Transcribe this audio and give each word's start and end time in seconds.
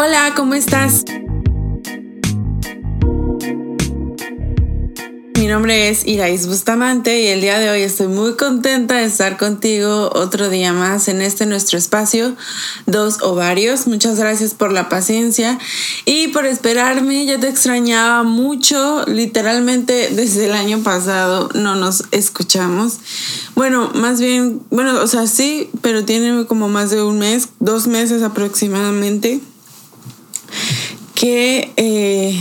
Hola, 0.00 0.32
¿cómo 0.36 0.54
estás? 0.54 1.04
Mi 5.34 5.48
nombre 5.48 5.88
es 5.88 6.06
Irais 6.06 6.46
Bustamante 6.46 7.20
y 7.20 7.26
el 7.26 7.40
día 7.40 7.58
de 7.58 7.68
hoy 7.68 7.80
estoy 7.80 8.06
muy 8.06 8.36
contenta 8.36 8.98
de 8.98 9.06
estar 9.06 9.36
contigo 9.36 10.12
otro 10.14 10.50
día 10.50 10.72
más 10.72 11.08
en 11.08 11.20
este 11.20 11.46
nuestro 11.46 11.78
espacio, 11.78 12.36
Dos 12.86 13.22
Ovarios. 13.22 13.88
Muchas 13.88 14.20
gracias 14.20 14.54
por 14.54 14.70
la 14.70 14.88
paciencia 14.88 15.58
y 16.04 16.28
por 16.28 16.46
esperarme. 16.46 17.26
Ya 17.26 17.40
te 17.40 17.48
extrañaba 17.48 18.22
mucho, 18.22 19.04
literalmente 19.08 20.10
desde 20.12 20.46
el 20.46 20.52
año 20.52 20.80
pasado 20.84 21.48
no 21.54 21.74
nos 21.74 22.04
escuchamos. 22.12 22.98
Bueno, 23.56 23.90
más 23.96 24.20
bien, 24.20 24.62
bueno, 24.70 25.02
o 25.02 25.08
sea, 25.08 25.26
sí, 25.26 25.70
pero 25.82 26.04
tiene 26.04 26.46
como 26.46 26.68
más 26.68 26.90
de 26.90 27.02
un 27.02 27.18
mes, 27.18 27.48
dos 27.58 27.88
meses 27.88 28.22
aproximadamente 28.22 29.40
que 31.18 31.72
eh, 31.76 32.40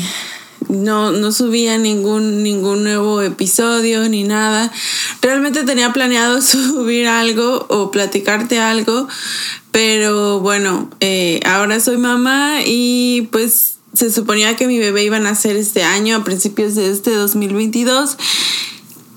no, 0.70 1.12
no 1.12 1.32
subía 1.32 1.80
ningún, 1.80 2.44
ningún 2.44 2.84
nuevo 2.84 3.24
episodio 3.24 4.08
ni 4.08 4.24
nada. 4.24 4.72
Realmente 5.20 5.64
tenía 5.64 5.94
planeado 5.94 6.42
subir 6.44 7.08
algo 7.08 7.66
o 7.70 7.90
platicarte 7.90 8.60
algo, 8.60 9.08
pero 9.72 10.42
bueno, 10.42 10.92
eh, 11.00 11.40
ahora 11.44 11.80
soy 11.80 11.98
mamá 11.98 12.60
y 12.64 13.28
pues 13.32 13.78
se 13.94 14.12
suponía 14.12 14.56
que 14.56 14.68
mi 14.68 14.78
bebé 14.78 15.06
iba 15.06 15.18
a 15.18 15.22
nacer 15.22 15.56
este 15.56 15.82
año, 15.82 16.18
a 16.18 16.24
principios 16.24 16.76
de 16.76 16.92
este 16.92 17.16
2022 17.16 18.16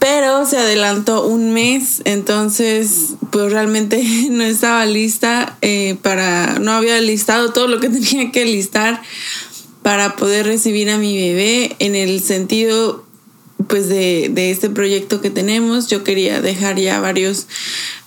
pero 0.01 0.47
se 0.47 0.57
adelantó 0.57 1.27
un 1.27 1.53
mes, 1.53 2.01
entonces 2.07 3.11
pues 3.31 3.53
realmente 3.53 4.03
no 4.31 4.43
estaba 4.43 4.85
lista 4.87 5.57
eh, 5.61 5.97
para, 6.03 6.59
no 6.59 6.73
había 6.73 7.01
listado 7.01 7.53
todo 7.53 7.69
lo 7.69 7.79
que 7.79 7.89
tenía 7.91 8.33
que 8.33 8.45
listar 8.47 9.01
para 9.83 10.17
poder 10.17 10.47
recibir 10.47 10.91
a 10.91 10.99
mi 10.99 11.17
bebé 11.17 11.77
en 11.79 11.95
el 11.95 12.21
sentido 12.21 13.05
pues 13.69 13.89
de, 13.89 14.31
de 14.33 14.51
este 14.51 14.71
proyecto 14.71 15.21
que 15.21 15.31
tenemos. 15.31 15.89
Yo 15.89 16.05
quería 16.05 16.41
dejar 16.41 16.79
ya 16.79 17.01
varios 17.01 17.47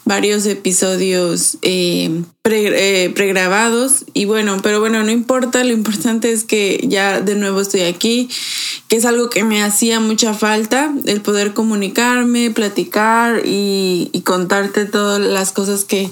varios 0.06 0.46
episodios 0.46 1.58
eh, 1.62 2.24
eh, 2.46 3.12
pregrabados 3.16 4.06
y 4.14 4.26
bueno, 4.26 4.60
pero 4.62 4.80
bueno, 4.80 5.02
no 5.04 5.12
importa, 5.12 5.64
lo 5.64 5.72
importante 5.72 6.32
es 6.32 6.44
que 6.44 6.84
ya 6.88 7.22
de 7.22 7.36
nuevo 7.36 7.62
estoy 7.62 7.82
aquí, 7.82 8.30
que 8.90 8.98
es 8.98 9.06
algo 9.06 9.30
que 9.30 9.44
me 9.44 9.64
hacía 9.64 10.00
mucha 10.00 10.34
falta, 10.34 10.94
el 11.06 11.22
poder 11.22 11.54
comunicarme, 11.54 12.52
platicar 12.52 13.44
y, 13.46 14.10
contarte 14.26 14.86
todas 14.86 15.20
las 15.20 15.52
cosas 15.52 15.84
que, 15.84 16.10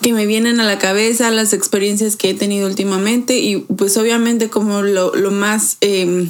que, 0.00 0.14
me 0.14 0.24
vienen 0.24 0.60
a 0.60 0.64
la 0.64 0.78
cabeza, 0.78 1.30
las 1.30 1.52
experiencias 1.52 2.16
que 2.16 2.30
he 2.30 2.34
tenido 2.34 2.66
últimamente 2.66 3.38
y 3.38 3.58
pues 3.58 3.96
obviamente 3.96 4.48
como 4.48 4.82
lo, 4.82 5.14
lo 5.14 5.30
más... 5.30 5.76
Eh, 5.80 6.28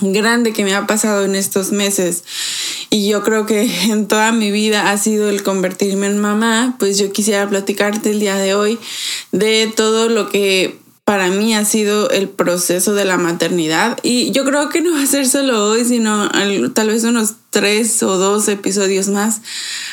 grande 0.00 0.52
que 0.52 0.64
me 0.64 0.74
ha 0.74 0.86
pasado 0.86 1.24
en 1.24 1.34
estos 1.34 1.72
meses. 1.72 2.24
Y 2.90 3.08
yo 3.08 3.22
creo 3.22 3.46
que 3.46 3.62
en 3.90 4.08
toda 4.08 4.32
mi 4.32 4.50
vida 4.50 4.90
ha 4.90 4.98
sido 4.98 5.28
el 5.28 5.42
convertirme 5.42 6.06
en 6.06 6.18
mamá, 6.18 6.76
pues 6.78 6.98
yo 6.98 7.12
quisiera 7.12 7.48
platicarte 7.48 8.10
el 8.10 8.20
día 8.20 8.36
de 8.36 8.54
hoy 8.54 8.78
de 9.32 9.72
todo 9.74 10.08
lo 10.08 10.28
que 10.28 10.78
para 11.04 11.28
mí 11.28 11.54
ha 11.54 11.66
sido 11.66 12.08
el 12.08 12.30
proceso 12.30 12.94
de 12.94 13.04
la 13.04 13.18
maternidad. 13.18 13.98
Y 14.02 14.30
yo 14.32 14.44
creo 14.44 14.70
que 14.70 14.80
no 14.80 14.92
va 14.92 15.02
a 15.02 15.06
ser 15.06 15.28
solo 15.28 15.68
hoy, 15.68 15.84
sino 15.84 16.30
tal 16.72 16.88
vez 16.88 17.04
unos 17.04 17.34
tres 17.50 18.02
o 18.02 18.16
dos 18.16 18.48
episodios 18.48 19.08
más, 19.08 19.42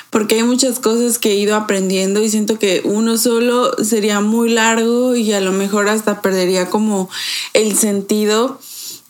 porque 0.09 0.35
hay 0.35 0.43
muchas 0.43 0.79
cosas 0.79 1.19
que 1.19 1.31
he 1.31 1.35
ido 1.35 1.55
aprendiendo 1.55 2.23
y 2.23 2.29
siento 2.29 2.57
que 2.57 2.81
uno 2.85 3.17
solo 3.17 3.75
sería 3.83 4.21
muy 4.21 4.49
largo 4.49 5.15
y 5.15 5.33
a 5.33 5.41
lo 5.41 5.51
mejor 5.51 5.89
hasta 5.89 6.21
perdería 6.21 6.69
como 6.69 7.09
el 7.53 7.77
sentido 7.77 8.59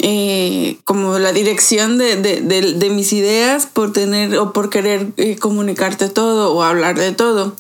eh, 0.04 0.80
como 0.84 1.20
la 1.20 1.32
dirección 1.32 2.00
de, 2.00 2.90
mis 2.92 3.14
ideas 3.14 3.68
por 3.68 3.94
tener 3.94 4.36
o 4.36 4.52
por 4.52 4.72
querer 4.72 5.12
eh, 5.18 5.38
comunicarte 5.38 6.10
todo 6.10 6.54
o 6.54 6.64
hablar 6.64 6.98
de 6.98 7.12
todo. 7.12 7.56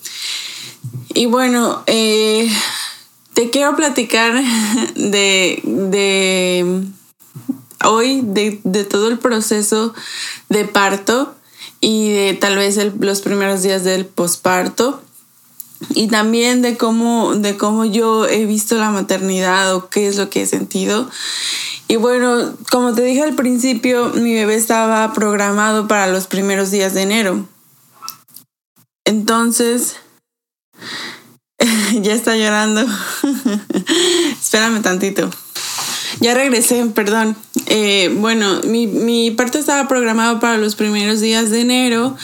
Y 1.13 1.27
bueno, 1.27 1.83
eh, 1.85 2.49
te 3.33 3.51
quiero 3.51 3.75
platicar 3.75 4.43
de, 4.95 5.61
hoy, 7.85 8.21
de, 8.23 8.85
todo 8.85 9.09
el 9.09 9.19
proceso 9.19 9.93
de 10.49 10.65
parto 10.65 11.35
y 11.79 12.09
de 12.09 12.33
tal 12.33 12.55
vez 12.55 12.79
los 12.99 13.21
primeros 13.21 13.61
días 13.61 13.83
del 13.83 14.07
posparto 14.07 15.03
y 15.93 16.07
también 16.07 16.63
de 16.63 16.75
cómo, 16.75 17.35
de 17.35 17.55
cómo 17.55 17.85
yo 17.85 18.27
he 18.27 18.45
visto 18.45 18.75
la 18.77 18.89
maternidad 18.89 19.75
o 19.75 19.89
qué 19.89 20.07
es 20.07 20.17
lo 20.17 20.31
que 20.31 20.41
he 20.41 20.47
sentido. 20.47 21.07
Y 21.91 21.97
bueno, 21.97 22.55
como 22.71 22.93
te 22.93 23.01
dije 23.01 23.21
al 23.21 23.35
principio, 23.35 24.11
mi 24.11 24.33
bebé 24.33 24.55
estaba 24.55 25.11
programado 25.11 25.89
para 25.89 26.07
los 26.07 26.25
primeros 26.25 26.71
días 26.71 26.93
de 26.93 27.01
enero. 27.01 27.49
Entonces, 29.03 29.97
ya 32.01 32.13
está 32.13 32.37
llorando. 32.37 32.85
Espérame 34.41 34.81
tantito. 34.81 35.29
Ya 36.19 36.33
regresé, 36.33 36.85
perdón. 36.87 37.35
Eh, 37.67 38.13
bueno, 38.17 38.61
mi, 38.65 38.87
mi, 38.87 39.31
parto 39.31 39.57
estaba 39.57 39.87
programado 39.87 40.39
para 40.39 40.57
los 40.57 40.75
primeros 40.75 41.21
días 41.21 41.49
de 41.49 41.61
enero. 41.61 42.15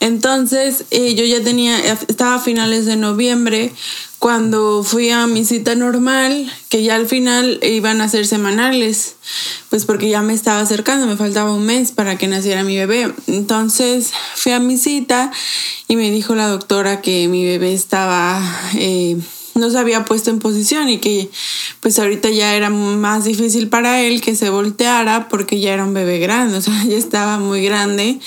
Entonces, 0.00 0.84
eh, 0.90 1.14
yo 1.14 1.24
ya 1.24 1.42
tenía, 1.42 1.78
estaba 2.08 2.36
a 2.36 2.40
finales 2.40 2.86
de 2.86 2.96
noviembre 2.96 3.72
cuando 4.18 4.82
fui 4.82 5.10
a 5.10 5.26
mi 5.26 5.44
cita 5.44 5.74
normal, 5.74 6.50
que 6.68 6.82
ya 6.82 6.96
al 6.96 7.06
final 7.06 7.60
iban 7.62 8.00
a 8.00 8.08
ser 8.08 8.26
semanales, 8.26 9.16
pues 9.68 9.84
porque 9.84 10.08
ya 10.08 10.22
me 10.22 10.32
estaba 10.32 10.60
acercando, 10.60 11.06
me 11.06 11.16
faltaba 11.16 11.52
un 11.52 11.66
mes 11.66 11.92
para 11.92 12.16
que 12.16 12.26
naciera 12.26 12.64
mi 12.64 12.76
bebé. 12.76 13.12
Entonces 13.26 14.10
fui 14.34 14.52
a 14.52 14.58
mi 14.58 14.78
cita 14.78 15.30
y 15.86 15.96
me 15.96 16.10
dijo 16.10 16.34
la 16.34 16.48
doctora 16.48 17.02
que 17.02 17.28
mi 17.28 17.44
bebé 17.44 17.74
estaba, 17.74 18.42
eh, 18.74 19.18
no 19.56 19.70
se 19.70 19.78
había 19.78 20.04
puesto 20.04 20.30
en 20.30 20.38
posición 20.38 20.88
y 20.88 20.98
que 20.98 21.30
pues 21.80 21.98
ahorita 21.98 22.30
ya 22.30 22.54
era 22.54 22.70
más 22.70 23.24
difícil 23.24 23.68
para 23.68 24.02
él 24.02 24.20
que 24.20 24.36
se 24.36 24.50
volteara 24.50 25.28
porque 25.28 25.60
ya 25.60 25.72
era 25.72 25.84
un 25.84 25.94
bebé 25.94 26.18
grande, 26.18 26.58
o 26.58 26.62
sea, 26.62 26.84
ya 26.88 26.96
estaba 26.96 27.38
muy 27.38 27.62
grande. 27.64 28.20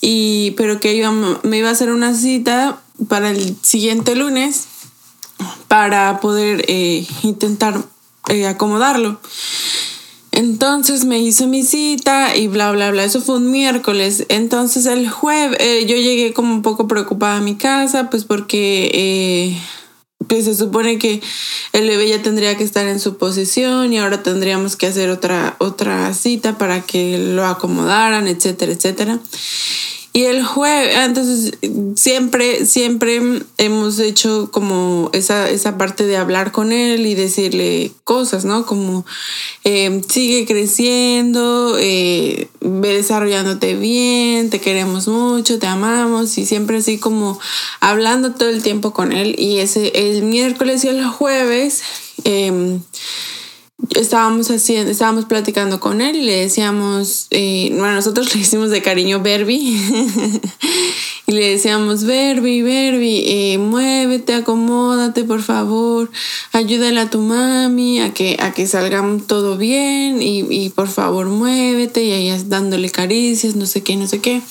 Y, 0.00 0.52
pero 0.52 0.80
que 0.80 0.94
iba, 0.94 1.12
me 1.42 1.58
iba 1.58 1.68
a 1.68 1.72
hacer 1.72 1.92
una 1.92 2.14
cita 2.14 2.80
para 3.08 3.30
el 3.30 3.56
siguiente 3.62 4.16
lunes 4.16 4.66
para 5.68 6.20
poder 6.20 6.64
eh, 6.68 7.06
intentar 7.22 7.80
eh, 8.28 8.46
acomodarlo. 8.46 9.20
Entonces 10.32 11.04
me 11.04 11.18
hizo 11.18 11.46
mi 11.46 11.62
cita 11.62 12.34
y 12.34 12.48
bla, 12.48 12.72
bla, 12.72 12.90
bla. 12.90 13.04
Eso 13.04 13.20
fue 13.20 13.36
un 13.36 13.50
miércoles. 13.50 14.24
Entonces 14.28 14.86
el 14.86 15.08
jueves 15.08 15.58
eh, 15.60 15.84
yo 15.86 15.96
llegué 15.96 16.32
como 16.32 16.52
un 16.54 16.62
poco 16.62 16.88
preocupada 16.88 17.36
a 17.36 17.40
mi 17.40 17.54
casa, 17.54 18.08
pues 18.10 18.24
porque 18.24 19.56
pues 20.32 20.46
se 20.46 20.54
supone 20.54 20.98
que 20.98 21.20
el 21.74 21.86
bebé 21.86 22.08
ya 22.08 22.22
tendría 22.22 22.56
que 22.56 22.64
estar 22.64 22.86
en 22.86 23.00
su 23.00 23.18
posición 23.18 23.92
y 23.92 23.98
ahora 23.98 24.22
tendríamos 24.22 24.76
que 24.76 24.86
hacer 24.86 25.10
otra, 25.10 25.56
otra 25.58 26.14
cita 26.14 26.56
para 26.56 26.80
que 26.80 27.18
lo 27.18 27.44
acomodaran, 27.44 28.26
etcétera, 28.26 28.72
etcétera. 28.72 29.18
Y 30.14 30.24
el 30.24 30.44
jueves, 30.44 30.94
entonces 30.94 31.58
siempre, 31.96 32.66
siempre 32.66 33.22
hemos 33.56 33.98
hecho 33.98 34.50
como 34.52 35.08
esa, 35.14 35.48
esa 35.48 35.78
parte 35.78 36.04
de 36.04 36.18
hablar 36.18 36.52
con 36.52 36.70
él 36.70 37.06
y 37.06 37.14
decirle 37.14 37.92
cosas, 38.04 38.44
¿no? 38.44 38.66
Como 38.66 39.06
eh, 39.64 40.02
sigue 40.10 40.44
creciendo, 40.44 41.78
eh, 41.80 42.48
ve 42.60 42.94
desarrollándote 42.94 43.74
bien, 43.74 44.50
te 44.50 44.60
queremos 44.60 45.08
mucho, 45.08 45.58
te 45.58 45.66
amamos 45.66 46.36
y 46.36 46.44
siempre 46.44 46.76
así 46.76 46.98
como 46.98 47.40
hablando 47.80 48.32
todo 48.32 48.50
el 48.50 48.62
tiempo 48.62 48.92
con 48.92 49.12
él. 49.12 49.34
Y 49.38 49.60
ese 49.60 49.92
el 49.94 50.24
miércoles 50.24 50.84
y 50.84 50.88
el 50.88 51.06
jueves. 51.06 51.82
Eh, 52.24 52.80
estábamos 53.90 54.50
haciendo, 54.50 54.90
estábamos 54.90 55.24
platicando 55.24 55.80
con 55.80 56.00
él 56.00 56.16
y 56.16 56.22
le 56.22 56.36
decíamos, 56.36 57.26
eh, 57.30 57.68
bueno, 57.72 57.94
nosotros 57.94 58.34
le 58.34 58.40
hicimos 58.40 58.70
de 58.70 58.82
cariño 58.82 59.20
Berbi 59.20 59.56
y 61.26 61.32
le 61.32 61.50
decíamos, 61.50 62.04
Berbi, 62.04 62.62
Berbi, 62.62 63.24
eh, 63.26 63.58
muévete, 63.58 64.34
acomódate, 64.34 65.24
por 65.24 65.42
favor, 65.42 66.10
ayúdale 66.52 67.00
a 67.00 67.10
tu 67.10 67.20
mami 67.20 68.00
a 68.00 68.14
que, 68.14 68.36
a 68.40 68.52
que 68.52 68.68
todo 69.26 69.56
bien 69.56 70.22
y, 70.22 70.40
y 70.48 70.70
por 70.70 70.88
favor 70.88 71.26
muévete 71.26 72.04
y 72.04 72.12
ella 72.12 72.38
dándole 72.46 72.90
caricias, 72.90 73.56
no 73.56 73.66
sé 73.66 73.82
qué, 73.82 73.96
no 73.96 74.06
sé 74.06 74.20
qué. 74.20 74.42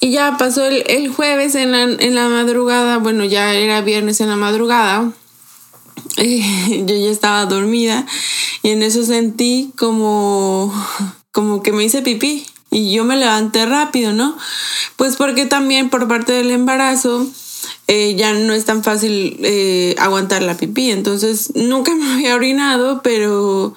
Y 0.00 0.12
ya 0.12 0.36
pasó 0.38 0.64
el, 0.64 0.84
el 0.86 1.08
jueves 1.08 1.56
en 1.56 1.72
la, 1.72 1.82
en 1.82 2.14
la 2.14 2.28
madrugada, 2.28 2.98
bueno, 2.98 3.24
ya 3.24 3.54
era 3.54 3.80
viernes 3.80 4.20
en 4.20 4.28
la 4.28 4.36
madrugada 4.36 5.12
yo 6.16 6.96
ya 6.96 7.10
estaba 7.10 7.46
dormida 7.46 8.06
y 8.62 8.70
en 8.70 8.82
eso 8.82 9.04
sentí 9.04 9.72
como, 9.76 10.72
como 11.32 11.62
que 11.62 11.72
me 11.72 11.84
hice 11.84 12.02
pipí 12.02 12.46
y 12.70 12.92
yo 12.92 13.04
me 13.04 13.16
levanté 13.16 13.64
rápido, 13.66 14.12
¿no? 14.12 14.36
Pues 14.96 15.16
porque 15.16 15.46
también 15.46 15.90
por 15.90 16.06
parte 16.08 16.32
del 16.32 16.50
embarazo 16.50 17.26
eh, 17.86 18.14
ya 18.16 18.34
no 18.34 18.52
es 18.52 18.66
tan 18.66 18.84
fácil 18.84 19.38
eh, 19.42 19.94
aguantar 19.98 20.42
la 20.42 20.56
pipí. 20.56 20.90
Entonces 20.90 21.52
nunca 21.54 21.94
me 21.94 22.12
había 22.12 22.34
orinado, 22.34 23.00
pero 23.02 23.74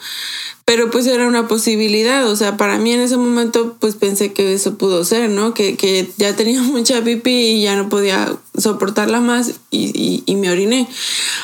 pero 0.66 0.90
pues 0.90 1.08
era 1.08 1.28
una 1.28 1.48
posibilidad, 1.48 2.28
o 2.30 2.36
sea, 2.36 2.58
para 2.58 2.78
mí 2.78 2.92
en 2.94 3.02
ese 3.02 3.18
momento 3.18 3.76
pues 3.80 3.96
pensé 3.96 4.32
que 4.32 4.54
eso 4.54 4.78
pudo 4.78 5.04
ser, 5.04 5.30
¿no? 5.30 5.54
Que, 5.54 5.76
que 5.76 6.10
ya 6.18 6.36
tenía 6.36 6.62
mucha 6.62 7.04
pipí 7.04 7.32
y 7.32 7.62
ya 7.64 7.76
no 7.76 7.90
podía 7.90 8.38
soportarla 8.58 9.22
más 9.22 9.54
y, 9.70 10.24
y, 10.26 10.36
me 10.36 10.50
oriné. 10.50 10.88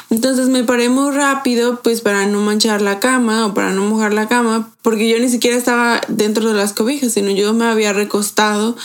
Entonces 0.10 0.50
me 0.50 0.64
paré 0.64 0.90
muy 0.90 1.12
rápido 1.14 1.81
pues 1.81 2.02
para 2.02 2.25
no 2.25 2.42
manchar 2.42 2.81
la 2.81 3.00
cama 3.00 3.46
o 3.46 3.54
para 3.54 3.72
no 3.72 3.86
mojar 3.86 4.14
la 4.14 4.28
cama, 4.28 4.74
porque 4.81 5.10
yo 5.10 5.19
ni 5.19 5.30
siquiera 5.30 5.58
estaba 5.58 6.02
dentro 6.08 6.48
de 6.48 6.56
las 6.56 6.74
cobijas, 6.74 7.14
sino 7.14 7.31
yo 7.31 7.54
me 7.54 7.66
había 7.66 7.94
recostado 7.94 8.75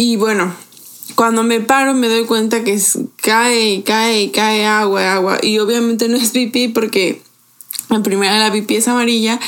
y 0.00 0.14
bueno, 0.14 0.54
cuando 1.16 1.42
me 1.42 1.60
paro 1.60 1.92
me 1.92 2.08
doy 2.08 2.24
cuenta 2.24 2.62
que 2.62 2.80
cae 3.16 3.70
y 3.70 3.82
cae 3.82 4.22
y 4.22 4.30
cae 4.30 4.64
agua, 4.64 5.14
agua. 5.14 5.38
Y 5.42 5.58
obviamente 5.58 6.08
no 6.08 6.16
es 6.16 6.30
pipí 6.30 6.68
porque 6.68 7.20
en 7.90 8.02
primera 8.02 8.38
la 8.38 8.52
pipí 8.52 8.76
es 8.76 8.88
amarilla 8.88 9.40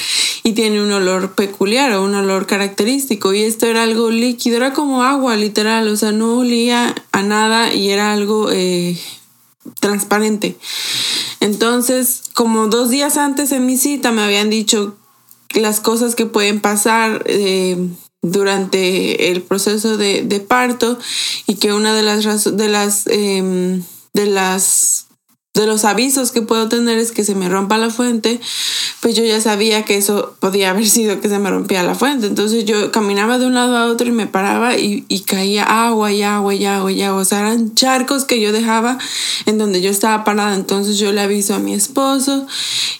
y 0.43 0.53
tiene 0.53 0.83
un 0.83 0.91
olor 0.93 1.33
peculiar 1.35 1.93
o 1.93 2.05
un 2.05 2.15
olor 2.15 2.47
característico. 2.47 3.33
Y 3.33 3.43
esto 3.43 3.67
era 3.67 3.83
algo 3.83 4.11
líquido, 4.11 4.57
era 4.57 4.73
como 4.73 5.03
agua 5.03 5.37
literal, 5.37 5.89
o 5.89 5.97
sea, 5.97 6.13
no 6.13 6.39
olía 6.39 6.95
a 7.13 7.23
nada 7.23 7.73
y 7.73 7.91
era 7.91 8.13
algo 8.13 8.51
eh, 8.51 8.99
transparente. 9.81 10.57
Entonces, 11.41 12.23
como 12.35 12.69
dos 12.69 12.91
días 12.91 13.17
antes 13.17 13.53
en 13.53 13.67
mi 13.67 13.77
cita 13.77 14.13
me 14.13 14.23
habían 14.23 14.51
dicho 14.51 14.97
las 15.55 15.81
cosas 15.81 16.15
que 16.15 16.27
pueden 16.27 16.61
pasar 16.61 17.23
eh, 17.27 17.77
durante 18.23 19.31
el 19.31 19.43
proceso 19.43 19.97
de, 19.97 20.45
parto 20.47 20.99
y 21.47 21.57
que 21.57 21.73
una 21.73 21.95
de 21.95 22.03
las, 22.03 22.57
de 22.57 22.69
las, 22.69 23.07
em, 23.07 23.83
de 24.13 24.27
las 24.27 25.07
de 25.53 25.67
los 25.67 25.85
avisos 25.85 26.31
que 26.31 26.43
puedo 26.43 26.69
tener 26.69 26.97
es 26.99 27.11
que 27.11 27.25
se 27.25 27.35
me 27.35 27.49
rompa 27.49 27.77
la 27.77 27.91
fuente, 27.91 28.41
pues 29.01 29.17
yo 29.17 29.25
ya 29.25 29.41
sabía 29.41 29.85
que 29.85 29.97
eso 29.97 30.37
podía 30.39 30.71
haber 30.71 30.87
sido 30.89 31.21
que 31.21 31.29
se 31.29 31.41
me 31.41 31.51
rompía 31.51 31.83
la 31.83 31.97
fuente. 31.97 32.29
Entonces 32.29 32.65
yo 32.65 32.93
caminaba 32.93 33.39
de 33.39 33.47
un 33.47 33.55
lado 33.55 33.77
a 33.77 33.87
otro 33.87 34.07
y 34.07 34.13
me 34.13 34.29
paraba 34.29 34.77
y, 34.77 35.03
caía 35.27 35.65
agua 35.65 36.13
y 36.13 36.23
agua 36.23 36.55
y 36.55 36.65
agua 36.65 36.93
y 36.93 37.03
agua. 37.03 37.21
O 37.21 37.25
sea, 37.25 37.41
eran 37.41 37.75
charcos 37.75 38.25
que 38.25 38.41
yo 38.41 38.53
dejaba 38.53 38.99
en 39.47 39.59
donde 39.59 39.81
yo 39.81 39.91
estaba 39.91 40.23
parada. 40.23 40.55
Entonces 40.55 40.99
yo 40.99 41.13
le 41.13 41.21
aviso 41.21 41.55
a 41.55 41.59
mi 41.59 41.75
esposo 41.75 42.47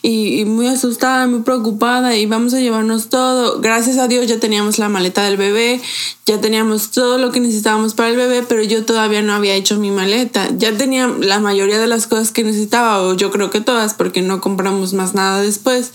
y, 0.01 0.41
y 0.41 0.45
muy 0.45 0.67
asustada, 0.67 1.27
muy 1.27 1.41
preocupada 1.41 2.17
y 2.17 2.25
vamos 2.25 2.53
a 2.53 2.59
llevarnos 2.59 3.07
todo. 3.07 3.61
Gracias 3.61 3.97
a 3.97 4.09
Dios 4.09 4.27
ya 4.27 4.39
teníamos 4.39 4.77
la 4.77 4.89
maleta 4.89 5.23
del 5.23 5.37
bebé, 5.37 5.81
ya 6.25 6.41
teníamos 6.41 6.91
todo 6.91 7.17
lo 7.17 7.31
que 7.31 7.39
necesitábamos 7.39 7.93
para 7.93 8.09
el 8.09 8.17
bebé, 8.17 8.43
pero 8.47 8.61
yo 8.61 8.85
todavía 8.85 9.21
no 9.21 9.33
había 9.33 9.55
hecho 9.55 9.77
mi 9.77 9.91
maleta. 9.91 10.49
Ya 10.57 10.77
tenía 10.77 11.07
la 11.07 11.39
mayoría 11.39 11.79
de 11.79 11.87
las 11.87 12.07
cosas 12.07 12.31
que 12.31 12.40
necesitaba, 12.43 13.01
o 13.01 13.13
yo 13.15 13.31
creo 13.31 13.49
que 13.49 13.61
todas, 13.61 13.93
porque 13.93 14.21
no 14.21 14.41
compramos 14.41 14.93
más 14.93 15.13
nada 15.13 15.41
después, 15.41 15.91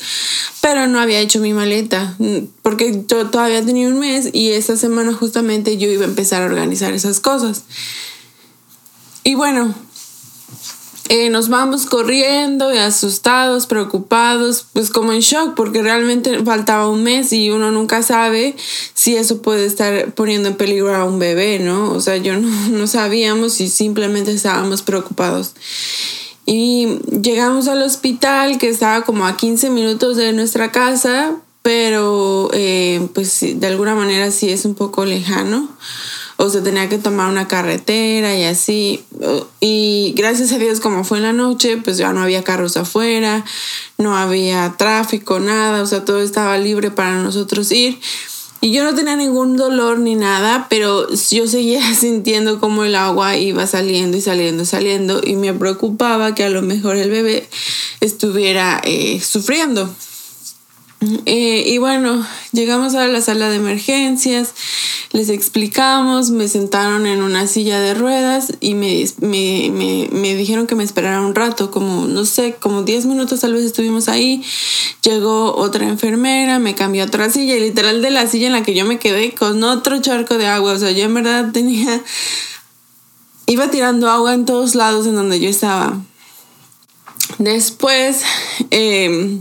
pero 0.61 0.87
no 0.87 1.01
había 1.01 1.21
hecho 1.21 1.41
mi 1.41 1.53
maleta, 1.53 2.15
mm, 2.19 2.39
porque 2.63 3.05
yo 3.07 3.27
todavía 3.31 3.65
tenía 3.65 3.89
un 3.89 3.99
mes 3.99 4.31
y 4.33 4.51
esa 4.51 4.77
semana 4.77 5.13
justamente 5.13 5.77
yo 5.77 5.89
iba 5.89 6.05
a 6.05 6.09
empezar 6.09 6.43
a 6.43 6.47
organizar 6.47 6.93
esas 6.93 7.21
cosas. 7.21 7.63
Y 9.25 9.35
bueno, 9.35 9.75
eh, 11.09 11.31
nos 11.31 11.49
vamos 11.49 11.87
corriendo 11.87 12.75
y 12.75 12.79
asustados, 12.79 13.67
preocupados, 13.67 14.67
pues 14.73 14.91
como 14.91 15.13
en 15.13 15.21
shock, 15.21 15.55
porque 15.55 15.81
realmente 15.81 16.43
faltaba 16.45 16.89
un 16.89 17.05
mes 17.05 17.33
y 17.33 17.51
uno 17.51 17.71
nunca 17.71 18.03
sabe 18.03 18.57
si 18.95 19.15
eso 19.15 19.41
puede 19.41 19.67
estar 19.67 20.13
poniendo 20.15 20.49
en 20.49 20.57
peligro 20.57 20.95
a 20.95 21.05
un 21.05 21.21
bebé, 21.21 21.61
¿no? 21.61 21.93
O 21.93 22.01
sea, 22.01 22.17
yo 22.17 22.37
no, 22.37 22.49
no 22.71 22.87
sabíamos 22.89 23.61
y 23.61 23.69
simplemente 23.69 24.33
estábamos 24.33 24.83
preocupados. 24.83 25.55
Y 26.47 27.01
llegamos 27.21 27.67
al 27.67 27.83
hospital 27.83 28.59
que 28.59 28.69
estaba 28.69 29.05
como 29.05 29.27
a 29.27 29.37
15 29.37 29.69
minutos 29.71 30.17
de 30.17 30.33
nuestra 30.33 30.71
casa, 30.71 31.37
pero 31.63 32.49
eh, 32.53 33.09
pues 33.15 33.41
de 33.41 33.67
alguna 33.67 33.97
manera 33.97 34.31
sí 34.31 34.51
es 34.51 34.65
un 34.65 34.77
poco 34.77 35.05
lejano. 35.05 35.69
O 36.39 36.49
sea, 36.49 36.63
tenía 36.63 36.89
que 36.89 36.99
tomar 36.99 37.29
una 37.29 37.49
carretera 37.49 38.37
y 38.37 38.45
así. 38.45 39.05
Y 39.59 40.15
gracias 40.17 40.53
a 40.53 40.59
Dios, 40.59 40.81
como 40.81 41.03
fue 41.03 41.17
en 41.19 41.25
la 41.25 41.33
noche, 41.33 41.79
pues 41.79 41.97
ya 41.97 42.13
no 42.13 42.23
había 42.23 42.45
carros 42.45 42.77
afuera, 42.77 43.45
no 43.99 44.17
había 44.17 44.75
tráfico, 44.77 45.41
nada. 45.41 45.83
O 45.83 45.87
sea, 45.87 46.05
todo 46.05 46.21
estaba 46.21 46.59
libre 46.59 46.91
para 46.91 47.23
nosotros 47.23 47.73
ir. 47.73 47.99
Y 48.67 48.73
yo 48.73 48.83
no 48.83 48.97
tenía 48.97 49.15
ningún 49.15 49.57
dolor 49.57 50.01
ni 50.01 50.17
nada, 50.17 50.67
pero 50.69 51.09
yo 51.09 51.47
seguía 51.47 51.95
sintiendo 51.95 52.59
como 52.59 52.83
el 52.83 52.97
agua 52.97 53.37
iba 53.37 53.65
saliendo 53.65 54.17
y 54.17 54.21
saliendo 54.21 54.65
y 54.65 54.67
saliendo 54.67 55.21
y 55.25 55.37
me 55.37 55.55
preocupaba 55.55 56.35
que 56.35 56.43
a 56.43 56.49
lo 56.49 56.63
mejor 56.63 56.97
el 56.97 57.09
bebé 57.09 57.49
estuviera 58.01 58.81
eh, 58.83 59.21
sufriendo. 59.21 59.89
Eh, 61.27 61.65
y 61.67 61.77
bueno, 61.79 62.27
llegamos 62.53 62.95
a 62.95 63.07
la 63.07 63.21
sala 63.21 63.51
de 63.51 63.57
emergencias, 63.57 64.55
les 65.13 65.29
explicamos, 65.29 66.31
me 66.31 66.49
sentaron 66.49 67.07
en 67.07 67.23
una 67.23 67.47
silla 67.47 67.79
de 67.81 67.93
ruedas 67.93 68.55
y 68.61 68.75
me, 68.75 69.05
dijeron 70.35 70.67
que 70.67 70.75
me 70.75 70.85
esperara 70.85 71.21
un 71.21 71.35
rato, 71.35 71.71
como 71.71 72.07
no 72.07 72.25
sé, 72.25 72.57
como 72.59 72.83
10 72.83 73.07
minutos 73.07 73.41
tal 73.41 73.53
vez 73.53 73.65
estuvimos 73.65 74.09
ahí. 74.09 74.43
Llegó 75.03 75.55
otra 75.55 75.87
enfermera, 75.87 76.59
me 76.59 76.75
cambió 76.75 77.03
a 77.03 77.07
otra 77.07 77.31
silla 77.31 77.57
literal 77.57 78.01
de 78.01 78.11
la 78.11 78.27
silla 78.27 78.47
en 78.47 78.55
la 78.55 78.63
que 78.63 78.75
yo 78.75 78.87
me 78.87 78.99
quedé 78.99 79.33
con 79.35 79.63
otro 79.65 80.01
charco 80.01 80.39
de 80.39 80.47
agua. 80.47 80.73
O 80.73 80.79
sea, 80.79 80.93
yo 80.93 81.05
en 81.05 81.15
verdad 81.15 81.53
tenía, 81.53 82.03
iba 83.47 83.71
tirando 83.71 84.11
agua 84.11 84.33
en 84.33 84.47
todos 84.47 84.75
lados 84.75 85.07
en 85.07 85.15
donde 85.15 85.41
yo 85.41 85.51
estaba. 85.51 86.01
Después, 87.39 88.23
eh, 88.71 89.41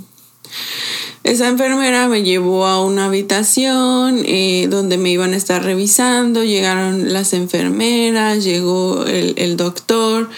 esa 1.26 1.48
enfermera 1.48 2.08
me 2.08 2.22
llevó 2.22 2.68
a 2.68 2.86
una 2.86 3.06
habitación 3.06 4.22
eh, 4.26 4.68
donde 4.70 5.00
me 5.00 5.10
iban 5.10 5.34
a 5.34 5.38
estar 5.38 5.64
revisando, 5.64 6.44
llegaron 6.44 7.14
las 7.14 7.34
enfermeras, 7.34 8.44
llegó 8.44 9.04
el, 9.06 9.58
doctor 9.58 10.30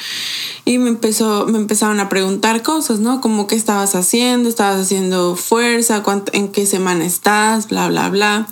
y 0.64 0.78
me, 0.78 0.88
empezó, 0.88 1.46
me 1.46 1.58
empezaron 1.58 2.00
a 2.00 2.08
preguntar 2.08 2.64
cosas, 2.64 3.00
¿no? 3.00 3.20
Como 3.20 3.48
qué 3.48 3.56
estabas 3.56 3.96
haciendo, 3.96 4.48
estabas 4.48 4.80
haciendo 4.80 5.36
fuerza, 5.36 6.02
en 6.32 6.48
qué 6.54 6.66
semana 6.66 7.06
estás, 7.06 7.68
bla, 7.68 7.90
bla, 7.90 8.10
bla. 8.10 8.48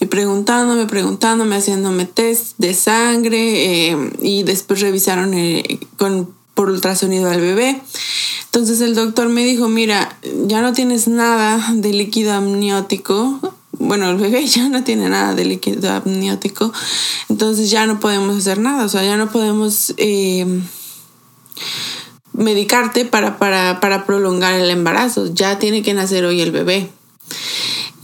Y 0.00 0.04
preguntándome, 0.04 0.84
preguntándome, 0.84 1.56
haciéndome 1.56 2.04
test 2.04 2.58
de 2.58 2.74
sangre 2.74 3.90
eh, 3.90 4.10
y 4.20 4.42
después 4.42 4.82
revisaron 4.82 5.32
eh, 5.32 5.80
con, 5.96 6.34
por 6.54 6.70
ultrasonido 6.70 7.30
al 7.30 7.40
bebé. 7.40 7.80
Entonces 8.44 8.80
el 8.80 8.94
doctor 8.94 9.28
me 9.28 9.44
dijo, 9.44 9.68
mira, 9.68 10.16
ya 10.46 10.62
no 10.62 10.72
tienes 10.72 11.08
nada 11.08 11.72
de 11.74 11.92
líquido 11.92 12.32
amniótico. 12.32 13.54
Bueno, 13.72 14.08
el 14.10 14.16
bebé 14.16 14.46
ya 14.46 14.68
no 14.68 14.84
tiene 14.84 15.08
nada 15.08 15.34
de 15.34 15.44
líquido 15.44 15.92
amniótico. 15.92 16.72
Entonces 17.28 17.70
ya 17.70 17.86
no 17.86 18.00
podemos 18.00 18.36
hacer 18.36 18.58
nada. 18.58 18.84
O 18.84 18.88
sea, 18.88 19.04
ya 19.04 19.16
no 19.16 19.30
podemos 19.30 19.92
eh, 19.96 20.46
medicarte 22.32 23.04
para, 23.04 23.38
para, 23.38 23.80
para 23.80 24.06
prolongar 24.06 24.54
el 24.54 24.70
embarazo. 24.70 25.32
Ya 25.34 25.58
tiene 25.58 25.82
que 25.82 25.94
nacer 25.94 26.24
hoy 26.24 26.40
el 26.40 26.52
bebé. 26.52 26.90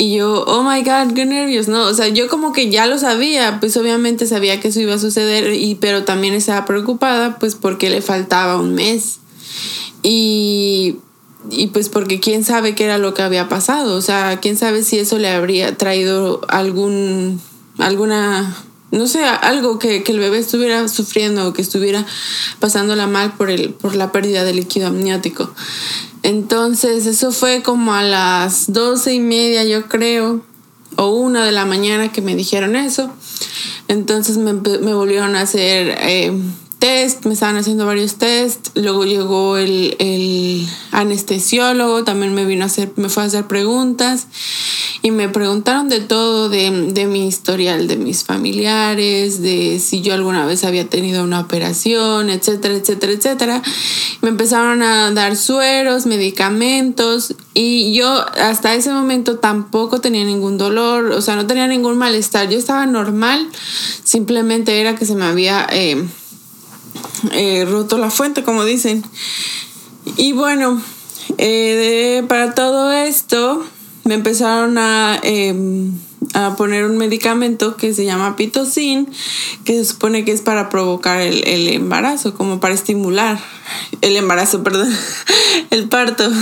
Y 0.01 0.17
yo, 0.17 0.45
oh 0.47 0.63
my 0.63 0.83
god, 0.83 1.13
qué 1.15 1.27
nervios, 1.27 1.69
¿no? 1.69 1.83
O 1.83 1.93
sea, 1.93 2.09
yo 2.09 2.31
como 2.31 2.55
que 2.55 2.71
ya 2.71 2.87
lo 2.87 2.99
sabía, 2.99 3.61
pues 3.61 3.77
obviamente 3.77 4.27
sabía 4.27 4.59
que 4.59 4.69
eso 4.69 4.81
iba 4.81 4.95
a 4.95 4.99
suceder, 4.99 5.53
y, 5.53 5.75
pero 5.75 6.05
también 6.05 6.33
estaba 6.33 6.65
preocupada, 6.65 7.39
pues 7.39 7.55
porque 7.55 7.91
le 7.91 8.01
faltaba 8.01 8.57
un 8.57 8.75
mes. 8.75 9.19
Y, 10.03 10.97
y 11.51 11.67
pues 11.67 11.91
porque 11.91 12.19
quién 12.19 12.45
sabe 12.45 12.75
qué 12.75 12.85
era 12.85 12.97
lo 12.97 13.13
que 13.13 13.21
había 13.21 13.51
pasado, 13.51 13.95
o 13.95 14.01
sea, 14.01 14.41
quién 14.41 14.57
sabe 14.57 14.85
si 14.85 14.99
eso 14.99 15.19
le 15.19 15.29
habría 15.29 15.77
traído 15.77 16.41
algún, 16.49 17.39
alguna, 17.77 18.57
no 18.91 19.07
sé, 19.07 19.25
algo 19.25 19.79
que, 19.79 20.03
que 20.03 20.13
el 20.13 20.19
bebé 20.19 20.39
estuviera 20.39 20.87
sufriendo 20.89 21.47
o 21.47 21.53
que 21.53 21.63
estuviera 21.63 22.05
pasándola 22.59 23.07
mal 23.07 23.33
por, 23.35 23.51
el, 23.51 23.71
por 23.73 23.95
la 23.95 24.13
pérdida 24.13 24.45
de 24.45 24.55
líquido 24.55 24.89
amniótico. 24.89 25.53
Entonces, 26.23 27.07
eso 27.07 27.33
fue 27.33 27.63
como 27.63 27.95
a 27.95 28.03
las 28.03 28.73
doce 28.73 29.15
y 29.15 29.21
media, 29.21 29.65
yo 29.65 29.87
creo, 29.87 30.43
o 30.97 31.09
una 31.11 31.45
de 31.45 31.53
la 31.53 31.65
mañana 31.65 32.13
que 32.13 32.21
me 32.21 32.35
dijeron 32.35 32.77
eso. 32.77 33.11
Entonces 33.89 34.37
me, 34.37 34.53
me 34.53 34.95
volvieron 34.95 35.35
a 35.35 35.43
hacer 35.43 35.97
eh, 36.01 36.33
test, 36.81 37.27
me 37.27 37.35
estaban 37.35 37.57
haciendo 37.57 37.85
varios 37.85 38.17
test, 38.17 38.69
luego 38.75 39.05
llegó 39.05 39.59
el, 39.59 39.95
el, 39.99 40.67
anestesiólogo, 40.93 42.05
también 42.05 42.35
me 42.35 42.47
vino 42.47 42.65
a 42.65 42.67
hacer, 42.67 42.91
me 42.97 43.11
fue 43.11 43.23
a 43.23 43.27
hacer 43.27 43.47
preguntas 43.47 44.27
y 45.03 45.11
me 45.11 45.29
preguntaron 45.29 45.91
de 45.91 46.01
todo, 46.01 46.49
de, 46.49 46.71
de, 46.93 47.07
mi 47.07 47.29
historial, 47.29 47.87
de 47.87 47.97
mis 47.97 48.25
familiares, 48.25 49.43
de 49.43 49.79
si 49.79 50.01
yo 50.01 50.15
alguna 50.15 50.47
vez 50.47 50.65
había 50.65 50.89
tenido 50.89 51.23
una 51.23 51.41
operación, 51.41 52.31
etcétera, 52.31 52.75
etcétera, 52.75 53.13
etcétera. 53.13 53.63
Me 54.23 54.31
empezaron 54.31 54.83
a 54.83 55.11
dar 55.11 55.37
sueros, 55.37 56.07
medicamentos 56.07 57.35
y 57.53 57.93
yo 57.95 58.25
hasta 58.43 58.75
ese 58.75 58.91
momento 58.91 59.39
tampoco 59.39 60.01
tenía 60.01 60.25
ningún 60.25 60.57
dolor, 60.57 61.13
o 61.13 61.21
sea, 61.21 61.37
no 61.37 61.47
tenía 61.47 61.67
ningún 61.67 61.99
malestar, 61.99 62.49
yo 62.49 62.59
estaba 62.59 62.87
normal, 62.87 63.47
simplemente 64.03 64.81
era 64.81 64.97
que 64.97 65.05
se 65.05 65.15
me 65.15 65.27
había... 65.27 65.67
Eh, 65.71 66.09
eh, 67.33 67.67
roto 67.69 67.99
la 67.99 68.11
fuente, 68.11 68.43
como 68.43 68.65
dicen. 68.65 69.05
Y 70.17 70.33
bueno, 70.33 70.81
eh, 71.39 72.25
para 72.29 72.55
todo 72.55 72.93
esto 72.93 73.65
me 74.05 74.15
empezaron 74.15 74.79
a, 74.79 75.19
em, 75.23 75.93
a, 76.35 76.57
poner 76.57 76.85
un 76.85 76.97
medicamento 76.97 77.77
que 77.77 77.95
se 77.95 78.05
llama 78.05 78.37
pitocin, 78.37 79.09
que 79.65 79.75
se 79.75 79.85
supone 79.85 80.25
que 80.25 80.33
es 80.33 80.41
para 80.41 80.69
provocar 80.69 81.21
el, 81.21 81.47
el 81.47 81.69
embarazo, 81.69 82.35
como 82.35 82.61
para 82.61 82.75
estimular 82.75 83.41
el 84.01 84.17
embarazo, 84.17 84.63
perdón, 84.63 84.93
el 85.71 85.89
parto. 85.89 86.29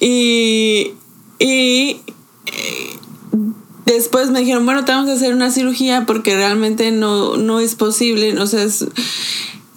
y, 0.00 0.94
y 1.38 2.00
eh, 2.46 2.98
después 3.92 4.30
me 4.30 4.40
dijeron, 4.40 4.64
bueno, 4.64 4.84
te 4.84 4.92
vamos 4.92 5.10
a 5.10 5.14
hacer 5.14 5.34
una 5.34 5.50
cirugía 5.50 6.04
porque 6.06 6.36
realmente 6.36 6.90
no, 6.90 7.36
no 7.36 7.60
es 7.60 7.74
posible, 7.74 8.38
o 8.38 8.46
sea, 8.46 8.66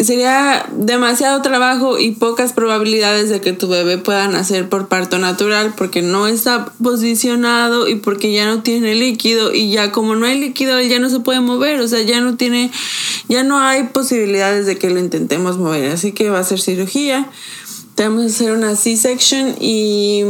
sería 0.03 0.65
demasiado 0.71 1.41
trabajo 1.41 1.99
y 1.99 2.11
pocas 2.11 2.53
probabilidades 2.53 3.29
de 3.29 3.41
que 3.41 3.53
tu 3.53 3.67
bebé 3.67 3.97
pueda 3.97 4.27
nacer 4.27 4.67
por 4.69 4.87
parto 4.87 5.17
natural 5.19 5.73
porque 5.77 6.01
no 6.01 6.27
está 6.27 6.65
posicionado 6.81 7.87
y 7.87 7.95
porque 7.95 8.33
ya 8.33 8.45
no 8.45 8.63
tiene 8.63 8.95
líquido 8.95 9.53
y 9.53 9.71
ya 9.71 9.91
como 9.91 10.15
no 10.15 10.25
hay 10.25 10.39
líquido 10.39 10.77
él 10.77 10.89
ya 10.89 10.99
no 10.99 11.09
se 11.09 11.19
puede 11.19 11.39
mover, 11.39 11.79
o 11.79 11.87
sea, 11.87 12.01
ya 12.01 12.21
no 12.21 12.35
tiene, 12.35 12.71
ya 13.27 13.43
no 13.43 13.59
hay 13.59 13.83
posibilidades 13.83 14.65
de 14.65 14.77
que 14.77 14.89
lo 14.89 14.99
intentemos 14.99 15.57
mover, 15.57 15.91
así 15.91 16.11
que 16.11 16.29
va 16.29 16.39
a 16.39 16.43
ser 16.43 16.59
cirugía. 16.59 17.29
Tenemos 17.95 18.21
que 18.21 18.27
hacer 18.27 18.51
una 18.53 18.75
C-section 18.75 19.55
y, 19.59 20.23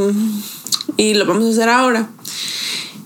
y 0.97 1.13
lo 1.13 1.25
vamos 1.25 1.45
a 1.45 1.50
hacer 1.50 1.69
ahora. 1.69 2.09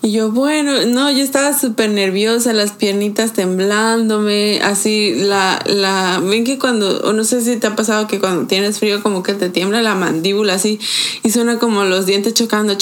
Y 0.06 0.12
yo, 0.12 0.30
bueno, 0.30 0.86
no, 0.86 1.10
yo 1.10 1.24
estaba 1.24 1.58
súper 1.58 1.90
nerviosa, 1.90 2.54
las 2.54 2.74
piernitas 2.74 3.34
temblándome, 3.34 4.62
así, 4.62 5.16
la, 5.16 5.60
la, 5.66 6.22
ven 6.24 6.44
que 6.44 6.60
cuando, 6.60 7.00
o 7.00 7.14
no 7.14 7.24
sé 7.24 7.42
si 7.42 7.56
te 7.56 7.66
ha 7.66 7.76
pasado 7.76 8.06
que 8.06 8.20
cuando 8.20 8.46
tienes 8.46 8.78
frío 8.78 9.02
como 9.02 9.24
que 9.24 9.34
te 9.34 9.50
tiembla 9.50 9.82
la 9.82 9.96
mandíbula 9.96 10.54
así 10.54 10.80
y 11.24 11.32
suena 11.32 11.58
como 11.58 11.86
los 11.86 12.06
dientes 12.06 12.36
chocando, 12.36 12.78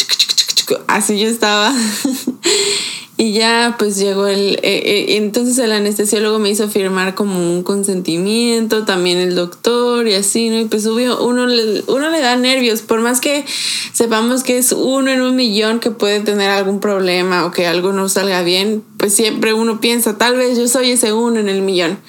así 0.88 1.18
yo 1.18 1.30
estaba. 1.30 1.74
Y 3.16 3.34
ya 3.34 3.76
pues 3.78 3.98
llegó 3.98 4.26
el... 4.26 4.56
Eh, 4.56 4.60
eh, 4.64 5.06
entonces 5.18 5.60
el 5.60 5.72
anestesiólogo 5.72 6.40
me 6.40 6.50
hizo 6.50 6.68
firmar 6.68 7.14
como 7.14 7.38
un 7.38 7.62
consentimiento, 7.62 8.86
también 8.86 9.20
el 9.20 9.36
doctor 9.36 10.08
y 10.08 10.16
así, 10.16 10.50
¿no? 10.50 10.60
Y 10.60 10.66
pues 10.66 10.86
obvio, 10.88 11.24
uno 11.24 11.46
le, 11.46 11.84
uno 11.88 12.10
le 12.10 12.22
da 12.22 12.36
nervios, 12.36 12.82
por 12.82 13.02
más 13.02 13.22
que 13.22 13.46
sepamos 13.94 14.44
que 14.44 14.58
es 14.58 14.72
uno 14.72 15.12
en 15.12 15.22
un 15.22 15.36
millón 15.36 15.80
que 15.80 15.92
puede 15.92 16.22
tener 16.22 16.50
algún 16.50 16.80
problema 16.80 17.46
o 17.46 17.52
que 17.52 17.68
algo 17.68 17.94
no 17.94 18.10
salga 18.10 18.42
bien, 18.42 18.84
pues 18.98 19.14
siempre 19.14 19.54
uno 19.54 19.80
piensa, 19.80 20.18
tal 20.18 20.36
vez 20.36 20.58
yo 20.58 20.68
soy 20.68 20.92
ese 20.92 21.14
uno 21.14 21.40
en 21.40 21.50
el 21.50 21.62
millón. 21.62 22.00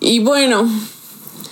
Y 0.00 0.18
bueno, 0.18 0.68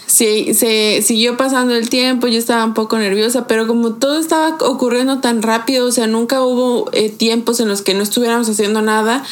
sí, 0.07 0.55
se 0.55 1.03
siguió 1.03 1.37
pasando 1.37 1.75
el 1.75 1.89
tiempo, 1.89 2.27
yo 2.27 2.39
estaba 2.39 2.65
un 2.65 2.75
poco 2.75 2.99
nerviosa, 2.99 3.47
pero 3.47 3.67
como 3.67 3.95
todo 3.95 4.19
estaba 4.19 4.57
ocurriendo 4.61 5.21
tan 5.21 5.43
rápido, 5.43 5.87
o 5.87 5.93
sea, 5.93 6.07
nunca 6.07 6.43
hubo 6.43 6.89
eh, 6.93 7.11
tiempos 7.11 7.61
en 7.61 7.69
los 7.69 7.83
que 7.83 7.95
no 7.95 8.03
estuviéramos 8.03 8.49
haciendo 8.49 8.83
nada, 8.83 9.25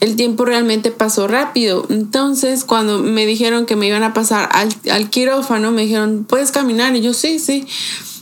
el 0.00 0.16
tiempo 0.16 0.44
realmente 0.44 0.90
pasó 0.90 1.28
rápido. 1.28 1.86
Entonces, 1.88 2.64
cuando 2.64 2.98
me 2.98 3.26
dijeron 3.26 3.66
que 3.66 3.76
me 3.76 3.86
iban 3.86 4.02
a 4.02 4.14
pasar 4.14 4.48
al, 4.52 4.68
al 4.90 5.10
quirófano, 5.10 5.72
me 5.72 5.82
dijeron, 5.82 6.26
¿puedes 6.28 6.50
caminar? 6.50 6.94
Y 6.96 7.00
yo, 7.00 7.14
sí, 7.14 7.38
sí. 7.38 7.66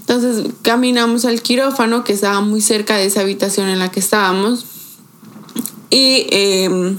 Entonces 0.06 0.52
caminamos 0.60 1.24
al 1.24 1.40
quirófano, 1.40 2.04
que 2.04 2.12
estaba 2.12 2.42
muy 2.42 2.60
cerca 2.60 2.96
de 2.96 3.06
esa 3.06 3.22
habitación 3.22 3.68
en 3.68 3.78
la 3.78 3.90
que 3.90 4.00
estábamos. 4.00 4.66
Y 5.88 6.26
em, 6.30 6.98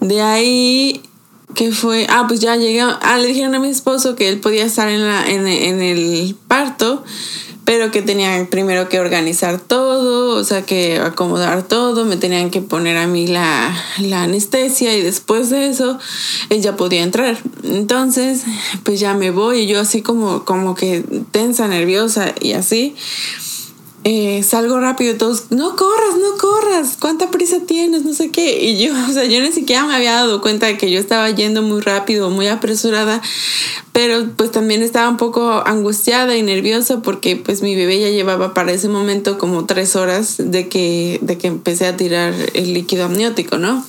de 0.00 0.22
ahí 0.22 1.02
que 1.56 1.72
fue, 1.72 2.06
ah, 2.10 2.26
pues 2.28 2.40
ya 2.40 2.54
llegué, 2.56 2.82
ah, 2.82 3.18
le 3.18 3.28
dijeron 3.28 3.54
a 3.54 3.58
mi 3.58 3.68
esposo 3.68 4.14
que 4.14 4.28
él 4.28 4.38
podía 4.40 4.66
estar 4.66 4.88
en, 4.88 5.04
la, 5.04 5.26
en, 5.26 5.46
en 5.46 5.80
el 5.80 6.36
parto, 6.46 7.02
pero 7.64 7.90
que 7.90 8.02
tenía 8.02 8.46
primero 8.50 8.90
que 8.90 9.00
organizar 9.00 9.58
todo, 9.58 10.36
o 10.38 10.44
sea, 10.44 10.62
que 10.62 10.98
acomodar 10.98 11.62
todo, 11.62 12.04
me 12.04 12.18
tenían 12.18 12.50
que 12.50 12.60
poner 12.60 12.98
a 12.98 13.06
mí 13.06 13.26
la, 13.26 13.74
la 13.98 14.24
anestesia 14.24 14.94
y 14.96 15.02
después 15.02 15.48
de 15.48 15.68
eso 15.68 15.98
ella 16.50 16.76
podía 16.76 17.02
entrar. 17.02 17.38
Entonces, 17.64 18.44
pues 18.84 19.00
ya 19.00 19.14
me 19.14 19.30
voy 19.30 19.60
y 19.60 19.66
yo 19.66 19.80
así 19.80 20.02
como, 20.02 20.44
como 20.44 20.74
que 20.74 21.02
tensa, 21.32 21.66
nerviosa 21.68 22.34
y 22.38 22.52
así. 22.52 22.94
Eh, 24.08 24.44
salgo 24.44 24.78
rápido, 24.78 25.16
todos, 25.16 25.50
no 25.50 25.74
corras, 25.74 26.14
no 26.20 26.38
corras, 26.38 26.96
¿cuánta 26.96 27.28
prisa 27.32 27.56
tienes? 27.66 28.04
No 28.04 28.14
sé 28.14 28.30
qué. 28.30 28.64
Y 28.64 28.78
yo, 28.78 28.92
o 29.10 29.12
sea, 29.12 29.24
yo 29.24 29.40
ni 29.40 29.50
siquiera 29.50 29.84
me 29.84 29.96
había 29.96 30.12
dado 30.12 30.40
cuenta 30.40 30.66
de 30.66 30.78
que 30.78 30.92
yo 30.92 31.00
estaba 31.00 31.28
yendo 31.32 31.60
muy 31.62 31.80
rápido, 31.80 32.30
muy 32.30 32.46
apresurada, 32.46 33.20
pero 33.90 34.28
pues 34.36 34.52
también 34.52 34.84
estaba 34.84 35.08
un 35.08 35.16
poco 35.16 35.50
angustiada 35.66 36.36
y 36.36 36.44
nerviosa 36.44 37.02
porque 37.02 37.34
pues 37.34 37.62
mi 37.62 37.74
bebé 37.74 37.98
ya 37.98 38.08
llevaba 38.10 38.54
para 38.54 38.70
ese 38.70 38.88
momento 38.88 39.38
como 39.38 39.66
tres 39.66 39.96
horas 39.96 40.36
de 40.38 40.68
que, 40.68 41.18
de 41.22 41.36
que 41.36 41.48
empecé 41.48 41.88
a 41.88 41.96
tirar 41.96 42.32
el 42.54 42.74
líquido 42.74 43.06
amniótico, 43.06 43.58
¿no? 43.58 43.84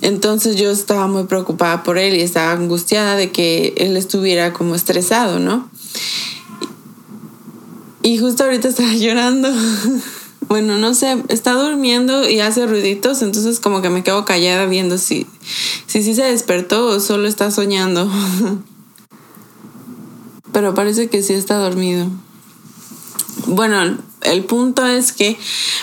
Entonces 0.00 0.54
yo 0.54 0.70
estaba 0.70 1.08
muy 1.08 1.24
preocupada 1.24 1.82
por 1.82 1.98
él 1.98 2.14
y 2.14 2.20
estaba 2.20 2.52
angustiada 2.52 3.16
de 3.16 3.32
que 3.32 3.74
él 3.78 3.96
estuviera 3.96 4.52
como 4.52 4.76
estresado, 4.76 5.40
¿no? 5.40 5.68
Y 8.04 8.18
justo 8.18 8.44
ahorita 8.44 8.68
estaba 8.68 8.92
llorando. 8.94 9.50
bueno, 10.46 10.76
no 10.76 10.94
sé, 10.94 11.16
está 11.30 11.54
durmiendo 11.54 12.28
y 12.28 12.40
hace 12.40 12.66
ruiditos, 12.66 13.22
entonces 13.22 13.60
como 13.60 13.80
que 13.80 13.88
me 13.88 14.04
quedo 14.04 14.26
callada 14.26 14.66
viendo 14.66 14.98
si 14.98 15.26
si, 15.86 16.14
se 16.14 16.22
despertó 16.22 16.86
o 16.86 17.00
solo 17.00 17.26
está 17.26 17.50
soñando. 17.50 18.10
Pero 20.52 20.74
parece 20.74 21.08
que 21.08 21.22
sí 21.22 21.32
está 21.32 21.56
dormido. 21.56 22.08
Bueno, 23.46 23.98
el 24.20 24.44
punto 24.44 24.86
es 24.86 25.12
que 25.12 25.38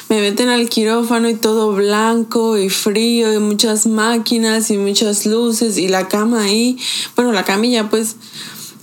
me 0.07 0.21
meten 0.21 0.49
al 0.49 0.69
quirófano 0.69 1.27
y 1.27 1.33
todo 1.33 1.73
blanco 1.73 2.57
y 2.57 2.69
frío 2.69 3.33
y 3.33 3.39
muchas 3.39 3.87
máquinas 3.87 4.69
y 4.69 4.77
muchas 4.77 5.25
luces 5.25 5.79
y 5.79 5.87
la 5.87 6.07
cama 6.07 6.43
ahí. 6.43 6.77
Bueno, 7.15 7.31
la 7.31 7.45
camilla 7.45 7.89
pues 7.89 8.15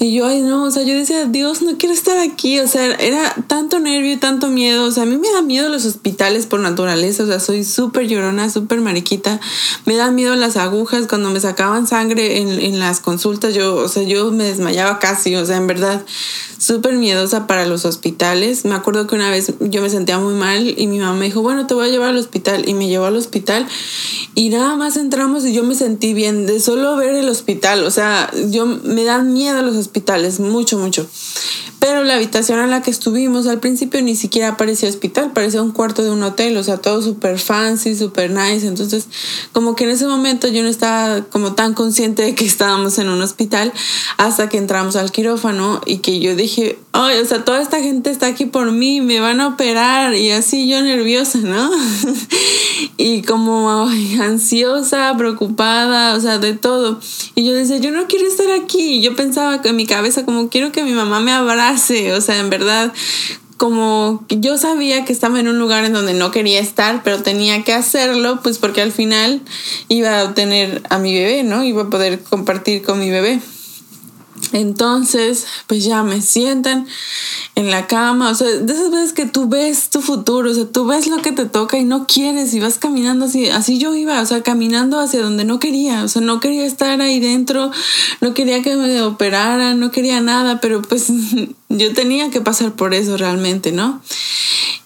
y 0.00 0.14
yo, 0.14 0.26
ay, 0.26 0.42
no, 0.42 0.62
o 0.62 0.70
sea, 0.70 0.84
yo 0.84 0.94
decía, 0.94 1.24
Dios, 1.24 1.60
no 1.62 1.76
quiero 1.76 1.92
estar 1.92 2.18
aquí. 2.18 2.60
O 2.60 2.68
sea, 2.68 2.86
era 2.94 3.34
tanto 3.48 3.80
nervio 3.80 4.12
y 4.12 4.16
tanto 4.16 4.48
miedo. 4.48 4.84
O 4.84 4.92
sea, 4.92 5.02
a 5.02 5.06
mí 5.06 5.16
me 5.16 5.28
da 5.32 5.42
miedo 5.42 5.68
los 5.68 5.86
hospitales 5.86 6.46
por 6.46 6.60
naturaleza. 6.60 7.24
O 7.24 7.26
sea, 7.26 7.40
soy 7.40 7.64
súper 7.64 8.06
llorona, 8.06 8.48
súper 8.48 8.80
mariquita. 8.80 9.40
Me 9.86 9.96
da 9.96 10.12
miedo 10.12 10.36
las 10.36 10.56
agujas. 10.56 11.08
Cuando 11.08 11.30
me 11.30 11.40
sacaban 11.40 11.88
sangre 11.88 12.38
en, 12.38 12.48
en 12.48 12.78
las 12.78 13.00
consultas, 13.00 13.54
yo, 13.54 13.74
o 13.74 13.88
sea, 13.88 14.04
yo 14.04 14.30
me 14.30 14.44
desmayaba 14.44 15.00
casi. 15.00 15.34
O 15.34 15.44
sea, 15.44 15.56
en 15.56 15.66
verdad, 15.66 16.04
súper 16.58 16.94
miedosa 16.94 17.48
para 17.48 17.66
los 17.66 17.84
hospitales. 17.84 18.64
Me 18.64 18.76
acuerdo 18.76 19.08
que 19.08 19.16
una 19.16 19.30
vez 19.30 19.52
yo 19.58 19.82
me 19.82 19.90
sentía 19.90 20.20
muy 20.20 20.34
mal 20.34 20.74
y 20.78 20.86
mi 20.86 21.00
mamá 21.00 21.14
me 21.14 21.24
dijo, 21.24 21.42
bueno, 21.42 21.66
te 21.66 21.74
voy 21.74 21.88
a 21.88 21.90
llevar 21.90 22.10
al 22.10 22.18
hospital. 22.18 22.68
Y 22.68 22.74
me 22.74 22.86
llevó 22.86 23.06
al 23.06 23.16
hospital 23.16 23.66
y 24.38 24.50
nada 24.50 24.76
más 24.76 24.96
entramos 24.96 25.44
y 25.44 25.52
yo 25.52 25.64
me 25.64 25.74
sentí 25.74 26.14
bien 26.14 26.46
de 26.46 26.60
solo 26.60 26.94
ver 26.94 27.16
el 27.16 27.28
hospital. 27.28 27.82
O 27.82 27.90
sea, 27.90 28.30
yo 28.50 28.66
me 28.66 29.02
dan 29.02 29.32
miedo 29.32 29.62
los 29.62 29.74
hospitales, 29.74 29.87
mucho, 30.40 30.78
mucho. 30.78 31.06
Pero 31.80 32.02
la 32.02 32.16
habitación 32.16 32.58
en 32.58 32.70
la 32.70 32.82
que 32.82 32.90
estuvimos 32.90 33.46
al 33.46 33.60
principio 33.60 34.02
ni 34.02 34.16
siquiera 34.16 34.56
parecía 34.56 34.88
hospital, 34.88 35.32
parecía 35.32 35.62
un 35.62 35.70
cuarto 35.70 36.02
de 36.02 36.10
un 36.10 36.22
hotel, 36.22 36.56
o 36.56 36.64
sea, 36.64 36.78
todo 36.78 37.02
súper 37.02 37.38
fancy, 37.38 37.94
súper 37.94 38.30
nice. 38.30 38.66
Entonces, 38.66 39.06
como 39.52 39.76
que 39.76 39.84
en 39.84 39.90
ese 39.90 40.06
momento 40.06 40.48
yo 40.48 40.62
no 40.62 40.68
estaba 40.68 41.22
como 41.22 41.54
tan 41.54 41.74
consciente 41.74 42.22
de 42.22 42.34
que 42.34 42.44
estábamos 42.44 42.98
en 42.98 43.08
un 43.08 43.22
hospital 43.22 43.72
hasta 44.16 44.48
que 44.48 44.58
entramos 44.58 44.96
al 44.96 45.12
quirófano 45.12 45.80
y 45.86 45.98
que 45.98 46.18
yo 46.18 46.34
dije, 46.34 46.78
ay, 46.92 47.18
o 47.20 47.24
sea, 47.24 47.44
toda 47.44 47.62
esta 47.62 47.80
gente 47.80 48.10
está 48.10 48.26
aquí 48.26 48.46
por 48.46 48.72
mí, 48.72 49.00
me 49.00 49.20
van 49.20 49.40
a 49.40 49.48
operar 49.48 50.14
y 50.14 50.32
así 50.32 50.68
yo 50.68 50.82
nerviosa, 50.82 51.38
¿no? 51.38 51.70
y 52.96 53.22
como 53.22 53.88
ansiosa, 54.20 55.14
preocupada, 55.16 56.16
o 56.16 56.20
sea, 56.20 56.38
de 56.38 56.54
todo. 56.54 57.00
Y 57.34 57.44
yo 57.44 57.54
decía, 57.54 57.76
yo 57.78 57.90
no 57.92 58.06
quiero 58.08 58.26
estar 58.26 58.50
aquí. 58.50 58.96
Y 58.96 59.00
yo 59.02 59.14
pensaba 59.14 59.60
en 59.62 59.76
mi 59.76 59.86
cabeza 59.86 60.24
como 60.24 60.48
quiero 60.48 60.72
que 60.72 60.82
mi 60.82 60.92
mamá 60.92 61.20
me 61.20 61.32
abrace 61.68 62.12
o 62.14 62.20
sea, 62.20 62.38
en 62.38 62.50
verdad, 62.50 62.92
como 63.56 64.24
yo 64.28 64.56
sabía 64.56 65.04
que 65.04 65.12
estaba 65.12 65.40
en 65.40 65.48
un 65.48 65.58
lugar 65.58 65.84
en 65.84 65.92
donde 65.92 66.14
no 66.14 66.30
quería 66.30 66.60
estar, 66.60 67.02
pero 67.02 67.22
tenía 67.22 67.64
que 67.64 67.72
hacerlo, 67.72 68.40
pues 68.42 68.58
porque 68.58 68.80
al 68.80 68.92
final 68.92 69.42
iba 69.88 70.20
a 70.20 70.24
obtener 70.24 70.82
a 70.90 70.98
mi 70.98 71.12
bebé, 71.12 71.42
¿no? 71.42 71.64
Iba 71.64 71.82
a 71.82 71.90
poder 71.90 72.20
compartir 72.22 72.82
con 72.82 73.00
mi 73.00 73.10
bebé. 73.10 73.40
Entonces, 74.52 75.46
pues 75.66 75.84
ya 75.84 76.02
me 76.02 76.20
sientan 76.20 76.86
en 77.54 77.70
la 77.70 77.86
cama, 77.86 78.30
o 78.30 78.34
sea, 78.34 78.48
de 78.48 78.72
esas 78.72 78.90
veces 78.90 79.12
que 79.12 79.26
tú 79.26 79.48
ves 79.48 79.90
tu 79.90 80.00
futuro, 80.00 80.50
o 80.50 80.54
sea, 80.54 80.66
tú 80.66 80.86
ves 80.86 81.06
lo 81.06 81.22
que 81.22 81.32
te 81.32 81.44
toca 81.44 81.78
y 81.78 81.84
no 81.84 82.06
quieres 82.06 82.54
y 82.54 82.60
vas 82.60 82.78
caminando 82.78 83.26
así, 83.26 83.48
así 83.48 83.78
yo 83.78 83.94
iba, 83.94 84.20
o 84.20 84.26
sea, 84.26 84.42
caminando 84.42 85.00
hacia 85.00 85.22
donde 85.22 85.44
no 85.44 85.58
quería, 85.58 86.04
o 86.04 86.08
sea, 86.08 86.22
no 86.22 86.40
quería 86.40 86.64
estar 86.64 87.00
ahí 87.00 87.20
dentro, 87.20 87.70
no 88.20 88.34
quería 88.34 88.62
que 88.62 88.76
me 88.76 89.02
operaran, 89.02 89.80
no 89.80 89.90
quería 89.90 90.20
nada, 90.20 90.60
pero 90.60 90.82
pues 90.82 91.08
yo 91.68 91.92
tenía 91.94 92.30
que 92.30 92.40
pasar 92.40 92.72
por 92.74 92.94
eso 92.94 93.16
realmente, 93.16 93.72
¿no? 93.72 94.00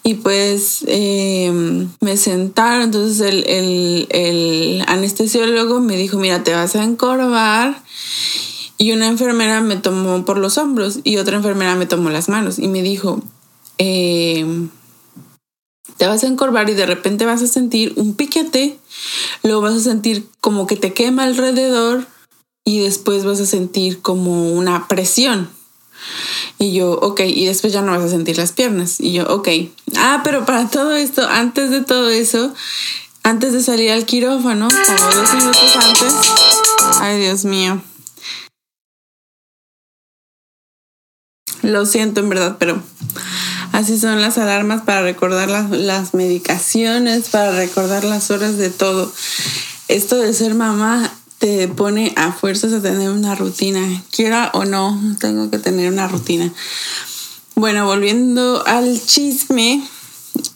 y 0.04 0.14
pues 0.14 0.84
em, 0.88 1.88
me 2.00 2.16
sentaron, 2.16 2.82
entonces 2.82 3.20
el, 3.20 3.44
el, 3.48 4.06
el 4.10 4.84
anestesiólogo 4.88 5.80
me 5.80 5.96
dijo, 5.96 6.18
mira, 6.18 6.42
te 6.42 6.52
vas 6.52 6.74
a 6.74 6.82
encorvar 6.82 7.80
y 8.82 8.90
una 8.90 9.06
enfermera 9.06 9.60
me 9.60 9.76
tomó 9.76 10.24
por 10.24 10.38
los 10.38 10.58
hombros 10.58 10.98
y 11.04 11.18
otra 11.18 11.36
enfermera 11.36 11.76
me 11.76 11.86
tomó 11.86 12.10
las 12.10 12.28
manos 12.28 12.58
y 12.58 12.66
me 12.66 12.82
dijo, 12.82 13.22
em, 13.78 14.70
te 15.98 16.08
vas 16.08 16.24
a 16.24 16.26
encorvar 16.26 16.68
y 16.68 16.74
de 16.74 16.84
repente 16.84 17.24
vas 17.24 17.42
a 17.42 17.46
sentir 17.46 17.92
un 17.94 18.16
piquete, 18.16 18.76
luego 19.44 19.60
vas 19.60 19.74
a 19.74 19.80
sentir 19.80 20.26
como 20.40 20.66
que 20.66 20.74
te 20.74 20.92
quema 20.94 21.22
alrededor 21.22 22.08
y 22.64 22.80
después 22.80 23.24
vas 23.24 23.38
a 23.38 23.46
sentir 23.46 24.02
como 24.02 24.50
una 24.50 24.88
presión. 24.88 25.48
Y 26.58 26.72
yo, 26.72 26.90
ok, 26.90 27.20
y 27.20 27.44
después 27.44 27.72
ya 27.72 27.82
no 27.82 27.92
vas 27.92 28.02
a 28.02 28.08
sentir 28.08 28.36
las 28.36 28.50
piernas. 28.50 28.98
Y 28.98 29.12
yo, 29.12 29.32
ok. 29.32 29.48
Ah, 29.96 30.22
pero 30.24 30.44
para 30.44 30.68
todo 30.68 30.96
esto, 30.96 31.28
antes 31.28 31.70
de 31.70 31.82
todo 31.82 32.10
eso, 32.10 32.52
antes 33.22 33.52
de 33.52 33.62
salir 33.62 33.92
al 33.92 34.06
quirófano, 34.06 34.66
como 34.66 35.14
dos 35.14 35.34
minutos 35.34 35.76
antes, 35.76 36.14
ay 37.00 37.20
Dios 37.20 37.44
mío, 37.44 37.80
Lo 41.62 41.86
siento 41.86 42.20
en 42.20 42.28
verdad, 42.28 42.56
pero 42.58 42.82
así 43.72 43.98
son 43.98 44.20
las 44.20 44.36
alarmas 44.38 44.82
para 44.82 45.02
recordar 45.02 45.48
las, 45.48 46.14
medicaciones, 46.14 47.28
para 47.28 47.52
recordar 47.52 48.04
las 48.04 48.30
horas 48.30 48.56
de 48.58 48.70
todo. 48.70 49.12
Esto 49.88 50.16
de 50.16 50.34
ser 50.34 50.54
mamá 50.54 51.12
te 51.38 51.68
pone 51.68 52.12
a 52.16 52.32
fuerzas 52.32 52.72
a 52.72 52.82
tener 52.82 53.10
una 53.10 53.34
rutina. 53.34 54.02
Quiera 54.10 54.50
o 54.54 54.64
no, 54.64 55.00
tengo 55.20 55.50
que 55.50 55.58
tener 55.58 55.90
una 55.92 56.08
rutina. 56.08 56.52
Bueno, 57.54 57.86
volviendo 57.86 58.66
al 58.66 59.00
chisme, 59.04 59.86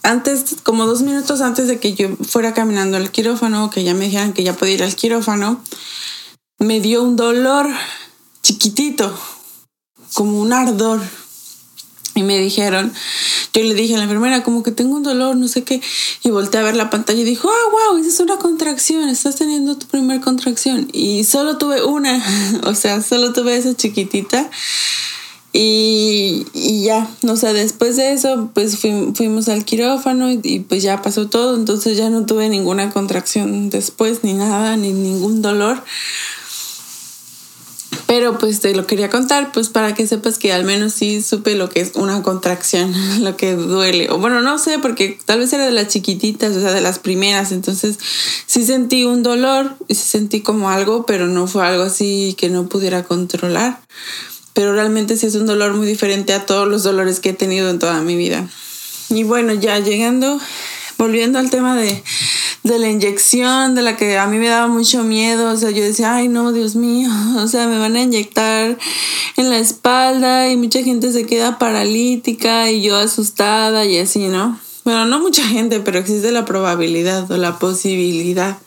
antes, 0.03 0.57
como 0.63 0.87
dos 0.87 1.03
minutos 1.03 1.41
antes 1.41 1.69
de 1.69 1.79
que 1.79 1.95
yo 1.95 2.17
fuera 2.17 2.55
caminando 2.55 2.97
al 2.97 3.11
quirófano, 3.11 3.71
que 3.71 3.85
ya 3.85 3.95
me 3.95 4.07
dijeran 4.07 4.33
que 4.33 4.43
ya 4.43 4.55
podía 4.55 4.75
ir 4.75 4.83
al 4.83 4.97
quirófano, 4.97 5.61
me 6.59 6.81
dio 6.81 7.03
un 7.03 7.17
dolor 7.17 7.69
chiquitito, 8.43 9.17
como 10.17 10.41
un 10.41 10.55
ardor. 10.55 11.03
Y 12.15 12.23
me 12.23 12.39
dijeron, 12.39 12.91
yo 13.53 13.63
le 13.63 13.75
dije 13.75 13.95
a 13.95 13.99
la 13.99 14.05
enfermera, 14.05 14.43
como 14.43 14.63
que 14.63 14.71
tengo 14.73 14.97
un 14.97 15.03
dolor, 15.03 15.37
no 15.37 15.47
sé 15.47 15.63
qué. 15.63 15.83
Y 16.25 16.31
volteé 16.31 16.61
a 16.61 16.63
ver 16.63 16.75
la 16.75 16.89
pantalla 16.89 17.21
y 17.21 17.25
dijo, 17.25 17.51
ah, 17.51 17.91
wow, 17.91 17.99
esa 17.99 18.09
es 18.09 18.21
una 18.21 18.39
contracción, 18.39 19.11
estás 19.11 19.37
teniendo 19.37 19.77
tu 19.77 19.87
primer 19.87 20.23
contracción. 20.23 20.89
Y 20.95 21.25
solo 21.25 21.59
tuve 21.59 21.85
una, 21.85 22.25
o 22.65 22.75
sea, 22.75 23.03
solo 23.03 23.35
tuve 23.35 23.59
esa 23.59 23.77
chiquitita. 23.77 24.51
Y, 25.53 26.47
y 26.55 26.85
ya, 26.85 27.11
no 27.21 27.37
sé, 27.37 27.53
después 27.53 27.97
de 27.97 28.13
eso, 28.13 28.51
pues 28.55 28.79
fuimos 28.79 29.49
al 29.51 29.67
quirófano 29.67 30.31
y, 30.31 30.41
y, 30.43 30.61
pues 30.61 30.83
ya 30.83 31.03
pasó 31.03 31.29
todo. 31.29 31.57
Entonces 31.57 31.99
ya 31.99 32.09
no 32.09 32.25
tuve 32.25 32.49
ninguna 32.49 32.91
contracción 32.91 33.69
después, 33.69 34.25
ni 34.25 34.33
nada, 34.33 34.79
ni 34.79 34.95
ningún 34.95 35.43
dolor. 35.43 35.83
Pero 38.07 38.39
pues 38.39 38.61
te 38.61 38.75
lo 38.75 38.87
quería 38.87 39.11
contar, 39.11 39.53
pues 39.53 39.69
para 39.69 39.95
que 39.95 40.07
sepas 40.07 40.39
que 40.39 40.53
al 40.53 40.65
menos 40.65 40.93
sí 40.93 41.23
supe 41.23 41.55
lo 41.57 41.69
que 41.69 41.81
es 41.81 41.93
una 41.95 42.23
contracción, 42.23 42.93
lo 43.23 43.37
que 43.37 43.55
duele. 43.55 44.11
O 44.11 44.19
bueno, 44.19 44.41
no 44.41 44.59
sé, 44.59 44.79
porque 44.79 45.19
tal 45.25 45.41
vez 45.41 45.53
era 45.53 45.65
de 45.65 45.73
las 45.73 45.89
chiquititas, 45.89 46.57
o 46.57 46.61
sea, 46.61 46.73
de 46.73 46.81
las 46.81 46.99
primeras. 46.99 47.53
Entonces 47.53 47.99
sí 48.47 48.65
sentí 48.65 49.05
un 49.05 49.23
dolor, 49.23 49.77
sí 49.89 49.97
sentí 49.97 50.41
como 50.41 50.71
algo, 50.71 51.07
pero 51.07 51.27
no 51.27 51.47
fue 51.47 51.67
algo 51.67 51.83
así 51.83 52.35
que 52.39 52.49
no 52.49 52.69
pudiera 52.69 53.05
controlar. 53.05 53.81
Pero 54.53 54.73
realmente 54.73 55.17
sí 55.17 55.27
es 55.27 55.35
un 55.35 55.47
dolor 55.47 55.75
muy 55.75 55.87
diferente 55.87 56.33
a 56.33 56.47
todos 56.47 56.67
los 56.69 56.83
dolores 56.83 57.21
que 57.21 57.31
he 57.31 57.35
tenido 57.35 57.69
en 57.71 57.79
toda 57.79 58.01
mi 58.03 58.17
vida. 58.17 58.49
Y 59.11 59.23
bueno, 59.25 59.53
ya 59.53 59.79
llegando, 59.79 60.41
volviendo 60.99 61.39
al 61.39 61.51
tema 61.51 61.77
de, 61.77 62.03
de 62.63 62.79
la 62.79 62.89
inyección, 62.89 63.75
de 63.75 63.83
la 63.83 63.97
que 63.97 64.19
a 64.19 64.27
mí 64.27 64.39
me 64.39 64.49
daba 64.49 64.69
mucho 64.69 65.05
miedo, 65.05 65.53
o 65.53 65.57
sea, 65.57 65.71
yo 65.71 65.83
decía, 65.83 66.15
ay 66.15 66.29
no, 66.29 66.53
Dios 66.53 66.77
mío, 66.77 67.11
o 67.37 67.47
sea, 67.47 67.67
me 67.67 67.79
van 67.79 67.97
a 67.97 68.03
inyectar 68.03 68.79
en 69.37 69.51
la 69.51 69.59
espalda 69.59 70.51
y 70.51 70.57
mucha 70.57 70.83
gente 70.83 71.13
se 71.13 71.27
queda 71.27 71.59
paralítica 71.59 72.71
y 72.71 72.83
yo 72.83 72.97
asustada 72.97 73.85
y 73.85 73.99
así, 73.99 74.29
¿no? 74.29 74.59
Bueno, 74.85 75.05
no 75.05 75.19
mucha 75.19 75.43
gente, 75.43 75.81
pero 75.81 75.99
existe 75.99 76.31
la 76.31 76.45
probabilidad 76.45 77.29
o 77.31 77.37
la 77.37 77.59
posibilidad. 77.59 78.59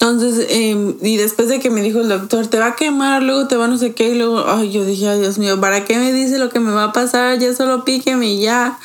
Entonces, 0.00 0.46
em, 0.48 0.94
y 1.02 1.18
después 1.18 1.48
de 1.48 1.60
que 1.60 1.68
me 1.68 1.82
dijo 1.82 2.00
el 2.00 2.08
doctor, 2.08 2.46
te 2.46 2.58
va 2.58 2.68
a 2.68 2.74
quemar, 2.74 3.22
luego 3.22 3.48
te 3.48 3.56
va 3.56 3.68
no 3.68 3.76
sé 3.76 3.92
qué, 3.92 4.08
y 4.08 4.14
luego, 4.14 4.46
ay, 4.48 4.72
yo 4.72 4.86
dije, 4.86 5.06
ay, 5.06 5.20
Dios 5.20 5.36
mío, 5.36 5.60
¿para 5.60 5.84
qué 5.84 5.98
me 5.98 6.10
dice 6.14 6.38
lo 6.38 6.48
que 6.48 6.58
me 6.58 6.72
va 6.72 6.84
a 6.84 6.92
pasar? 6.92 7.38
Ya 7.38 7.54
solo 7.54 7.84
píqueme 7.84 8.32
y 8.32 8.40
ya. 8.40 8.78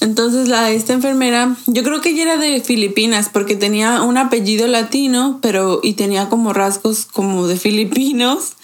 Entonces, 0.00 0.48
la, 0.48 0.72
esta 0.72 0.94
enfermera, 0.94 1.54
yo 1.66 1.84
creo 1.84 2.00
que 2.00 2.08
ella 2.08 2.22
era 2.22 2.36
de 2.38 2.60
Filipinas, 2.60 3.30
porque 3.32 3.54
tenía 3.54 4.02
un 4.02 4.18
apellido 4.18 4.66
latino, 4.66 5.38
pero, 5.42 5.78
y 5.80 5.92
tenía 5.92 6.28
como 6.28 6.52
rasgos 6.52 7.04
como 7.04 7.46
de 7.46 7.56
filipinos, 7.56 8.54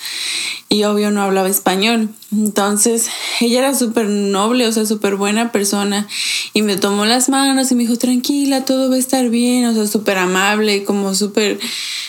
y 0.68 0.82
obvio 0.82 1.12
no 1.12 1.22
hablaba 1.22 1.48
español. 1.48 2.08
Entonces, 2.36 3.08
ella 3.40 3.60
era 3.60 3.74
súper 3.74 4.08
noble, 4.08 4.66
o 4.66 4.72
sea, 4.72 4.84
súper 4.86 5.16
buena 5.16 5.52
persona, 5.52 6.08
y 6.52 6.62
me 6.62 6.76
tomó 6.76 7.04
las 7.04 7.28
manos 7.28 7.70
y 7.70 7.74
me 7.74 7.82
dijo, 7.82 7.96
tranquila, 7.96 8.64
todo 8.64 8.90
va 8.90 8.96
a 8.96 8.98
estar 8.98 9.28
bien, 9.30 9.66
o 9.66 9.74
sea, 9.74 9.86
súper 9.86 10.18
amable, 10.18 10.84
como 10.84 11.14
súper 11.14 11.60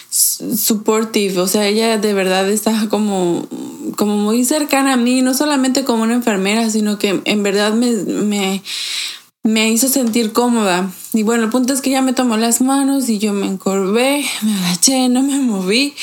supportive, 0.09 1.39
o 1.39 1.47
sea, 1.47 1.67
ella 1.67 1.97
de 1.97 2.13
verdad 2.13 2.49
está 2.49 2.87
como, 2.89 3.47
como 3.97 4.17
muy 4.17 4.45
cercana 4.45 4.93
a 4.93 4.97
mí, 4.97 5.21
no 5.21 5.33
solamente 5.33 5.83
como 5.83 6.03
una 6.03 6.15
enfermera, 6.15 6.69
sino 6.69 6.97
que 6.97 7.21
en 7.23 7.43
verdad 7.43 7.73
me, 7.73 7.91
me, 7.91 8.63
me 9.43 9.69
hizo 9.69 9.87
sentir 9.87 10.31
cómoda. 10.31 10.91
Y 11.13 11.23
bueno, 11.23 11.43
el 11.43 11.49
punto 11.49 11.73
es 11.73 11.81
que 11.81 11.91
ella 11.91 12.01
me 12.01 12.13
tomó 12.13 12.35
las 12.37 12.61
manos 12.61 13.09
y 13.09 13.19
yo 13.19 13.31
me 13.33 13.45
encorvé, 13.45 14.25
me 14.41 14.53
agaché, 14.53 15.07
no 15.09 15.21
me 15.21 15.37
moví 15.39 15.93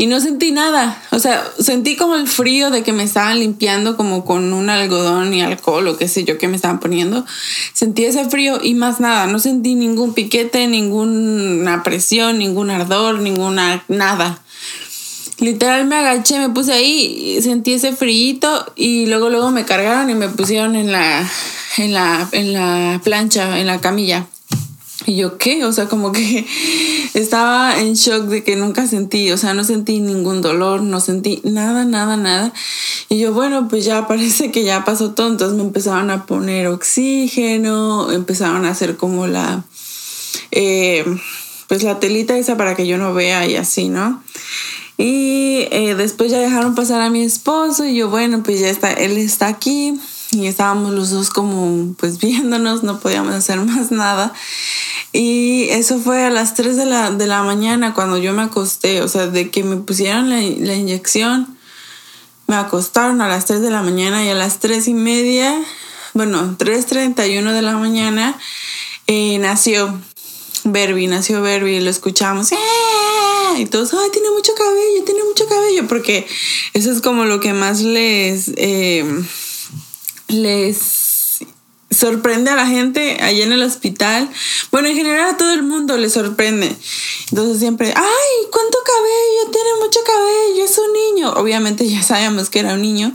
y 0.00 0.06
no 0.06 0.20
sentí 0.20 0.52
nada. 0.52 1.02
O 1.10 1.18
sea, 1.18 1.44
sentí 1.58 1.96
como 1.96 2.14
el 2.14 2.28
frío 2.28 2.70
de 2.70 2.84
que 2.84 2.92
me 2.92 3.02
estaban 3.02 3.40
limpiando 3.40 3.96
como 3.96 4.24
con 4.24 4.52
un 4.52 4.70
algodón 4.70 5.34
y 5.34 5.42
alcohol 5.42 5.88
o 5.88 5.96
qué 5.98 6.06
sé 6.06 6.22
yo 6.22 6.38
que 6.38 6.46
me 6.46 6.54
estaban 6.54 6.78
poniendo. 6.78 7.26
Sentí 7.72 8.04
ese 8.04 8.24
frío 8.30 8.60
y 8.62 8.74
más 8.74 9.00
nada. 9.00 9.26
No 9.26 9.40
sentí 9.40 9.74
ningún 9.74 10.14
piquete, 10.14 10.68
ninguna 10.68 11.82
presión, 11.82 12.38
ningún 12.38 12.70
ardor, 12.70 13.18
ninguna 13.18 13.84
nada. 13.88 14.40
Literal 15.40 15.84
me 15.86 15.96
agaché, 15.96 16.38
me 16.38 16.48
puse 16.50 16.72
ahí, 16.72 17.42
sentí 17.42 17.72
ese 17.72 17.92
frío 17.92 18.38
y 18.76 19.06
luego 19.06 19.30
luego 19.30 19.50
me 19.50 19.64
cargaron 19.64 20.10
y 20.10 20.14
me 20.14 20.28
pusieron 20.28 20.76
en 20.76 20.92
la 20.92 21.28
en 21.76 21.92
la 21.92 22.28
en 22.30 22.52
la 22.52 23.00
plancha, 23.02 23.58
en 23.58 23.66
la 23.66 23.80
camilla. 23.80 24.26
Y 25.08 25.16
yo, 25.16 25.38
¿qué? 25.38 25.64
O 25.64 25.72
sea, 25.72 25.88
como 25.88 26.12
que 26.12 26.46
estaba 27.14 27.80
en 27.80 27.94
shock 27.94 28.26
de 28.26 28.44
que 28.44 28.56
nunca 28.56 28.86
sentí, 28.86 29.32
o 29.32 29.38
sea, 29.38 29.54
no 29.54 29.64
sentí 29.64 30.00
ningún 30.00 30.42
dolor, 30.42 30.82
no 30.82 31.00
sentí 31.00 31.40
nada, 31.44 31.84
nada, 31.84 32.16
nada. 32.16 32.52
Y 33.08 33.18
yo, 33.18 33.32
bueno, 33.32 33.68
pues 33.68 33.86
ya 33.86 34.06
parece 34.08 34.52
que 34.52 34.64
ya 34.64 34.84
pasó 34.84 35.12
todo. 35.12 35.28
Entonces 35.28 35.56
me 35.56 35.64
empezaron 35.64 36.10
a 36.10 36.26
poner 36.26 36.68
oxígeno, 36.68 38.12
empezaron 38.12 38.66
a 38.66 38.70
hacer 38.70 38.96
como 38.96 39.26
la, 39.26 39.64
eh, 40.50 41.04
pues 41.68 41.82
la 41.82 41.98
telita 41.98 42.36
esa 42.36 42.58
para 42.58 42.76
que 42.76 42.86
yo 42.86 42.98
no 42.98 43.14
vea 43.14 43.46
y 43.46 43.56
así, 43.56 43.88
¿no? 43.88 44.22
Y 45.00 45.68
eh, 45.70 45.94
después 45.96 46.30
ya 46.30 46.40
dejaron 46.40 46.74
pasar 46.74 47.00
a 47.00 47.08
mi 47.08 47.22
esposo 47.22 47.84
y 47.84 47.94
yo, 47.94 48.10
bueno, 48.10 48.42
pues 48.42 48.60
ya 48.60 48.68
está, 48.68 48.92
él 48.92 49.16
está 49.16 49.46
aquí 49.46 49.98
y 50.30 50.46
estábamos 50.46 50.92
los 50.92 51.10
dos 51.10 51.30
como 51.30 51.94
pues 51.94 52.18
viéndonos, 52.20 52.82
no 52.82 53.00
podíamos 53.00 53.34
hacer 53.34 53.60
más 53.60 53.90
nada. 53.90 54.32
Y 55.12 55.68
eso 55.70 55.98
fue 55.98 56.24
a 56.24 56.30
las 56.30 56.54
3 56.54 56.76
de 56.76 56.84
la, 56.84 57.10
de 57.10 57.26
la 57.26 57.42
mañana 57.42 57.94
cuando 57.94 58.18
yo 58.18 58.32
me 58.34 58.42
acosté, 58.42 59.02
o 59.02 59.08
sea, 59.08 59.26
de 59.26 59.50
que 59.50 59.64
me 59.64 59.76
pusieron 59.76 60.28
la, 60.28 60.36
la 60.36 60.74
inyección, 60.74 61.56
me 62.46 62.56
acostaron 62.56 63.20
a 63.20 63.28
las 63.28 63.46
3 63.46 63.62
de 63.62 63.70
la 63.70 63.82
mañana 63.82 64.24
y 64.24 64.28
a 64.28 64.34
las 64.34 64.58
3 64.58 64.88
y 64.88 64.94
media, 64.94 65.54
bueno, 66.14 66.56
3.31 66.58 67.52
de 67.52 67.62
la 67.62 67.76
mañana, 67.76 68.38
eh, 69.06 69.38
nació 69.38 69.98
Berby, 70.64 71.06
nació 71.06 71.40
Berby, 71.40 71.76
y 71.76 71.80
lo 71.80 71.90
escuchamos. 71.90 72.52
¡Eh! 72.52 72.56
Y 73.58 73.66
todos, 73.66 73.94
ay, 73.94 74.10
tiene 74.12 74.30
mucho 74.30 74.52
cabello, 74.54 75.04
tiene 75.04 75.24
mucho 75.24 75.46
cabello, 75.46 75.88
porque 75.88 76.26
eso 76.74 76.92
es 76.92 77.00
como 77.00 77.24
lo 77.24 77.40
que 77.40 77.54
más 77.54 77.80
les... 77.80 78.52
Eh, 78.56 79.04
les 80.28 81.08
sorprende 81.90 82.50
a 82.50 82.56
la 82.56 82.66
gente 82.66 83.18
allá 83.20 83.44
en 83.44 83.52
el 83.52 83.62
hospital. 83.62 84.28
Bueno, 84.70 84.88
en 84.88 84.96
general 84.96 85.30
a 85.30 85.36
todo 85.36 85.52
el 85.52 85.62
mundo 85.62 85.96
le 85.96 86.10
sorprende. 86.10 86.74
Entonces 87.30 87.58
siempre, 87.58 87.92
ay, 87.96 88.46
¿cuánto 88.52 88.78
cabello? 88.84 89.50
Tiene 89.52 89.70
mucho 89.80 90.00
cabello, 90.06 90.64
es 90.64 90.78
un 90.78 90.92
niño. 90.92 91.32
Obviamente 91.32 91.88
ya 91.88 92.02
sabíamos 92.02 92.50
que 92.50 92.60
era 92.60 92.74
un 92.74 92.82
niño. 92.82 93.14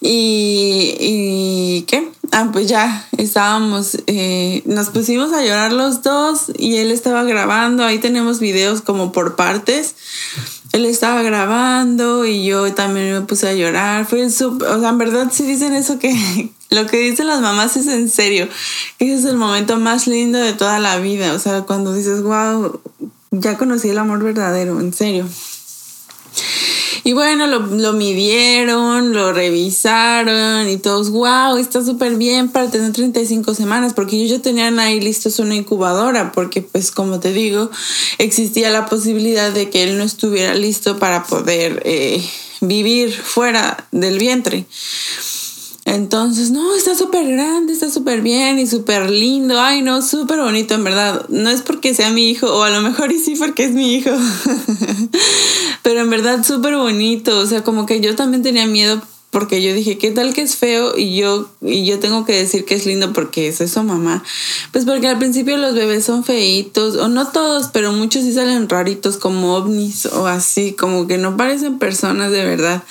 Y, 0.00 0.96
y 0.98 1.82
¿qué? 1.82 2.10
Ah, 2.32 2.48
pues 2.52 2.66
ya 2.66 3.08
estábamos, 3.18 3.98
eh, 4.06 4.62
nos 4.64 4.88
pusimos 4.88 5.32
a 5.32 5.44
llorar 5.44 5.72
los 5.72 6.02
dos 6.02 6.46
y 6.58 6.78
él 6.78 6.90
estaba 6.90 7.22
grabando. 7.22 7.84
Ahí 7.84 7.98
tenemos 7.98 8.40
videos 8.40 8.80
como 8.80 9.12
por 9.12 9.36
partes 9.36 9.94
él 10.72 10.86
estaba 10.86 11.22
grabando 11.22 12.24
y 12.24 12.44
yo 12.44 12.72
también 12.74 13.12
me 13.12 13.20
puse 13.20 13.48
a 13.48 13.54
llorar. 13.54 14.06
Fue 14.06 14.30
súper, 14.30 14.68
o 14.68 14.80
sea, 14.80 14.88
en 14.88 14.98
verdad 14.98 15.28
sí 15.30 15.44
dicen 15.44 15.74
eso 15.74 15.98
que 15.98 16.50
lo 16.70 16.86
que 16.86 16.98
dicen 16.98 17.26
las 17.26 17.40
mamás 17.40 17.76
es 17.76 17.86
en 17.86 18.08
serio. 18.08 18.48
Ese 18.98 19.14
es 19.14 19.24
el 19.26 19.36
momento 19.36 19.78
más 19.78 20.06
lindo 20.06 20.38
de 20.38 20.54
toda 20.54 20.78
la 20.78 20.98
vida. 20.98 21.34
O 21.34 21.38
sea, 21.38 21.62
cuando 21.62 21.94
dices, 21.94 22.22
wow, 22.22 22.80
ya 23.30 23.58
conocí 23.58 23.90
el 23.90 23.98
amor 23.98 24.22
verdadero, 24.22 24.80
en 24.80 24.92
serio. 24.92 25.28
Y 27.04 27.14
bueno, 27.14 27.46
lo, 27.46 27.58
lo, 27.58 27.92
midieron, 27.94 29.12
lo 29.12 29.32
revisaron 29.32 30.68
y 30.68 30.76
todos, 30.76 31.10
wow, 31.10 31.56
está 31.56 31.84
súper 31.84 32.16
bien 32.16 32.50
para 32.50 32.70
tener 32.70 32.92
35 32.92 33.54
semanas, 33.54 33.92
porque 33.92 34.16
ellos 34.16 34.30
ya 34.30 34.42
tenían 34.42 34.78
ahí 34.78 35.00
listos 35.00 35.38
una 35.40 35.56
incubadora, 35.56 36.30
porque 36.32 36.62
pues 36.62 36.92
como 36.92 37.18
te 37.18 37.32
digo, 37.32 37.70
existía 38.18 38.70
la 38.70 38.86
posibilidad 38.86 39.50
de 39.50 39.68
que 39.68 39.82
él 39.82 39.98
no 39.98 40.04
estuviera 40.04 40.54
listo 40.54 40.98
para 40.98 41.24
poder 41.24 41.82
eh, 41.84 42.24
vivir 42.60 43.12
fuera 43.12 43.88
del 43.90 44.18
vientre. 44.18 44.66
Entonces, 45.84 46.50
no, 46.50 46.74
está 46.74 46.94
súper 46.94 47.26
grande, 47.26 47.72
está 47.72 47.90
súper 47.90 48.20
bien 48.20 48.58
y 48.58 48.66
súper 48.66 49.10
lindo. 49.10 49.60
Ay, 49.60 49.82
no, 49.82 50.00
súper 50.00 50.40
bonito, 50.40 50.74
en 50.74 50.84
verdad. 50.84 51.26
No 51.28 51.50
es 51.50 51.62
porque 51.62 51.94
sea 51.94 52.10
mi 52.10 52.30
hijo, 52.30 52.46
o 52.46 52.62
a 52.62 52.70
lo 52.70 52.80
mejor 52.82 53.10
y 53.12 53.18
sí 53.18 53.34
porque 53.36 53.64
es 53.64 53.72
mi 53.72 53.94
hijo. 53.94 54.10
Pero 55.82 56.00
en 56.00 56.10
verdad 56.10 56.44
súper 56.44 56.76
bonito. 56.76 57.38
O 57.38 57.46
sea, 57.46 57.64
como 57.64 57.86
que 57.86 58.00
yo 58.00 58.14
también 58.14 58.42
tenía 58.42 58.66
miedo 58.66 59.02
porque 59.32 59.62
yo 59.62 59.72
dije, 59.72 59.96
¿qué 59.96 60.10
tal 60.10 60.34
que 60.34 60.42
es 60.42 60.56
feo? 60.56 60.96
Y 60.96 61.16
yo, 61.16 61.48
y 61.62 61.86
yo 61.86 61.98
tengo 61.98 62.26
que 62.26 62.34
decir 62.34 62.66
que 62.66 62.74
es 62.74 62.84
lindo 62.84 63.14
porque 63.14 63.48
es 63.48 63.62
eso, 63.62 63.82
mamá. 63.82 64.22
Pues 64.72 64.84
porque 64.84 65.08
al 65.08 65.18
principio 65.18 65.56
los 65.56 65.74
bebés 65.74 66.04
son 66.04 66.22
feitos, 66.22 66.96
o 66.96 67.08
no 67.08 67.26
todos, 67.28 67.70
pero 67.72 67.92
muchos 67.92 68.24
sí 68.24 68.34
salen 68.34 68.68
raritos 68.68 69.16
como 69.16 69.56
ovnis 69.56 70.04
o 70.04 70.26
así, 70.26 70.74
como 70.74 71.06
que 71.06 71.16
no 71.16 71.38
parecen 71.38 71.78
personas 71.78 72.30
de 72.30 72.44
verdad. 72.44 72.82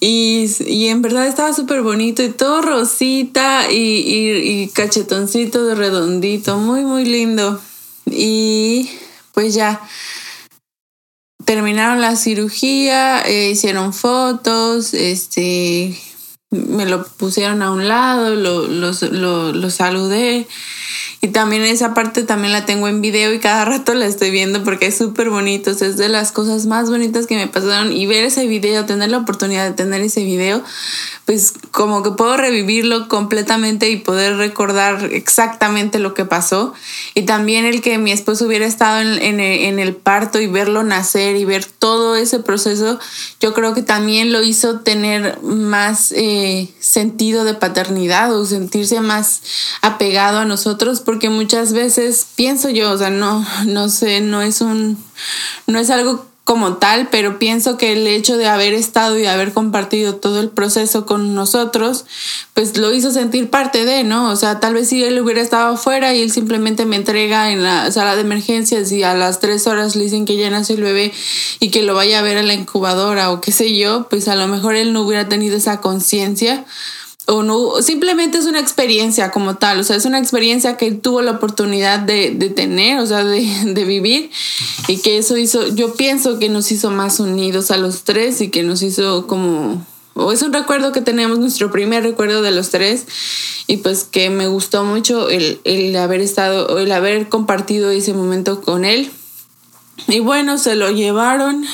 Y, 0.00 0.50
y, 0.60 0.88
en 0.88 1.02
verdad 1.02 1.26
estaba 1.26 1.52
súper 1.52 1.82
bonito 1.82 2.22
y 2.22 2.30
todo 2.30 2.62
rosita 2.62 3.70
y, 3.70 3.76
y, 3.76 4.62
y, 4.62 4.68
cachetoncito 4.68 5.74
redondito, 5.74 6.56
muy, 6.56 6.84
muy 6.84 7.04
lindo. 7.04 7.60
Y 8.06 8.90
pues 9.34 9.54
ya 9.54 9.80
terminaron 11.44 12.00
la 12.00 12.16
cirugía, 12.16 13.20
eh, 13.22 13.50
hicieron 13.50 13.92
fotos, 13.92 14.94
este, 14.94 15.94
me 16.50 16.86
lo 16.86 17.06
pusieron 17.06 17.62
a 17.62 17.70
un 17.70 17.86
lado, 17.86 18.34
lo, 18.34 18.68
lo, 18.68 19.52
lo 19.52 19.70
saludé 19.70 20.46
y 21.22 21.28
también 21.28 21.62
esa 21.64 21.92
parte 21.92 22.22
también 22.22 22.54
la 22.54 22.64
tengo 22.64 22.88
en 22.88 23.02
video 23.02 23.34
y 23.34 23.40
cada 23.40 23.66
rato 23.66 23.92
la 23.92 24.06
estoy 24.06 24.30
viendo 24.30 24.64
porque 24.64 24.86
es 24.86 24.96
súper 24.96 25.28
bonito. 25.28 25.70
es 25.70 25.98
de 25.98 26.08
las 26.08 26.32
cosas 26.32 26.64
más 26.64 26.88
bonitas 26.88 27.26
que 27.26 27.36
me 27.36 27.46
pasaron. 27.46 27.92
Y 27.92 28.06
ver 28.06 28.24
ese 28.24 28.46
video, 28.46 28.86
tener 28.86 29.10
la 29.10 29.18
oportunidad 29.18 29.68
de 29.68 29.74
tener 29.74 30.00
ese 30.00 30.24
video, 30.24 30.62
pues 31.26 31.52
como 31.72 32.02
que 32.02 32.12
puedo 32.12 32.38
revivirlo 32.38 33.06
completamente 33.08 33.90
y 33.90 33.96
poder 33.98 34.38
recordar 34.38 35.10
exactamente 35.12 35.98
lo 35.98 36.14
que 36.14 36.24
pasó. 36.24 36.72
Y 37.14 37.22
también 37.22 37.66
el 37.66 37.82
que 37.82 37.98
mi 37.98 38.12
esposo 38.12 38.46
hubiera 38.46 38.64
estado 38.64 39.00
en, 39.00 39.40
en 39.40 39.78
el 39.78 39.94
parto 39.94 40.40
y 40.40 40.46
verlo 40.46 40.84
nacer 40.84 41.36
y 41.36 41.44
ver 41.44 41.66
todo 41.66 42.16
ese 42.16 42.38
proceso, 42.38 42.98
yo 43.40 43.52
creo 43.52 43.74
que 43.74 43.82
también 43.82 44.32
lo 44.32 44.42
hizo 44.42 44.80
tener 44.80 45.38
más 45.42 46.12
eh, 46.12 46.70
sentido 46.80 47.44
de 47.44 47.52
paternidad 47.52 48.34
o 48.34 48.46
sentirse 48.46 49.02
más 49.02 49.42
apegado 49.82 50.38
a 50.38 50.44
nosotros 50.46 51.02
porque 51.10 51.28
muchas 51.28 51.72
veces 51.72 52.24
pienso 52.36 52.70
yo, 52.70 52.92
o 52.92 52.96
sea, 52.96 53.10
no, 53.10 53.44
no 53.66 53.88
sé, 53.88 54.20
no 54.20 54.42
es 54.42 54.60
un, 54.60 54.96
no 55.66 55.80
es 55.80 55.90
algo 55.90 56.24
como 56.44 56.76
tal, 56.76 57.08
pero 57.10 57.40
pienso 57.40 57.76
que 57.76 57.94
el 57.94 58.06
hecho 58.06 58.36
de 58.36 58.46
haber 58.46 58.74
estado 58.74 59.18
y 59.18 59.26
haber 59.26 59.52
compartido 59.52 60.14
todo 60.14 60.38
el 60.38 60.50
proceso 60.50 61.06
con 61.06 61.34
nosotros, 61.34 62.04
pues 62.54 62.76
lo 62.76 62.94
hizo 62.94 63.10
sentir 63.10 63.50
parte 63.50 63.84
de, 63.84 64.04
¿no? 64.04 64.30
O 64.30 64.36
sea, 64.36 64.60
tal 64.60 64.74
vez 64.74 64.88
si 64.88 65.02
él 65.02 65.20
hubiera 65.20 65.40
estado 65.40 65.74
afuera 65.74 66.14
y 66.14 66.22
él 66.22 66.30
simplemente 66.30 66.86
me 66.86 66.94
entrega 66.94 67.50
en 67.50 67.64
la 67.64 67.90
sala 67.90 68.14
de 68.14 68.20
emergencias 68.20 68.92
y 68.92 69.02
a 69.02 69.12
las 69.12 69.40
tres 69.40 69.66
horas 69.66 69.96
le 69.96 70.04
dicen 70.04 70.26
que 70.26 70.36
ya 70.36 70.48
nació 70.48 70.76
el 70.76 70.84
bebé 70.84 71.12
y 71.58 71.70
que 71.70 71.82
lo 71.82 71.96
vaya 71.96 72.20
a 72.20 72.22
ver 72.22 72.38
a 72.38 72.44
la 72.44 72.54
incubadora 72.54 73.32
o 73.32 73.40
qué 73.40 73.50
sé 73.50 73.76
yo, 73.76 74.06
pues 74.08 74.28
a 74.28 74.36
lo 74.36 74.46
mejor 74.46 74.76
él 74.76 74.92
no 74.92 75.02
hubiera 75.02 75.28
tenido 75.28 75.56
esa 75.56 75.80
conciencia 75.80 76.64
o 77.26 77.42
no, 77.42 77.80
simplemente 77.82 78.38
es 78.38 78.46
una 78.46 78.60
experiencia 78.60 79.30
como 79.30 79.56
tal, 79.56 79.80
o 79.80 79.84
sea, 79.84 79.96
es 79.96 80.04
una 80.04 80.18
experiencia 80.18 80.76
que 80.76 80.90
tuvo 80.90 81.22
la 81.22 81.32
oportunidad 81.32 82.00
de, 82.00 82.30
tener, 82.54 82.98
o 82.98 83.06
sea, 83.06 83.24
de, 83.24 83.46
de, 83.64 83.84
vivir 83.84 84.30
y 84.88 84.98
que 84.98 85.18
eso 85.18 85.36
hizo, 85.36 85.68
yo 85.68 85.94
pienso 85.94 86.38
que 86.38 86.48
nos 86.48 86.72
hizo 86.72 86.90
más 86.90 87.20
unidos 87.20 87.70
a 87.70 87.76
los 87.76 88.02
tres 88.02 88.40
y 88.40 88.48
que 88.48 88.62
nos 88.62 88.82
hizo 88.82 89.26
como, 89.26 89.84
o 90.14 90.32
es 90.32 90.42
un 90.42 90.52
recuerdo 90.52 90.92
que 90.92 91.00
tenemos, 91.00 91.38
nuestro 91.38 91.70
primer 91.70 92.02
recuerdo 92.02 92.42
de 92.42 92.50
los 92.50 92.70
tres 92.70 93.06
y 93.66 93.78
pues 93.78 94.04
que 94.04 94.30
me 94.30 94.48
gustó 94.48 94.84
mucho 94.84 95.28
el, 95.28 95.60
el 95.64 95.94
haber 95.96 96.20
estado, 96.20 96.78
el 96.78 96.90
haber 96.90 97.28
compartido 97.28 97.90
ese 97.90 98.12
momento 98.12 98.60
con 98.60 98.84
él. 98.84 99.10
Y 100.08 100.18
bueno, 100.20 100.58
se 100.58 100.74
lo 100.74 100.90
llevaron 100.90 101.64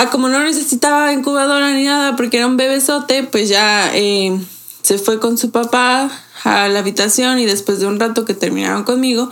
Ah, 0.00 0.10
como 0.10 0.28
no 0.28 0.38
necesitaba 0.38 1.12
incubadora 1.12 1.72
ni 1.72 1.82
nada 1.82 2.14
porque 2.14 2.36
era 2.36 2.46
un 2.46 2.56
bebesote, 2.56 3.24
pues 3.24 3.48
ya 3.48 3.90
eh, 3.96 4.38
se 4.80 4.96
fue 4.96 5.18
con 5.18 5.36
su 5.36 5.50
papá 5.50 6.08
a 6.44 6.68
la 6.68 6.78
habitación 6.78 7.40
y 7.40 7.46
después 7.46 7.80
de 7.80 7.86
un 7.86 7.98
rato 7.98 8.24
que 8.24 8.32
terminaron 8.32 8.84
conmigo, 8.84 9.28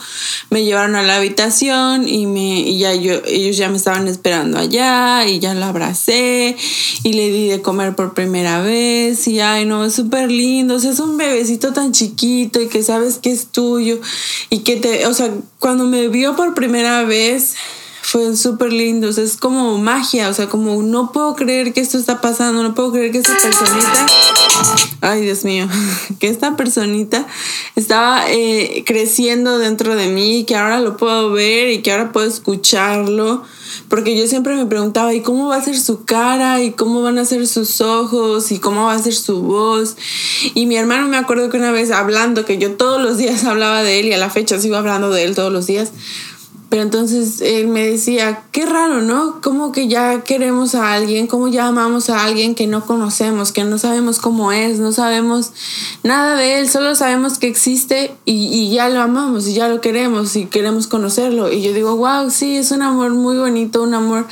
me 0.50 0.64
llevaron 0.64 0.96
a 0.96 1.04
la 1.04 1.18
habitación 1.18 2.08
y, 2.08 2.26
me, 2.26 2.62
y 2.62 2.78
ya 2.78 2.92
yo, 2.96 3.12
ellos 3.26 3.56
ya 3.56 3.68
me 3.68 3.76
estaban 3.76 4.08
esperando 4.08 4.58
allá 4.58 5.24
y 5.28 5.38
ya 5.38 5.54
la 5.54 5.68
abracé 5.68 6.56
y 7.04 7.12
le 7.12 7.30
di 7.30 7.46
de 7.46 7.62
comer 7.62 7.94
por 7.94 8.12
primera 8.12 8.60
vez 8.60 9.28
y 9.28 9.38
ay 9.38 9.66
no, 9.66 9.84
es 9.84 9.94
súper 9.94 10.32
lindo, 10.32 10.74
o 10.74 10.80
sea, 10.80 10.90
es 10.90 10.98
un 10.98 11.16
bebecito 11.16 11.74
tan 11.74 11.92
chiquito 11.92 12.60
y 12.60 12.66
que 12.66 12.82
sabes 12.82 13.18
que 13.18 13.30
es 13.30 13.46
tuyo 13.52 14.00
y 14.50 14.64
que 14.64 14.74
te, 14.74 15.06
o 15.06 15.14
sea, 15.14 15.30
cuando 15.60 15.84
me 15.84 16.08
vio 16.08 16.34
por 16.34 16.54
primera 16.54 17.04
vez 17.04 17.54
fue 18.06 18.36
súper 18.36 18.72
lindo, 18.72 19.08
o 19.08 19.10
es 19.10 19.36
como 19.36 19.78
magia, 19.78 20.28
o 20.28 20.32
sea, 20.32 20.48
como 20.48 20.80
no 20.80 21.10
puedo 21.10 21.34
creer 21.34 21.72
que 21.72 21.80
esto 21.80 21.98
está 21.98 22.20
pasando, 22.20 22.62
no 22.62 22.72
puedo 22.72 22.92
creer 22.92 23.10
que 23.10 23.18
esta 23.18 23.36
personita, 23.36 24.06
ay 25.00 25.22
Dios 25.22 25.42
mío, 25.42 25.66
que 26.20 26.28
esta 26.28 26.54
personita 26.54 27.26
estaba 27.74 28.30
eh, 28.30 28.84
creciendo 28.86 29.58
dentro 29.58 29.96
de 29.96 30.06
mí, 30.06 30.44
que 30.44 30.54
ahora 30.54 30.78
lo 30.80 30.96
puedo 30.96 31.32
ver 31.32 31.72
y 31.72 31.82
que 31.82 31.90
ahora 31.90 32.12
puedo 32.12 32.28
escucharlo, 32.28 33.42
porque 33.88 34.16
yo 34.16 34.28
siempre 34.28 34.54
me 34.54 34.66
preguntaba, 34.66 35.12
¿y 35.12 35.20
cómo 35.20 35.48
va 35.48 35.56
a 35.56 35.64
ser 35.64 35.76
su 35.76 36.04
cara? 36.04 36.62
¿Y 36.62 36.70
cómo 36.70 37.02
van 37.02 37.18
a 37.18 37.24
ser 37.24 37.44
sus 37.48 37.80
ojos? 37.80 38.52
¿Y 38.52 38.60
cómo 38.60 38.84
va 38.84 38.92
a 38.92 39.02
ser 39.02 39.14
su 39.14 39.42
voz? 39.42 39.96
Y 40.54 40.66
mi 40.66 40.76
hermano 40.76 41.08
me 41.08 41.16
acuerdo 41.16 41.50
que 41.50 41.56
una 41.56 41.72
vez 41.72 41.90
hablando, 41.90 42.44
que 42.44 42.58
yo 42.58 42.76
todos 42.76 43.02
los 43.02 43.18
días 43.18 43.42
hablaba 43.46 43.82
de 43.82 43.98
él 43.98 44.06
y 44.06 44.12
a 44.12 44.18
la 44.18 44.30
fecha 44.30 44.60
sigo 44.60 44.76
hablando 44.76 45.10
de 45.10 45.24
él 45.24 45.34
todos 45.34 45.52
los 45.52 45.66
días, 45.66 45.90
pero 46.68 46.82
entonces 46.82 47.40
él 47.40 47.68
me 47.68 47.86
decía, 47.86 48.42
qué 48.50 48.66
raro, 48.66 49.00
¿no? 49.00 49.40
Como 49.40 49.70
que 49.70 49.86
ya 49.86 50.24
queremos 50.24 50.74
a 50.74 50.94
alguien, 50.94 51.28
como 51.28 51.46
ya 51.46 51.68
amamos 51.68 52.10
a 52.10 52.24
alguien 52.24 52.56
que 52.56 52.66
no 52.66 52.84
conocemos, 52.84 53.52
que 53.52 53.62
no 53.62 53.78
sabemos 53.78 54.18
cómo 54.18 54.50
es, 54.50 54.80
no 54.80 54.90
sabemos 54.90 55.52
nada 56.02 56.34
de 56.34 56.58
él, 56.58 56.68
solo 56.68 56.96
sabemos 56.96 57.38
que 57.38 57.46
existe 57.46 58.16
y, 58.24 58.48
y 58.48 58.70
ya 58.70 58.88
lo 58.88 59.00
amamos 59.00 59.46
y 59.46 59.54
ya 59.54 59.68
lo 59.68 59.80
queremos 59.80 60.34
y 60.34 60.46
queremos 60.46 60.88
conocerlo. 60.88 61.52
Y 61.52 61.62
yo 61.62 61.72
digo, 61.72 61.96
wow, 61.96 62.30
sí, 62.30 62.56
es 62.56 62.72
un 62.72 62.82
amor 62.82 63.12
muy 63.12 63.36
bonito, 63.36 63.84
un 63.84 63.94
amor 63.94 64.26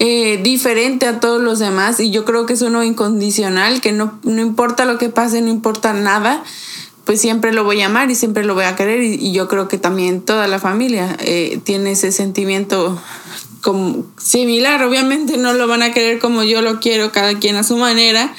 eh, 0.00 0.40
diferente 0.42 1.06
a 1.06 1.20
todos 1.20 1.40
los 1.40 1.60
demás 1.60 2.00
y 2.00 2.10
yo 2.10 2.24
creo 2.24 2.46
que 2.46 2.54
es 2.54 2.62
uno 2.62 2.82
incondicional, 2.82 3.80
que 3.80 3.92
no, 3.92 4.18
no 4.24 4.40
importa 4.40 4.86
lo 4.86 4.98
que 4.98 5.08
pase, 5.08 5.40
no 5.40 5.50
importa 5.50 5.92
nada 5.92 6.42
pues 7.04 7.20
siempre 7.20 7.52
lo 7.52 7.64
voy 7.64 7.80
a 7.80 7.86
amar 7.86 8.10
y 8.10 8.14
siempre 8.14 8.44
lo 8.44 8.54
voy 8.54 8.64
a 8.64 8.76
querer 8.76 9.02
y, 9.02 9.32
yo 9.32 9.48
creo 9.48 9.68
que 9.68 9.78
también 9.78 10.20
toda 10.20 10.46
la 10.48 10.58
familia 10.58 11.16
eh, 11.20 11.60
tiene 11.64 11.92
ese 11.92 12.12
sentimiento 12.12 13.00
como 13.60 14.06
similar, 14.16 14.82
obviamente 14.82 15.36
no 15.36 15.52
lo 15.52 15.66
van 15.66 15.82
a 15.82 15.92
querer 15.92 16.18
como 16.18 16.42
yo 16.42 16.62
lo 16.62 16.80
quiero, 16.80 17.12
cada 17.12 17.38
quien 17.38 17.56
a 17.56 17.64
su 17.64 17.76
manera 17.76 18.34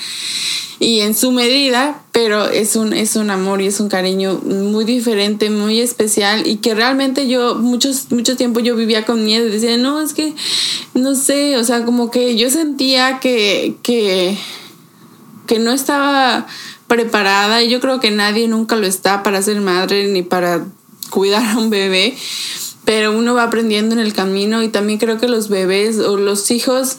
y 0.79 1.01
en 1.01 1.13
su 1.13 1.31
medida, 1.31 2.01
pero 2.11 2.49
es 2.49 2.75
un, 2.75 2.93
es 2.93 3.15
un 3.15 3.29
amor 3.29 3.61
y 3.61 3.67
es 3.67 3.79
un 3.79 3.87
cariño 3.87 4.41
muy 4.43 4.83
diferente, 4.83 5.51
muy 5.51 5.79
especial 5.79 6.47
y 6.47 6.57
que 6.57 6.73
realmente 6.73 7.27
yo 7.27 7.53
muchos, 7.53 8.11
mucho 8.11 8.35
tiempo 8.35 8.59
yo 8.61 8.75
vivía 8.75 9.05
con 9.05 9.23
miedo 9.23 9.45
decía, 9.45 9.77
no, 9.77 10.01
es 10.01 10.13
que 10.13 10.33
no 10.95 11.13
sé, 11.13 11.57
o 11.57 11.63
sea, 11.63 11.85
como 11.85 12.09
que 12.09 12.35
yo 12.35 12.49
sentía 12.49 13.19
que, 13.19 13.75
que, 13.83 14.35
que 15.45 15.59
no 15.59 15.71
estaba 15.71 16.47
preparada 16.91 17.63
y 17.63 17.69
yo 17.69 17.79
creo 17.79 18.01
que 18.01 18.11
nadie 18.11 18.49
nunca 18.49 18.75
lo 18.75 18.85
está 18.85 19.23
para 19.23 19.41
ser 19.41 19.61
madre 19.61 20.09
ni 20.09 20.23
para 20.23 20.65
cuidar 21.09 21.41
a 21.41 21.57
un 21.57 21.69
bebé, 21.69 22.17
pero 22.83 23.17
uno 23.17 23.33
va 23.33 23.43
aprendiendo 23.43 23.95
en 23.95 24.01
el 24.01 24.11
camino 24.11 24.61
y 24.61 24.67
también 24.67 24.99
creo 24.99 25.17
que 25.17 25.29
los 25.29 25.47
bebés 25.47 25.99
o 25.99 26.17
los 26.17 26.51
hijos 26.51 26.97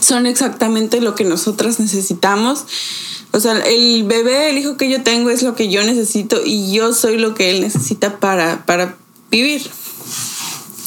son 0.00 0.26
exactamente 0.26 1.00
lo 1.00 1.16
que 1.16 1.24
nosotras 1.24 1.80
necesitamos. 1.80 2.64
O 3.32 3.40
sea, 3.40 3.58
el 3.58 4.04
bebé, 4.04 4.50
el 4.50 4.58
hijo 4.58 4.76
que 4.76 4.88
yo 4.88 5.02
tengo 5.02 5.30
es 5.30 5.42
lo 5.42 5.56
que 5.56 5.68
yo 5.68 5.82
necesito 5.82 6.40
y 6.44 6.70
yo 6.70 6.94
soy 6.94 7.18
lo 7.18 7.34
que 7.34 7.50
él 7.50 7.62
necesita 7.62 8.20
para, 8.20 8.64
para 8.64 8.96
vivir. 9.28 9.68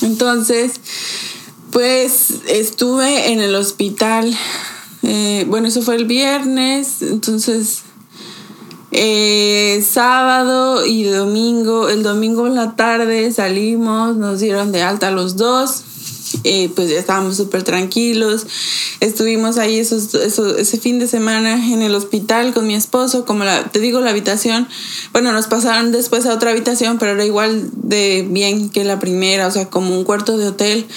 Entonces, 0.01 0.79
Pues 1.71 2.35
estuve 2.47 3.33
en 3.33 3.41
el 3.41 3.55
hospital. 3.55 4.33
Eh, 5.01 5.43
bueno, 5.49 5.67
eso 5.67 5.81
fue 5.81 5.95
el 5.95 6.05
viernes. 6.05 7.01
Entonces, 7.01 7.82
eh, 8.93 9.83
sábado 9.87 10.85
y 10.85 11.03
domingo. 11.03 11.89
El 11.89 12.03
domingo 12.03 12.47
en 12.47 12.55
la 12.55 12.75
tarde 12.75 13.31
salimos, 13.31 14.15
nos 14.15 14.39
dieron 14.39 14.71
de 14.71 14.83
alta 14.83 15.11
los 15.11 15.35
dos. 15.35 15.83
Eh, 16.43 16.71
pues 16.75 16.89
ya 16.89 16.99
estábamos 16.99 17.37
súper 17.37 17.63
tranquilos. 17.63 18.45
Estuvimos 18.99 19.57
ahí 19.57 19.77
esos, 19.79 20.13
ese 20.15 20.79
fin 20.79 20.99
de 20.99 21.07
semana 21.07 21.71
en 21.71 21.81
el 21.81 21.93
hospital 21.95 22.53
con 22.53 22.67
mi 22.67 22.75
esposo, 22.75 23.25
como 23.25 23.43
la, 23.43 23.65
te 23.65 23.79
digo, 23.79 23.99
la 23.99 24.09
habitación, 24.09 24.67
bueno, 25.11 25.31
nos 25.31 25.47
pasaron 25.47 25.91
después 25.91 26.25
a 26.25 26.33
otra 26.33 26.51
habitación, 26.51 26.97
pero 26.97 27.11
era 27.11 27.25
igual 27.25 27.69
de 27.73 28.27
bien 28.29 28.69
que 28.69 28.83
la 28.83 28.99
primera, 28.99 29.47
o 29.47 29.51
sea, 29.51 29.69
como 29.69 29.97
un 29.97 30.03
cuarto 30.03 30.37
de 30.37 30.47
hotel. 30.47 30.87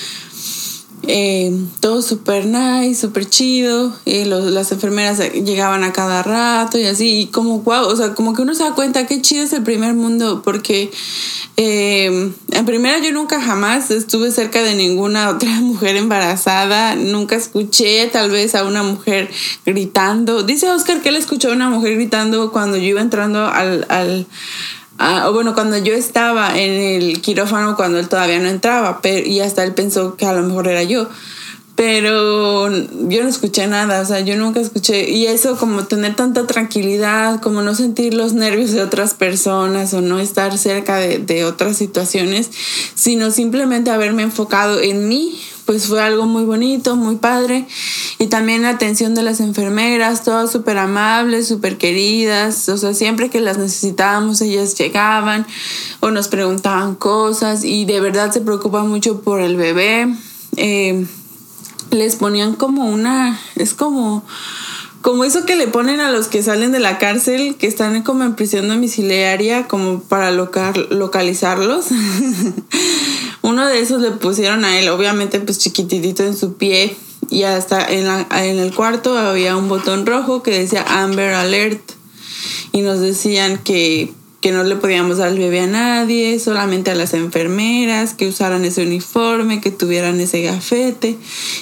Eh, 1.08 1.52
todo 1.80 2.02
súper 2.02 2.46
nice, 2.46 3.00
súper 3.00 3.28
chido. 3.28 3.96
Eh, 4.06 4.24
las 4.26 4.72
enfermeras 4.72 5.18
llegaban 5.32 5.84
a 5.84 5.92
cada 5.92 6.22
rato 6.22 6.78
y 6.78 6.84
así. 6.84 7.20
Y 7.20 7.26
como, 7.26 7.60
wow, 7.60 7.86
o 7.86 7.96
sea, 7.96 8.14
como 8.14 8.34
que 8.34 8.42
uno 8.42 8.54
se 8.54 8.64
da 8.64 8.74
cuenta 8.74 9.06
qué 9.06 9.22
chido 9.22 9.44
es 9.44 9.52
el 9.52 9.62
primer 9.62 9.94
mundo. 9.94 10.42
Porque 10.42 10.90
eh, 11.56 12.32
en 12.50 12.66
primera 12.66 12.98
yo 12.98 13.12
nunca 13.12 13.40
jamás 13.40 13.90
estuve 13.90 14.30
cerca 14.30 14.62
de 14.62 14.74
ninguna 14.74 15.30
otra 15.30 15.50
mujer 15.60 15.96
embarazada. 15.96 16.96
Nunca 16.96 17.36
escuché 17.36 18.08
tal 18.08 18.30
vez 18.30 18.54
a 18.54 18.64
una 18.64 18.82
mujer 18.82 19.30
gritando. 19.64 20.42
Dice 20.42 20.68
Oscar 20.70 21.00
que 21.02 21.10
él 21.10 21.16
escuchó 21.16 21.50
a 21.50 21.54
una 21.54 21.70
mujer 21.70 21.94
gritando 21.94 22.50
cuando 22.50 22.76
yo 22.76 22.84
iba 22.84 23.00
entrando 23.00 23.46
al 23.46 24.26
Ah, 24.98 25.28
bueno, 25.30 25.54
cuando 25.54 25.76
yo 25.76 25.94
estaba 25.94 26.58
en 26.58 26.72
el 26.72 27.20
quirófano, 27.20 27.76
cuando 27.76 27.98
él 27.98 28.08
todavía 28.08 28.38
no 28.38 28.48
entraba, 28.48 29.00
pero, 29.02 29.26
y 29.26 29.40
hasta 29.40 29.62
él 29.62 29.74
pensó 29.74 30.16
que 30.16 30.26
a 30.26 30.32
lo 30.32 30.42
mejor 30.42 30.68
era 30.68 30.82
yo. 30.82 31.08
Pero 31.74 32.70
yo 32.70 33.22
no 33.22 33.28
escuché 33.28 33.66
nada, 33.66 34.00
o 34.00 34.04
sea, 34.06 34.20
yo 34.20 34.34
nunca 34.36 34.60
escuché. 34.60 35.10
Y 35.10 35.26
eso, 35.26 35.58
como 35.58 35.84
tener 35.84 36.16
tanta 36.16 36.46
tranquilidad, 36.46 37.42
como 37.42 37.60
no 37.60 37.74
sentir 37.74 38.14
los 38.14 38.32
nervios 38.32 38.72
de 38.72 38.82
otras 38.82 39.12
personas 39.12 39.92
o 39.92 40.00
no 40.00 40.18
estar 40.18 40.56
cerca 40.56 40.96
de, 40.96 41.18
de 41.18 41.44
otras 41.44 41.76
situaciones, 41.76 42.48
sino 42.94 43.30
simplemente 43.30 43.90
haberme 43.90 44.22
enfocado 44.22 44.80
en 44.80 45.06
mí, 45.06 45.38
pues 45.66 45.86
fue 45.86 46.00
algo 46.00 46.26
muy 46.26 46.44
bonito, 46.44 46.96
muy 46.96 47.16
padre. 47.16 47.66
Y 48.18 48.28
también 48.28 48.62
la 48.62 48.70
atención 48.70 49.14
de 49.14 49.22
las 49.22 49.40
enfermeras, 49.40 50.22
todas 50.22 50.50
súper 50.50 50.78
amables, 50.78 51.48
súper 51.48 51.76
queridas. 51.76 52.68
O 52.68 52.78
sea, 52.78 52.94
siempre 52.94 53.28
que 53.28 53.40
las 53.40 53.58
necesitábamos, 53.58 54.40
ellas 54.40 54.78
llegaban 54.78 55.44
o 56.00 56.10
nos 56.10 56.28
preguntaban 56.28 56.94
cosas 56.94 57.64
y 57.64 57.84
de 57.84 58.00
verdad 58.00 58.32
se 58.32 58.40
preocupan 58.40 58.88
mucho 58.88 59.20
por 59.20 59.40
el 59.40 59.56
bebé. 59.56 60.14
Eh, 60.56 61.04
les 61.90 62.16
ponían 62.16 62.54
como 62.54 62.86
una, 62.86 63.38
es 63.56 63.74
como 63.74 64.24
como 65.06 65.22
eso 65.22 65.46
que 65.46 65.54
le 65.54 65.68
ponen 65.68 66.00
a 66.00 66.10
los 66.10 66.26
que 66.26 66.42
salen 66.42 66.72
de 66.72 66.80
la 66.80 66.98
cárcel, 66.98 67.54
que 67.54 67.68
están 67.68 68.02
como 68.02 68.24
en 68.24 68.34
prisión 68.34 68.66
domiciliaria, 68.66 69.68
como 69.68 70.00
para 70.00 70.32
localizarlos. 70.32 71.86
Uno 73.42 73.68
de 73.68 73.78
esos 73.78 74.02
le 74.02 74.10
pusieron 74.10 74.64
a 74.64 74.80
él, 74.80 74.88
obviamente 74.88 75.38
pues 75.38 75.60
chiquititito 75.60 76.24
en 76.24 76.36
su 76.36 76.54
pie 76.54 76.96
y 77.30 77.44
hasta 77.44 77.86
en, 77.86 78.08
en 78.32 78.58
el 78.58 78.74
cuarto 78.74 79.16
había 79.16 79.56
un 79.56 79.68
botón 79.68 80.06
rojo 80.06 80.42
que 80.42 80.58
decía 80.58 80.82
Amber 80.82 81.34
Alert 81.34 81.92
y 82.72 82.80
nos 82.80 82.98
decían 82.98 83.58
que 83.58 84.12
que 84.40 84.52
no 84.52 84.62
le 84.64 84.76
podíamos 84.76 85.18
dar 85.18 85.28
el 85.28 85.38
bebé 85.38 85.60
a 85.60 85.66
nadie, 85.66 86.38
solamente 86.38 86.90
a 86.90 86.94
las 86.94 87.14
enfermeras, 87.14 88.14
que 88.14 88.28
usaran 88.28 88.64
ese 88.64 88.82
uniforme, 88.82 89.60
que 89.60 89.70
tuvieran 89.70 90.20
ese 90.20 90.42
gafete 90.42 91.18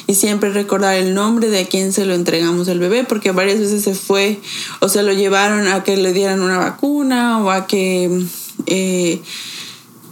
y 0.07 0.15
siempre 0.15 0.51
recordar 0.51 0.97
el 0.97 1.15
nombre 1.15 1.49
de 1.49 1.61
a 1.61 1.67
quién 1.67 1.93
se 1.93 2.05
lo 2.05 2.15
entregamos 2.15 2.69
al 2.69 2.81
bebé, 2.81 3.05
porque 3.05 3.31
varias 3.31 3.61
veces 3.61 3.83
se 3.85 3.95
fue 3.95 4.41
o 4.81 4.89
se 4.89 5.03
lo 5.03 5.13
llevaron 5.13 5.69
a 5.69 5.85
que 5.85 5.97
le 5.97 6.13
dieran 6.13 6.41
una 6.41 6.59
vacuna 6.59 7.43
o 7.43 7.51
a 7.51 7.67
que... 7.67 8.25
Eh, 8.67 9.23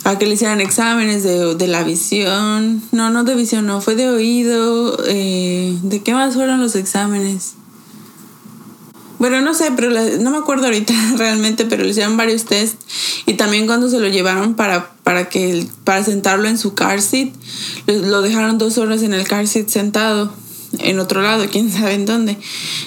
a 0.05 0.19
que 0.19 0.27
le 0.27 0.35
hicieran 0.35 0.61
exámenes 0.61 1.23
de, 1.23 1.69
la 1.69 1.85
visión. 1.85 2.83
No, 2.91 3.11
no 3.11 3.23
de 3.23 3.37
visión, 3.37 3.67
no, 3.67 3.81
fue 3.81 3.95
de 3.95 4.09
oído. 4.09 4.99
Eh, 5.07 5.79
¿De 5.83 6.03
qué 6.03 6.13
más 6.13 6.35
fueron 6.35 6.61
los 6.61 6.75
exámenes? 6.75 7.55
Bueno, 9.23 9.41
no 9.41 9.55
sé, 9.55 9.71
pero 9.77 9.89
no 10.19 10.33
me 10.33 10.39
acuerdo 10.39 10.65
ahorita 10.65 10.93
realmente, 11.17 11.65
pero 11.65 11.85
le 11.85 11.91
hicieron 11.91 12.17
varios 12.17 12.45
test. 12.45 12.75
Y 13.25 13.35
también 13.35 13.69
cuando 13.69 13.89
se 13.89 14.01
lo 14.01 14.09
llevaron 14.09 14.55
para, 14.55 14.91
para, 15.05 15.29
que, 15.29 15.65
para 15.85 16.03
sentarlo 16.03 16.49
en 16.49 16.59
su 16.59 16.75
car 16.75 17.01
seat, 17.01 17.29
lo 17.87 18.21
dejaron 18.21 18.59
dos 18.59 18.79
horas 18.79 19.01
en 19.05 19.15
el 19.15 19.29
car 19.29 19.47
seat 19.47 19.69
sentado 19.69 20.33
en 20.81 20.99
otro 20.99 21.23
lado, 21.23 21.47
quién 21.49 21.71
sabe 21.73 21.95
en 21.95 22.05
dónde. 22.05 22.37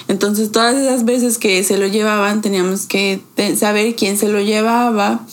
Entonces 0.08 0.52
todas 0.52 0.76
esas 0.76 1.06
veces 1.06 1.38
que 1.38 1.64
se 1.64 1.78
lo 1.78 1.86
llevaban 1.86 2.42
teníamos 2.42 2.84
que 2.84 3.22
saber 3.58 3.96
quién 3.96 4.18
se 4.18 4.28
lo 4.28 4.42
llevaba 4.42 5.24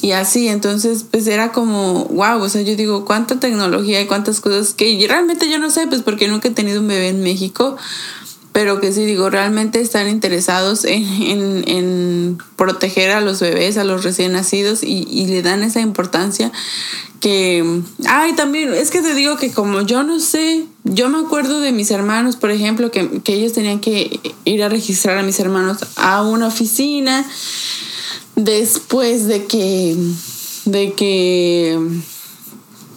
y 0.00 0.12
así, 0.12 0.46
entonces 0.46 1.04
pues 1.10 1.26
era 1.26 1.50
como, 1.50 2.04
wow, 2.04 2.40
o 2.40 2.48
sea, 2.48 2.62
yo 2.62 2.76
digo, 2.76 3.04
cuánta 3.04 3.40
tecnología 3.40 4.00
y 4.00 4.06
cuántas 4.06 4.38
cosas 4.38 4.74
que 4.74 5.04
realmente 5.08 5.50
yo 5.50 5.58
no 5.58 5.70
sé, 5.70 5.88
pues 5.88 6.02
porque 6.02 6.28
nunca 6.28 6.46
he 6.46 6.52
tenido 6.52 6.82
un 6.82 6.86
bebé 6.86 7.08
en 7.08 7.24
México, 7.24 7.76
pero 8.56 8.80
que 8.80 8.90
sí 8.90 9.04
digo, 9.04 9.28
realmente 9.28 9.82
están 9.82 10.08
interesados 10.08 10.86
en, 10.86 12.38
proteger 12.56 13.10
a 13.10 13.20
los 13.20 13.38
bebés, 13.38 13.76
a 13.76 13.84
los 13.84 14.02
recién 14.02 14.32
nacidos 14.32 14.82
y, 14.82 15.06
y 15.10 15.26
le 15.26 15.42
dan 15.42 15.62
esa 15.62 15.82
importancia 15.82 16.50
que, 17.20 17.82
ay, 18.08 18.34
también, 18.34 18.72
es 18.72 18.90
que 18.90 19.02
te 19.02 19.14
digo 19.14 19.36
que 19.36 19.52
como 19.52 19.82
yo 19.82 20.04
no 20.04 20.20
sé, 20.20 20.64
yo 20.84 21.10
me 21.10 21.18
acuerdo 21.18 21.60
de 21.60 21.72
mis 21.72 21.90
hermanos, 21.90 22.36
por 22.36 22.50
ejemplo, 22.50 22.90
que, 22.90 23.20
ellos 23.26 23.52
tenían 23.52 23.78
que 23.78 24.20
ir 24.46 24.62
a 24.64 24.70
registrar 24.70 25.18
a 25.18 25.22
mis 25.22 25.38
hermanos 25.38 25.84
a 25.96 26.22
una 26.22 26.46
oficina 26.46 27.26
después 28.36 29.26
de 29.26 29.44
que, 29.44 29.98
de 30.64 30.94
que 30.94 31.78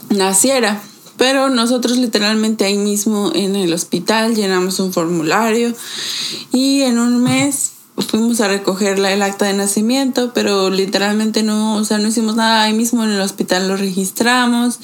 naciera. 0.10 0.82
Pero 1.20 1.50
nosotros 1.50 1.98
literalmente 1.98 2.66
ahí 2.66 2.78
mismo 2.78 3.32
en 3.36 3.56
el 3.56 3.74
hospital 3.74 4.36
llenamos 4.36 4.80
un 4.80 4.94
formulario 4.94 5.74
y 6.52 6.82
en 6.82 6.98
un 6.98 7.22
mes 7.22 7.74
fuimos 8.08 8.40
a 8.40 8.48
recoger 8.48 8.98
el 8.98 9.22
acta 9.22 9.46
de 9.46 9.54
nacimiento, 9.54 10.32
pero 10.34 10.70
literalmente 10.70 11.44
no, 11.44 11.76
o 11.76 11.84
sea, 11.84 11.98
no 11.98 12.08
hicimos 12.08 12.36
nada. 12.36 12.64
Ahí 12.64 12.74
mismo 12.74 13.04
en 13.04 13.10
el 13.12 13.22
hospital, 13.22 13.68
lo 13.68 13.76
registramos 13.76 14.80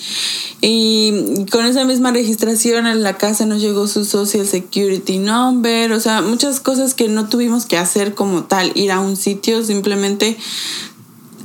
y 0.61 1.45
con 1.51 1.65
esa 1.65 1.85
misma 1.85 2.11
registración 2.11 2.87
en 2.87 3.03
la 3.03 3.17
casa 3.17 3.45
nos 3.45 3.61
llegó 3.61 3.87
su 3.87 4.03
Social 4.05 4.45
Security 4.45 5.17
Number, 5.17 5.93
o 5.93 5.99
sea, 5.99 6.21
muchas 6.21 6.59
cosas 6.59 6.93
que 6.93 7.07
no 7.07 7.29
tuvimos 7.29 7.65
que 7.65 7.77
hacer 7.77 8.13
como 8.13 8.43
tal, 8.43 8.71
ir 8.75 8.91
a 8.91 8.99
un 8.99 9.15
sitio, 9.15 9.63
simplemente 9.63 10.37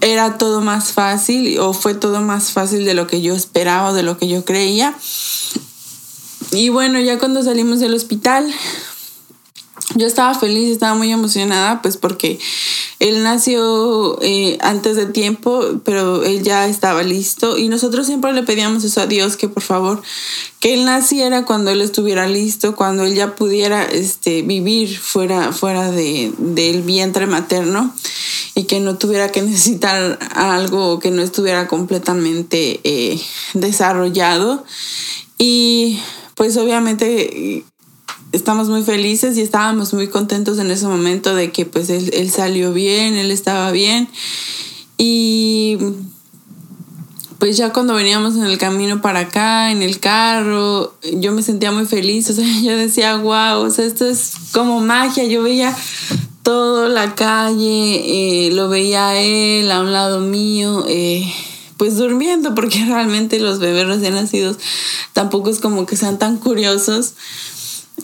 era 0.00 0.38
todo 0.38 0.60
más 0.60 0.92
fácil 0.92 1.58
o 1.58 1.72
fue 1.72 1.94
todo 1.94 2.20
más 2.20 2.52
fácil 2.52 2.84
de 2.84 2.94
lo 2.94 3.06
que 3.06 3.20
yo 3.20 3.34
esperaba, 3.34 3.92
de 3.92 4.02
lo 4.02 4.18
que 4.18 4.28
yo 4.28 4.44
creía. 4.44 4.94
Y 6.52 6.68
bueno, 6.68 6.98
ya 7.00 7.18
cuando 7.18 7.42
salimos 7.42 7.80
del 7.80 7.94
hospital, 7.94 8.52
yo 9.94 10.06
estaba 10.06 10.34
feliz, 10.34 10.70
estaba 10.70 10.94
muy 10.94 11.12
emocionada, 11.12 11.82
pues 11.82 11.96
porque 11.96 12.38
él 13.00 13.22
nació 13.22 14.18
eh, 14.20 14.58
antes 14.60 14.94
de 14.94 15.06
tiempo, 15.06 15.80
pero 15.84 16.22
él 16.22 16.42
ya 16.42 16.68
estaba 16.68 17.02
listo 17.02 17.56
y 17.56 17.70
nosotros 17.70 18.06
siempre 18.06 18.34
le 18.34 18.42
pedíamos 18.42 18.84
eso 18.84 19.00
a 19.00 19.06
Dios, 19.06 19.38
que 19.38 19.48
por 19.48 19.62
favor, 19.62 20.02
que 20.60 20.74
él 20.74 20.84
naciera 20.84 21.46
cuando 21.46 21.70
él 21.70 21.80
estuviera 21.80 22.28
listo, 22.28 22.76
cuando 22.76 23.04
él 23.04 23.14
ya 23.14 23.34
pudiera 23.36 23.84
este, 23.84 24.42
vivir 24.42 24.98
fuera, 24.98 25.50
fuera 25.52 25.90
de, 25.90 26.30
del 26.36 26.82
vientre 26.82 27.26
materno 27.26 27.94
y 28.54 28.64
que 28.64 28.80
no 28.80 28.98
tuviera 28.98 29.32
que 29.32 29.40
necesitar 29.40 30.18
algo 30.34 30.98
que 30.98 31.10
no 31.10 31.22
estuviera 31.22 31.68
completamente 31.68 32.80
eh, 32.84 33.18
desarrollado. 33.54 34.62
Y 35.38 35.98
pues 36.34 36.58
obviamente 36.58 37.64
estamos 38.32 38.68
muy 38.68 38.82
felices 38.82 39.36
y 39.36 39.40
estábamos 39.40 39.92
muy 39.92 40.08
contentos 40.08 40.58
en 40.58 40.70
ese 40.70 40.86
momento 40.86 41.34
de 41.34 41.50
que 41.50 41.66
pues 41.66 41.90
él, 41.90 42.30
salió 42.30 42.72
bien, 42.72 43.14
él 43.14 43.30
estaba 43.30 43.70
bien. 43.72 44.08
Y 44.96 45.78
pues 47.38 47.56
ya 47.56 47.72
cuando 47.72 47.94
veníamos 47.94 48.36
en 48.36 48.44
el 48.44 48.58
camino 48.58 49.00
para 49.00 49.20
acá, 49.20 49.72
en 49.72 49.82
el 49.82 49.98
carro, 49.98 50.94
yo 51.14 51.32
me 51.32 51.42
sentía 51.42 51.72
muy 51.72 51.86
feliz, 51.86 52.28
o 52.30 52.34
sea, 52.34 52.46
yo 52.62 52.76
decía, 52.76 53.16
wow, 53.16 53.62
o 53.62 53.70
sea, 53.70 53.84
esto 53.84 54.06
es 54.06 54.32
como 54.52 54.80
magia, 54.80 55.24
yo 55.24 55.42
veía 55.42 55.74
todo 56.42 56.88
la 56.88 57.14
calle, 57.14 58.46
eh, 58.46 58.50
lo 58.52 58.68
veía 58.68 59.20
él 59.20 59.70
a 59.70 59.80
un 59.80 59.92
lado 59.92 60.20
mío, 60.20 60.84
eh, 60.88 61.32
pues 61.76 61.96
durmiendo, 61.96 62.54
porque 62.54 62.84
realmente 62.88 63.40
los 63.40 63.58
bebés 63.58 63.86
recién 63.86 64.14
nacidos 64.14 64.58
tampoco 65.14 65.50
es 65.50 65.60
como 65.60 65.86
que 65.86 65.96
sean 65.96 66.18
tan 66.18 66.36
curiosos. 66.36 67.14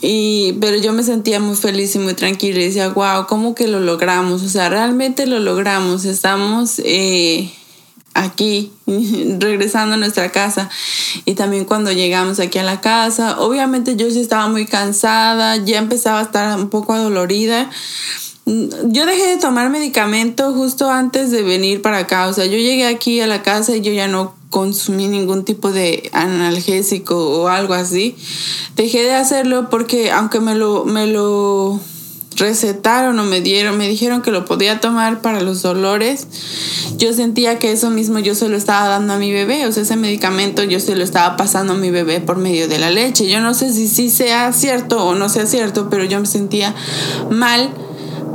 Y, 0.03 0.55
pero 0.61 0.77
yo 0.77 0.93
me 0.93 1.03
sentía 1.03 1.41
muy 1.41 1.57
feliz 1.57 1.95
y 1.95 1.99
muy 1.99 2.15
tranquila 2.15 2.61
y 2.61 2.67
decía, 2.67 2.89
wow, 2.89 3.27
¿cómo 3.27 3.55
que 3.55 3.69
lo 3.69 3.81
logramos? 3.81 4.43
O 4.43 4.49
sea, 4.49 4.69
realmente 4.69 5.27
lo 5.27 5.39
logramos. 5.39 6.05
Estamos 6.05 6.81
eh, 6.85 7.53
aquí, 8.15 8.73
regresando 8.87 9.95
a 9.95 9.99
nuestra 9.99 10.31
casa. 10.33 10.69
Y 11.25 11.35
también 11.35 11.65
cuando 11.65 11.93
llegamos 11.93 12.41
aquí 12.41 12.59
a 12.59 12.65
la 12.65 12.81
casa, 12.81 13.41
obviamente 13.41 13.97
yo 13.97 14.11
sí 14.11 14.21
estaba 14.21 14.49
muy 14.49 14.67
cansada, 14.67 15.57
ya 15.57 15.79
empezaba 15.79 16.21
a 16.21 16.25
estar 16.25 16.59
un 16.59 16.69
poco 16.69 16.93
adolorida. 16.93 17.71
Yo 18.47 19.07
dejé 19.07 19.27
de 19.27 19.37
tomar 19.39 19.71
medicamento 19.71 20.53
justo 20.55 20.89
antes 20.89 21.33
de 21.33 21.43
venir 21.43 21.83
para 21.83 21.99
acá. 21.99 22.29
O 22.29 22.33
sea, 22.33 22.47
yo 22.47 22.53
llegué 22.53 22.87
aquí 22.87 23.21
a 23.21 23.27
la 23.27 23.43
casa 23.43 23.75
y 23.75 23.81
yo 23.81 23.93
ya 23.93 24.07
no 24.07 24.35
consumí 24.51 25.09
ningún 25.09 25.45
tipo 25.45 25.73
de 25.73 26.09
analgésico 26.13 27.17
o 27.17 27.49
algo 27.49 27.75
así. 27.75 28.17
Dejé 28.77 29.03
de 29.03 29.15
hacerlo 29.15 29.69
porque 29.69 30.13
aunque 30.13 30.39
me 30.39 30.55
lo, 30.55 30.85
me 30.85 31.09
lo 31.09 31.81
recetaron 32.37 33.19
o 33.19 33.25
me 33.25 33.41
dieron, 33.41 33.77
me 33.79 33.89
dijeron 33.89 34.23
que 34.23 34.31
lo 34.31 34.45
podía 34.45 34.81
tomar 34.81 35.23
para 35.23 35.41
los 35.41 35.63
dolores, 35.63 36.29
yo 36.99 37.13
sentía 37.13 37.59
que 37.59 37.73
eso 37.73 37.91
mismo 37.91 38.21
yo 38.21 38.37
se 38.37 38.49
lo 38.49 38.57
estaba 38.57 38.89
dando 38.89 39.15
a 39.15 39.19
mi 39.19 39.33
bebé, 39.33 39.67
o 39.67 39.73
sea, 39.73 39.83
ese 39.83 39.97
medicamento 39.97 40.63
yo 40.63 40.79
se 40.79 40.95
lo 40.95 41.03
estaba 41.03 41.37
pasando 41.37 41.73
a 41.73 41.77
mi 41.77 41.91
bebé 41.91 42.21
por 42.21 42.37
medio 42.37 42.69
de 42.69 42.79
la 42.79 42.91
leche. 42.91 43.29
Yo 43.29 43.41
no 43.41 43.55
sé 43.55 43.73
si 43.73 43.89
sí 43.89 44.09
sea 44.09 44.53
cierto 44.53 45.05
o 45.05 45.17
no 45.17 45.29
sea 45.29 45.47
cierto, 45.47 45.89
pero 45.91 46.05
yo 46.05 46.21
me 46.21 46.27
sentía 46.27 46.75
mal 47.31 47.71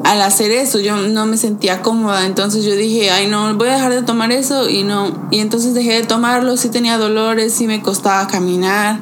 al 0.03 0.21
hacer 0.21 0.51
eso, 0.51 0.79
yo 0.79 0.97
no 0.97 1.25
me 1.25 1.37
sentía 1.37 1.81
cómoda, 1.81 2.25
entonces 2.25 2.65
yo 2.65 2.75
dije, 2.75 3.11
ay 3.11 3.27
no, 3.27 3.53
voy 3.55 3.69
a 3.69 3.73
dejar 3.73 3.93
de 3.93 4.01
tomar 4.01 4.31
eso 4.31 4.69
y 4.69 4.83
no, 4.83 5.27
y 5.31 5.39
entonces 5.39 5.73
dejé 5.73 5.93
de 5.93 6.03
tomarlo, 6.03 6.57
sí 6.57 6.69
tenía 6.69 6.97
dolores, 6.97 7.53
sí 7.53 7.67
me 7.67 7.81
costaba 7.81 8.27
caminar, 8.27 8.99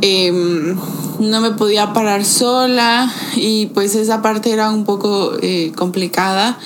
em, 0.00 0.76
no 1.18 1.40
me 1.40 1.50
podía 1.50 1.92
parar 1.92 2.24
sola 2.24 3.12
y 3.36 3.66
pues 3.66 3.94
esa 3.94 4.22
parte 4.22 4.52
era 4.52 4.70
un 4.70 4.84
poco 4.84 5.32
eh, 5.42 5.72
complicada 5.76 6.58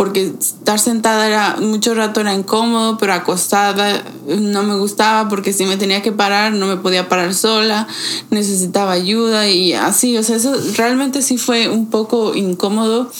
porque 0.00 0.32
estar 0.40 0.78
sentada 0.78 1.26
era 1.26 1.56
mucho 1.60 1.92
rato 1.92 2.22
era 2.22 2.32
incómodo, 2.32 2.96
pero 2.96 3.12
acostada 3.12 4.02
no 4.26 4.62
me 4.62 4.74
gustaba 4.76 5.28
porque 5.28 5.52
si 5.52 5.66
me 5.66 5.76
tenía 5.76 6.00
que 6.00 6.10
parar 6.10 6.54
no 6.54 6.66
me 6.66 6.78
podía 6.78 7.10
parar 7.10 7.34
sola, 7.34 7.86
necesitaba 8.30 8.92
ayuda 8.92 9.50
y 9.50 9.74
así, 9.74 10.16
o 10.16 10.22
sea, 10.22 10.36
eso 10.36 10.56
realmente 10.74 11.20
sí 11.20 11.36
fue 11.36 11.68
un 11.68 11.90
poco 11.90 12.34
incómodo 12.34 13.12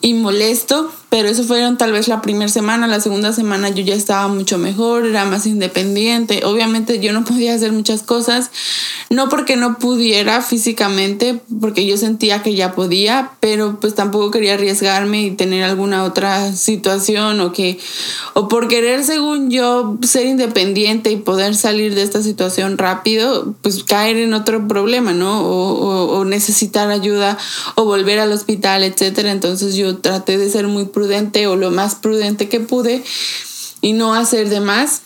y 0.00 0.14
molesto, 0.14 0.90
pero 1.08 1.28
eso 1.28 1.44
fueron 1.44 1.78
tal 1.78 1.92
vez 1.92 2.08
la 2.08 2.20
primera 2.20 2.48
semana, 2.48 2.86
la 2.86 3.00
segunda 3.00 3.32
semana 3.32 3.68
yo 3.70 3.82
ya 3.84 3.94
estaba 3.94 4.28
mucho 4.28 4.58
mejor, 4.58 5.06
era 5.06 5.24
más 5.24 5.46
independiente, 5.46 6.44
obviamente 6.44 6.98
yo 7.00 7.12
no 7.12 7.24
podía 7.24 7.54
hacer 7.54 7.72
muchas 7.72 8.02
cosas, 8.02 8.50
no 9.08 9.28
porque 9.28 9.56
no 9.56 9.78
pudiera 9.78 10.42
físicamente, 10.42 11.40
porque 11.60 11.86
yo 11.86 11.96
sentía 11.96 12.42
que 12.42 12.54
ya 12.54 12.74
podía, 12.74 13.30
pero 13.40 13.78
pues 13.80 13.94
tampoco 13.94 14.30
quería 14.30 14.54
arriesgarme 14.54 15.22
y 15.22 15.30
tener 15.30 15.64
alguna 15.64 16.04
otra 16.04 16.52
situación 16.52 17.40
o 17.40 17.52
que, 17.52 17.78
o 18.34 18.48
por 18.48 18.68
querer 18.68 19.04
según 19.04 19.50
yo 19.50 19.98
ser 20.02 20.26
independiente 20.26 21.10
y 21.10 21.16
poder 21.16 21.54
salir 21.54 21.94
de 21.94 22.02
esta 22.02 22.22
situación 22.22 22.78
rápido, 22.78 23.54
pues 23.62 23.84
caer 23.84 24.16
en 24.16 24.34
otro 24.34 24.66
problema, 24.66 25.12
¿no? 25.12 25.42
O, 25.42 26.18
o 26.18 26.24
necesitar 26.24 26.90
ayuda 26.90 27.38
o 27.74 27.84
volver 27.84 28.18
al 28.18 28.32
hospital, 28.32 28.82
etcétera. 28.82 29.30
Entonces 29.30 29.76
yo 29.76 29.98
traté 29.98 30.38
de 30.38 30.50
ser 30.50 30.66
muy 30.66 30.86
prudente 30.96 31.46
o 31.46 31.56
lo 31.56 31.70
más 31.70 31.94
prudente 31.94 32.48
que 32.48 32.58
pude 32.58 33.04
y 33.82 33.92
no 33.92 34.14
hacer 34.14 34.48
de 34.48 34.60
más. 34.60 35.02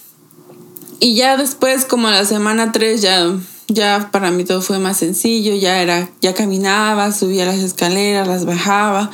Y 1.01 1.17
ya 1.17 1.37
después, 1.37 1.85
como 1.85 2.07
a 2.07 2.13
la 2.13 2.25
semana 2.25 2.71
3, 2.71 3.03
ya, 3.03 3.37
ya 3.67 4.11
para 4.13 4.31
mí 4.31 4.45
todo 4.45 4.63
fue 4.63 4.79
más 4.79 4.99
sencillo, 4.99 5.57
ya 5.57 5.83
era, 5.83 6.09
ya 6.21 6.33
caminaba, 6.33 7.11
subía 7.11 7.45
las 7.45 7.59
escaleras, 7.59 8.29
las 8.29 8.45
bajaba. 8.45 9.11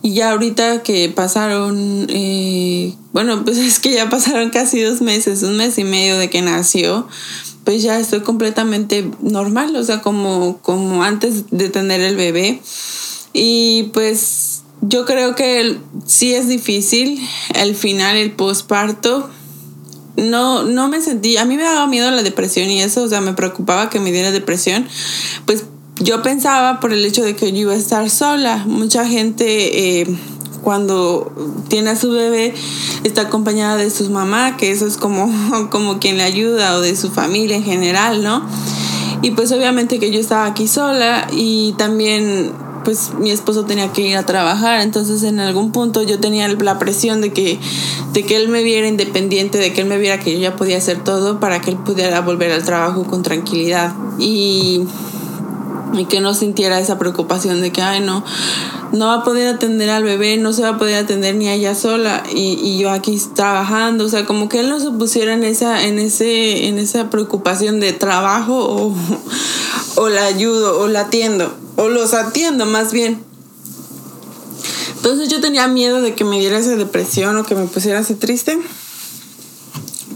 Y 0.00 0.14
ya 0.14 0.30
ahorita 0.30 0.82
que 0.82 1.10
pasaron, 1.10 2.06
eh, 2.08 2.94
bueno, 3.12 3.44
pues 3.44 3.58
es 3.58 3.78
que 3.78 3.92
ya 3.92 4.08
pasaron 4.08 4.48
casi 4.48 4.80
dos 4.80 5.02
meses, 5.02 5.42
un 5.42 5.58
mes 5.58 5.76
y 5.76 5.84
medio 5.84 6.16
de 6.16 6.30
que 6.30 6.40
nació, 6.40 7.06
pues 7.64 7.82
ya 7.82 8.00
estoy 8.00 8.20
completamente 8.20 9.10
normal, 9.20 9.76
o 9.76 9.84
sea, 9.84 10.00
como, 10.00 10.56
como 10.62 11.02
antes 11.02 11.50
de 11.50 11.68
tener 11.68 12.00
el 12.00 12.16
bebé. 12.16 12.62
Y 13.34 13.90
pues 13.92 14.62
yo 14.80 15.04
creo 15.04 15.34
que 15.34 15.78
sí 16.06 16.34
es 16.34 16.48
difícil 16.48 17.20
el 17.54 17.74
final, 17.74 18.16
el 18.16 18.32
posparto. 18.32 19.28
No, 20.16 20.64
no 20.64 20.88
me 20.88 21.00
sentí, 21.00 21.36
a 21.36 21.44
mí 21.44 21.56
me 21.56 21.62
daba 21.62 21.86
miedo 21.86 22.10
la 22.10 22.22
depresión 22.22 22.68
y 22.70 22.80
eso, 22.80 23.04
o 23.04 23.08
sea, 23.08 23.20
me 23.20 23.34
preocupaba 23.34 23.88
que 23.88 24.00
me 24.00 24.10
diera 24.10 24.32
depresión. 24.32 24.86
Pues 25.46 25.64
yo 26.00 26.22
pensaba 26.22 26.80
por 26.80 26.92
el 26.92 27.04
hecho 27.04 27.22
de 27.22 27.36
que 27.36 27.52
yo 27.52 27.58
iba 27.58 27.72
a 27.72 27.76
estar 27.76 28.08
sola. 28.10 28.64
Mucha 28.66 29.06
gente 29.06 30.00
eh, 30.00 30.06
cuando 30.62 31.32
tiene 31.68 31.90
a 31.90 31.96
su 31.96 32.10
bebé 32.10 32.54
está 33.04 33.22
acompañada 33.22 33.76
de 33.76 33.90
su 33.90 34.10
mamá, 34.10 34.56
que 34.56 34.70
eso 34.70 34.86
es 34.86 34.96
como, 34.96 35.30
como 35.70 35.98
quien 35.98 36.16
le 36.16 36.24
ayuda, 36.24 36.76
o 36.76 36.80
de 36.80 36.96
su 36.96 37.10
familia 37.10 37.56
en 37.56 37.64
general, 37.64 38.22
¿no? 38.22 38.46
Y 39.22 39.32
pues 39.32 39.50
obviamente 39.50 39.98
que 39.98 40.12
yo 40.12 40.20
estaba 40.20 40.46
aquí 40.46 40.68
sola 40.68 41.26
y 41.32 41.74
también 41.76 42.52
pues 42.88 43.12
mi 43.18 43.30
esposo 43.30 43.66
tenía 43.66 43.92
que 43.92 44.00
ir 44.00 44.16
a 44.16 44.24
trabajar, 44.24 44.80
entonces 44.80 45.22
en 45.22 45.40
algún 45.40 45.72
punto 45.72 46.02
yo 46.04 46.18
tenía 46.20 46.48
la 46.48 46.78
presión 46.78 47.20
de 47.20 47.34
que, 47.34 47.58
de 48.14 48.24
que 48.24 48.34
él 48.36 48.48
me 48.48 48.62
viera 48.62 48.88
independiente, 48.88 49.58
de 49.58 49.74
que 49.74 49.82
él 49.82 49.86
me 49.86 49.98
viera 49.98 50.18
que 50.18 50.32
yo 50.32 50.38
ya 50.38 50.56
podía 50.56 50.78
hacer 50.78 51.04
todo 51.04 51.38
para 51.38 51.60
que 51.60 51.70
él 51.70 51.76
pudiera 51.76 52.22
volver 52.22 52.50
al 52.50 52.64
trabajo 52.64 53.04
con 53.04 53.22
tranquilidad 53.22 53.92
y, 54.18 54.84
y 55.92 56.06
que 56.06 56.22
no 56.22 56.32
sintiera 56.32 56.80
esa 56.80 56.98
preocupación 56.98 57.60
de 57.60 57.72
que, 57.72 57.82
ay, 57.82 58.00
no, 58.00 58.24
no 58.92 59.08
va 59.08 59.14
a 59.16 59.22
poder 59.22 59.48
atender 59.48 59.90
al 59.90 60.04
bebé, 60.04 60.38
no 60.38 60.54
se 60.54 60.62
va 60.62 60.70
a 60.70 60.78
poder 60.78 61.04
atender 61.04 61.34
ni 61.34 61.46
a 61.48 61.52
ella 61.52 61.74
sola 61.74 62.22
y, 62.34 62.58
y, 62.62 62.78
yo 62.78 62.90
aquí 62.90 63.20
trabajando, 63.34 64.06
o 64.06 64.08
sea, 64.08 64.24
como 64.24 64.48
que 64.48 64.60
él 64.60 64.70
no 64.70 64.80
se 64.80 64.90
pusiera 64.92 65.34
en 65.34 65.44
esa, 65.44 65.84
en 65.84 65.98
ese, 65.98 66.68
en 66.68 66.78
esa 66.78 67.10
preocupación 67.10 67.80
de 67.80 67.92
trabajo 67.92 68.56
o, 68.56 68.94
o 69.96 70.08
la 70.08 70.24
ayudo 70.24 70.80
o 70.80 70.88
la 70.88 71.00
atiendo 71.00 71.67
o 71.78 71.88
los 71.88 72.12
atiendo 72.12 72.66
más 72.66 72.92
bien. 72.92 73.22
Entonces 74.96 75.28
yo 75.28 75.40
tenía 75.40 75.68
miedo 75.68 76.02
de 76.02 76.14
que 76.14 76.24
me 76.24 76.40
diera 76.40 76.58
esa 76.58 76.74
depresión 76.74 77.36
o 77.36 77.44
que 77.44 77.54
me 77.54 77.66
pusiera 77.66 78.00
así 78.00 78.14
triste. 78.14 78.58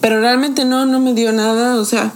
Pero 0.00 0.20
realmente 0.20 0.64
no, 0.64 0.86
no 0.86 0.98
me 0.98 1.14
dio 1.14 1.32
nada. 1.32 1.76
O 1.76 1.84
sea, 1.84 2.12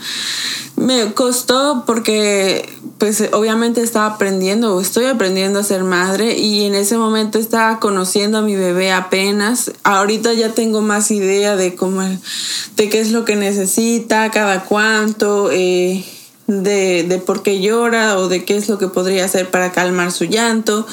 me 0.75 1.15
costó 1.15 1.85
porque 1.87 2.69
pues 2.99 3.23
obviamente 3.33 3.83
estaba 3.83 4.07
aprendiendo 4.07 4.75
o 4.75 4.81
estoy 4.81 5.05
aprendiendo 5.05 5.61
a 5.61 5.63
ser 5.63 5.85
madre 5.85 6.37
y 6.37 6.65
en 6.65 6.75
ese 6.75 6.99
momento 6.99 7.39
estaba 7.39 7.79
conociendo 7.79 8.39
a 8.39 8.43
mi 8.43 8.57
bebé 8.57 8.91
apenas. 8.91 9.71
Ahorita 9.85 10.33
ya 10.33 10.55
tengo 10.55 10.81
más 10.81 11.13
idea 11.13 11.55
de 11.55 11.77
cómo, 11.77 12.03
de 12.03 12.89
qué 12.89 12.99
es 12.99 13.13
lo 13.13 13.25
que 13.25 13.37
necesita, 13.37 14.29
cada 14.33 14.65
cuánto. 14.65 15.53
Eh, 15.53 16.05
de, 16.47 17.05
de 17.05 17.19
por 17.19 17.43
qué 17.43 17.61
llora 17.61 18.19
o 18.19 18.29
de 18.29 18.45
qué 18.45 18.57
es 18.57 18.69
lo 18.69 18.79
que 18.79 18.89
podría 18.89 19.25
hacer 19.25 19.51
para 19.51 19.73
calmar 19.73 20.13
su 20.13 20.25
llanto 20.25 20.87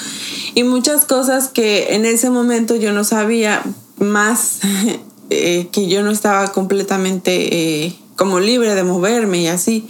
y 0.55 0.63
muchas 0.63 1.05
cosas 1.05 1.49
que 1.49 1.95
en 1.95 2.05
ese 2.05 2.29
momento 2.29 2.75
yo 2.75 2.91
no 2.93 3.03
sabía 3.03 3.63
más 3.97 4.59
eh, 5.29 5.69
que 5.71 5.87
yo 5.87 6.03
no 6.03 6.11
estaba 6.11 6.51
completamente 6.51 7.85
eh, 7.85 7.95
como 8.15 8.39
libre 8.39 8.75
de 8.75 8.83
moverme 8.83 9.41
y 9.41 9.47
así. 9.47 9.87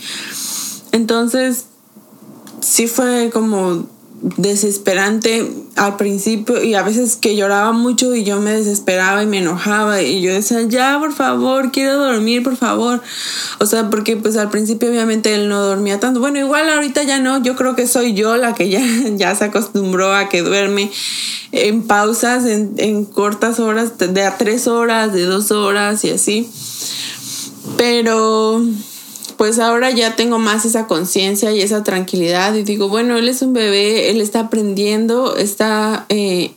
Entonces, 0.91 1.65
sí 2.61 2.87
fue 2.87 3.29
como 3.33 3.87
desesperante 4.23 5.51
al 5.75 5.97
principio 5.97 6.63
y 6.63 6.75
a 6.75 6.81
veces 6.81 7.17
que 7.17 7.35
lloraba 7.35 7.73
mucho 7.73 8.15
y 8.15 8.23
yo 8.23 8.39
me 8.39 8.53
desesperaba 8.53 9.21
y 9.21 9.25
me 9.25 9.39
enojaba 9.39 10.01
y 10.01 10.21
yo 10.21 10.33
decía, 10.33 10.61
ya, 10.61 10.97
por 10.97 11.11
favor, 11.11 11.71
quiero 11.73 11.97
dormir, 11.97 12.41
por 12.41 12.55
favor. 12.55 13.01
O 13.59 13.65
sea, 13.65 13.89
porque 13.89 14.15
pues 14.15 14.37
al 14.37 14.49
principio 14.49 14.89
obviamente 14.89 15.35
él 15.35 15.49
no 15.49 15.61
dormía 15.61 15.99
tanto. 15.99 16.21
Bueno, 16.21 16.39
igual 16.39 16.69
ahorita 16.69 17.03
ya 17.03 17.19
no, 17.19 17.43
yo 17.43 17.57
creo 17.57 17.75
que 17.75 17.85
soy 17.85 18.13
yo 18.13 18.37
la 18.37 18.53
que 18.53 18.69
ya, 18.69 18.81
ya 19.15 19.35
se 19.35 19.43
acostumbró 19.43 20.13
a 20.13 20.29
que 20.29 20.41
duerme 20.41 20.89
en 21.51 21.83
pausas, 21.83 22.45
en, 22.45 22.75
en 22.77 23.03
cortas 23.03 23.59
horas, 23.59 23.97
de 23.97 24.23
a 24.23 24.37
tres 24.37 24.67
horas, 24.67 25.11
de 25.11 25.23
dos 25.23 25.51
horas 25.51 26.05
y 26.05 26.11
así. 26.11 26.49
Pero 27.77 28.65
pues 29.37 29.59
ahora 29.59 29.91
ya 29.91 30.15
tengo 30.15 30.39
más 30.39 30.65
esa 30.65 30.87
conciencia 30.87 31.51
y 31.51 31.61
esa 31.61 31.83
tranquilidad 31.83 32.53
y 32.55 32.63
digo, 32.63 32.89
bueno, 32.89 33.17
él 33.17 33.27
es 33.29 33.41
un 33.41 33.53
bebé, 33.53 34.09
él 34.09 34.21
está 34.21 34.41
aprendiendo, 34.41 35.35
está 35.35 36.05
eh, 36.09 36.53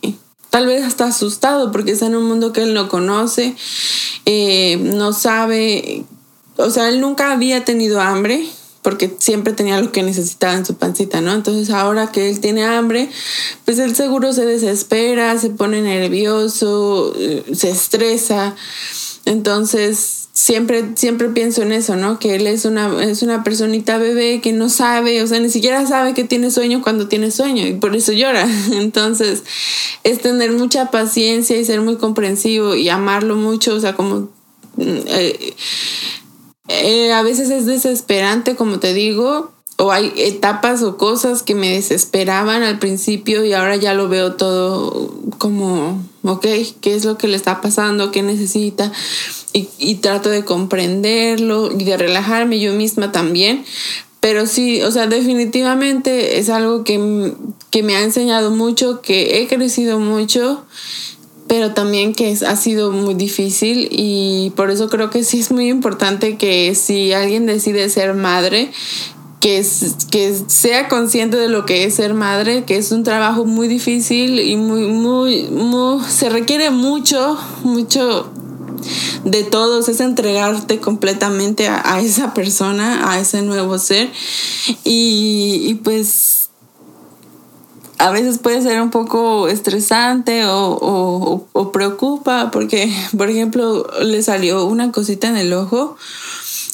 tal 0.49 0.67
vez 0.67 0.83
hasta 0.83 1.05
asustado 1.05 1.71
porque 1.71 1.91
está 1.91 2.07
en 2.07 2.15
un 2.15 2.25
mundo 2.25 2.53
que 2.53 2.63
él 2.63 2.73
no 2.73 2.89
conoce, 2.89 3.55
eh, 4.25 4.77
no 4.81 5.13
sabe, 5.13 6.03
o 6.55 6.69
sea, 6.69 6.89
él 6.89 7.01
nunca 7.01 7.31
había 7.31 7.65
tenido 7.65 8.01
hambre 8.01 8.47
porque 8.81 9.13
siempre 9.19 9.51
tenía 9.51 9.81
lo 9.81 9.91
que 9.91 10.01
necesitaba 10.01 10.53
en 10.53 10.65
su 10.65 10.75
pancita, 10.75 11.19
¿no? 11.19 11.33
Entonces 11.33 11.71
ahora 11.71 12.09
que 12.09 12.29
él 12.29 12.39
tiene 12.39 12.63
hambre, 12.63 13.09
pues 13.65 13.79
él 13.79 13.93
seguro 13.95 14.31
se 14.31 14.45
desespera, 14.45 15.37
se 15.37 15.49
pone 15.49 15.81
nervioso, 15.81 17.13
eh, 17.17 17.43
se 17.53 17.69
estresa. 17.69 18.55
Entonces 19.25 20.26
siempre, 20.37 20.91
siempre 20.93 21.29
pienso 21.29 21.63
en 21.63 21.71
eso, 21.71 21.95
¿no? 21.95 22.19
Que 22.19 22.35
él 22.35 22.45
es 22.45 22.65
una, 22.65 23.03
es 23.03 23.23
una 23.23 23.43
personita 23.43 23.97
bebé 23.97 24.39
que 24.39 24.53
no 24.53 24.69
sabe, 24.69 25.23
o 25.23 25.27
sea, 25.27 25.39
ni 25.39 25.49
siquiera 25.49 25.83
sabe 25.87 26.13
que 26.13 26.25
tiene 26.25 26.51
sueño 26.51 26.83
cuando 26.83 27.07
tiene 27.07 27.31
sueño 27.31 27.65
y 27.65 27.73
por 27.73 27.95
eso 27.95 28.11
llora. 28.11 28.47
Entonces, 28.71 29.41
es 30.03 30.21
tener 30.21 30.51
mucha 30.51 30.91
paciencia 30.91 31.57
y 31.57 31.65
ser 31.65 31.81
muy 31.81 31.95
comprensivo 31.95 32.75
y 32.75 32.87
amarlo 32.89 33.35
mucho, 33.35 33.73
o 33.73 33.79
sea, 33.79 33.95
como... 33.95 34.29
Mm, 34.75 34.99
eh, 35.07 35.55
eh, 36.67 37.13
a 37.13 37.23
veces 37.23 37.49
es 37.49 37.65
desesperante, 37.65 38.55
como 38.55 38.79
te 38.79 38.93
digo, 38.93 39.51
o 39.77 39.91
hay 39.91 40.11
etapas 40.17 40.81
o 40.83 40.97
cosas 40.97 41.43
que 41.43 41.55
me 41.55 41.73
desesperaban 41.73 42.63
al 42.63 42.79
principio 42.79 43.45
y 43.45 43.53
ahora 43.53 43.75
ya 43.75 43.93
lo 43.93 44.09
veo 44.09 44.33
todo 44.33 45.13
como, 45.37 46.03
ok, 46.23 46.47
¿qué 46.81 46.95
es 46.95 47.05
lo 47.05 47.17
que 47.17 47.27
le 47.27 47.35
está 47.35 47.61
pasando? 47.61 48.11
¿Qué 48.11 48.23
necesita? 48.23 48.91
y, 49.53 49.95
trato 49.95 50.29
de 50.29 50.43
comprenderlo 50.43 51.71
y 51.77 51.83
de 51.83 51.97
relajarme 51.97 52.59
yo 52.59 52.73
misma 52.73 53.11
también. 53.11 53.63
Pero 54.19 54.45
sí, 54.45 54.81
o 54.81 54.91
sea, 54.91 55.07
definitivamente 55.07 56.39
es 56.39 56.49
algo 56.49 56.83
que, 56.83 57.33
que 57.69 57.83
me 57.83 57.95
ha 57.95 58.01
enseñado 58.01 58.51
mucho, 58.51 59.01
que 59.01 59.41
he 59.41 59.47
crecido 59.47 59.99
mucho, 59.99 60.65
pero 61.47 61.73
también 61.73 62.13
que 62.13 62.35
ha 62.45 62.55
sido 62.55 62.91
muy 62.91 63.13
difícil 63.13 63.87
y 63.91 64.51
por 64.55 64.69
eso 64.69 64.89
creo 64.89 65.09
que 65.09 65.23
sí 65.23 65.39
es 65.39 65.51
muy 65.51 65.69
importante 65.69 66.35
que 66.35 66.75
si 66.75 67.13
alguien 67.13 67.45
decide 67.45 67.89
ser 67.89 68.15
madre, 68.15 68.71
que, 69.39 69.65
que 70.09 70.35
sea 70.47 70.87
consciente 70.87 71.37
de 71.37 71.47
lo 71.47 71.65
que 71.65 71.83
es 71.83 71.95
ser 71.95 72.13
madre, 72.13 72.63
que 72.65 72.77
es 72.77 72.91
un 72.91 73.03
trabajo 73.03 73.45
muy 73.45 73.67
difícil 73.67 74.39
y 74.39 74.55
muy, 74.55 74.87
muy, 74.87 75.43
muy, 75.43 76.03
se 76.05 76.29
requiere 76.29 76.71
mucho, 76.71 77.37
mucho 77.63 78.31
de 79.23 79.43
todos, 79.43 79.89
es 79.89 79.99
entregarte 79.99 80.79
completamente 80.79 81.67
a, 81.67 81.99
esa 81.99 82.33
persona, 82.33 83.11
a 83.11 83.19
ese 83.19 83.41
nuevo 83.41 83.77
ser. 83.77 84.09
Y, 84.83 85.75
pues 85.83 86.35
a 87.99 88.11
veces 88.11 88.37
puede 88.37 88.61
ser 88.61 88.79
un 88.79 88.91
poco 88.91 89.47
estresante 89.47 90.45
o, 90.45 91.47
o 91.51 91.71
preocupa 91.71 92.51
porque, 92.51 92.93
por 93.17 93.27
ejemplo, 93.27 93.87
le 94.03 94.21
salió 94.21 94.65
una 94.65 94.91
cosita 94.91 95.27
en 95.27 95.37
el 95.37 95.51
ojo 95.53 95.97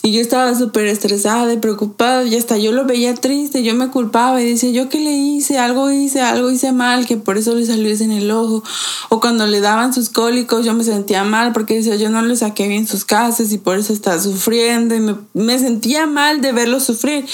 y 0.06 0.12
yo 0.12 0.20
estaba 0.20 0.54
súper 0.54 0.88
estresada 0.88 1.54
y 1.54 1.58
preocupada 1.58 2.26
y 2.26 2.36
hasta 2.36 2.58
yo 2.58 2.74
lo 2.74 2.84
veía 2.84 3.14
triste, 3.14 3.64
yo 3.64 3.74
me 3.74 3.88
culpaba 3.88 4.41
y 4.41 4.49
decía, 4.49 4.70
yo 4.72 4.89
qué 4.89 4.99
le 4.99 5.14
hice, 5.14 5.60
algo 5.60 5.89
hice, 5.91 6.20
algo 6.20 6.51
hice 6.51 6.74
mal, 6.74 7.08
que 7.08 7.16
por 7.16 7.38
eso 7.38 7.56
le 7.56 7.66
salió 7.66 7.89
en 7.89 8.12
el 8.12 8.30
ojo. 8.30 8.66
O 9.08 9.22
cuando 9.22 9.47
le 9.47 9.62
daban 9.62 9.93
sus 9.93 10.10
cólicos 10.10 10.66
yo 10.66 10.74
me 10.74 10.84
sentía 10.84 11.24
mal 11.24 11.54
porque 11.54 11.76
decía, 11.76 11.95
yo 11.95 12.10
no 12.10 12.22
le 12.22 12.36
saqué 12.36 12.68
bien 12.68 12.86
sus 12.86 13.06
casas 13.06 13.54
y 13.54 13.58
por 13.60 13.78
eso 13.78 13.93
está 13.93 14.20
sufriendo 14.20 14.93
y 14.93 14.99
me, 14.99 15.16
me 15.34 15.58
sentía 15.58 16.06
mal 16.06 16.41
de 16.41 16.51
verlo 16.51 16.82
sufrir. 16.82 17.26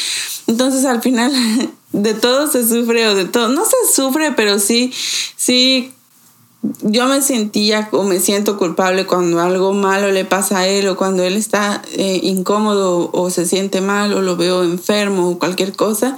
Entonces 0.45 0.85
al 0.85 1.01
final 1.01 1.31
de 1.91 2.13
todo 2.13 2.51
se 2.51 2.69
sufre 2.69 3.07
o 3.07 3.15
de 3.15 3.25
todo, 3.25 3.49
no 3.49 3.63
se 3.65 3.91
sufre, 3.95 4.31
pero 4.33 4.59
sí, 4.59 4.93
sí 5.35 5.91
yo 6.61 7.07
me 7.07 7.21
sentía 7.21 7.87
o 7.91 8.03
me 8.03 8.19
siento 8.19 8.57
culpable 8.57 9.05
cuando 9.05 9.39
algo 9.39 9.73
malo 9.73 10.11
le 10.11 10.25
pasa 10.25 10.59
a 10.59 10.67
él 10.67 10.89
o 10.89 10.97
cuando 10.97 11.23
él 11.23 11.37
está 11.37 11.81
eh, 11.93 12.19
incómodo 12.23 13.09
o 13.13 13.29
se 13.29 13.45
siente 13.45 13.79
mal 13.79 14.13
o 14.13 14.21
lo 14.21 14.35
veo 14.35 14.63
enfermo 14.63 15.29
o 15.29 15.39
cualquier 15.39 15.73
cosa. 15.73 16.17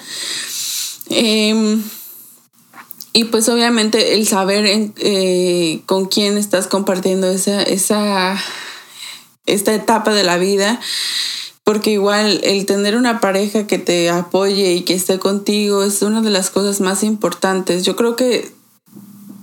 Em, 1.10 1.84
y 3.14 3.26
pues 3.26 3.50
obviamente 3.50 4.16
el 4.16 4.28
saber 4.28 4.66
eh, 4.66 5.82
con 5.86 6.06
quién 6.06 6.38
estás 6.38 6.68
compartiendo 6.68 7.30
esa, 7.30 7.62
esa, 7.62 8.42
esta 9.46 9.74
etapa 9.76 10.14
de 10.14 10.24
la 10.24 10.38
vida, 10.38 10.80
porque 11.64 11.92
igual 11.92 12.40
el 12.44 12.66
tener 12.66 12.96
una 12.96 13.20
pareja 13.20 13.68
que 13.68 13.78
te 13.78 14.10
apoye 14.10 14.74
y 14.74 14.82
que 14.82 14.96
esté 14.96 15.20
contigo 15.20 15.84
es 15.84 16.02
una 16.02 16.22
de 16.22 16.32
las 16.32 16.50
cosas 16.50 16.82
más 16.82 17.04
importantes. 17.04 17.84
Yo 17.84 17.96
creo 17.96 18.16
que 18.16 18.61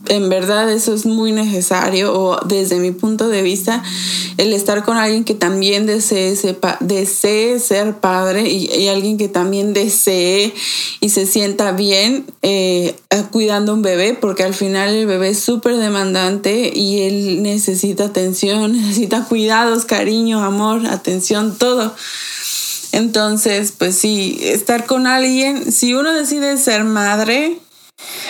en 0.08 0.28
verdad 0.28 0.70
eso 0.72 0.94
es 0.94 1.06
muy 1.06 1.32
necesario 1.32 2.12
o 2.12 2.40
desde 2.46 2.78
mi 2.78 2.90
punto 2.90 3.28
de 3.28 3.42
vista 3.42 3.82
el 4.36 4.52
estar 4.52 4.84
con 4.84 4.96
alguien 4.96 5.24
que 5.24 5.34
también 5.34 5.86
desee, 5.86 6.36
desee 6.80 7.58
ser 7.58 7.96
padre 7.98 8.48
y, 8.48 8.88
alguien 8.88 9.18
que 9.18 9.28
también 9.28 9.74
desee 9.74 10.54
y 11.00 11.10
se 11.10 11.26
sienta 11.26 11.72
bien 11.72 12.24
eh, 12.42 12.94
cuidando 13.30 13.74
un 13.74 13.82
bebé 13.82 14.16
porque 14.18 14.44
al 14.44 14.54
final 14.54 14.94
el 14.94 15.06
bebé 15.06 15.30
es 15.30 15.40
súper 15.40 15.76
demandante 15.76 16.72
y 16.74 17.02
él 17.02 17.42
necesita 17.42 18.04
atención, 18.04 18.72
necesita 18.80 19.24
cuidados, 19.24 19.84
cariño, 19.84 20.42
amor, 20.42 20.86
atención, 20.86 21.56
todo. 21.58 21.94
Entonces, 22.92 23.72
pues 23.76 23.96
sí, 23.96 24.38
estar 24.40 24.86
con 24.86 25.06
alguien, 25.06 25.70
si 25.70 25.94
uno 25.94 26.14
decide 26.14 26.56
ser 26.56 26.84
madre, 26.84 27.58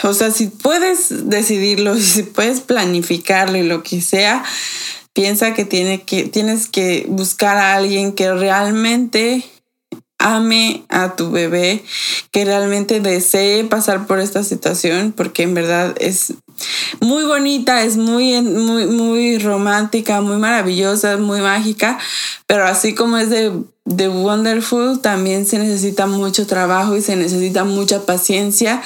o 0.02 0.14
sea, 0.14 0.30
si 0.30 0.46
puedes 0.46 1.28
decidirlo, 1.28 1.96
si 1.96 2.22
puedes 2.22 2.60
planificarlo 2.60 3.58
y 3.58 3.62
lo 3.62 3.82
que 3.82 4.00
sea, 4.00 4.44
piensa 5.12 5.54
que, 5.54 5.64
tiene 5.64 6.02
que 6.02 6.24
tienes 6.24 6.68
que 6.68 7.06
buscar 7.08 7.56
a 7.56 7.74
alguien 7.74 8.12
que 8.12 8.32
realmente 8.32 9.44
ame 10.18 10.84
a 10.88 11.14
tu 11.14 11.30
bebé, 11.30 11.84
que 12.32 12.44
realmente 12.44 13.00
desee 13.00 13.64
pasar 13.64 14.06
por 14.06 14.18
esta 14.18 14.42
situación, 14.42 15.12
porque 15.16 15.44
en 15.44 15.54
verdad 15.54 15.94
es 16.00 16.34
muy 17.00 17.24
bonita, 17.24 17.84
es 17.84 17.96
muy, 17.96 18.40
muy, 18.42 18.86
muy 18.86 19.38
romántica, 19.38 20.20
muy 20.20 20.36
maravillosa, 20.36 21.16
muy 21.18 21.40
mágica, 21.40 21.98
pero 22.46 22.66
así 22.66 22.94
como 22.94 23.16
es 23.16 23.30
de, 23.30 23.52
de 23.84 24.08
wonderful, 24.08 25.00
también 25.00 25.46
se 25.46 25.60
necesita 25.60 26.06
mucho 26.06 26.48
trabajo 26.48 26.96
y 26.96 27.02
se 27.02 27.14
necesita 27.14 27.62
mucha 27.62 28.04
paciencia 28.04 28.82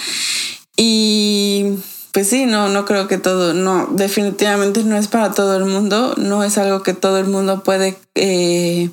y 0.76 1.78
pues 2.12 2.28
sí, 2.28 2.44
no, 2.44 2.68
no 2.68 2.84
creo 2.84 3.08
que 3.08 3.18
todo, 3.18 3.54
no, 3.54 3.86
definitivamente 3.90 4.84
no 4.84 4.96
es 4.96 5.08
para 5.08 5.32
todo 5.32 5.56
el 5.56 5.64
mundo, 5.64 6.14
no 6.18 6.44
es 6.44 6.58
algo 6.58 6.82
que 6.82 6.92
todo 6.92 7.18
el 7.18 7.26
mundo 7.26 7.62
puede, 7.62 7.96
eh, 8.14 8.90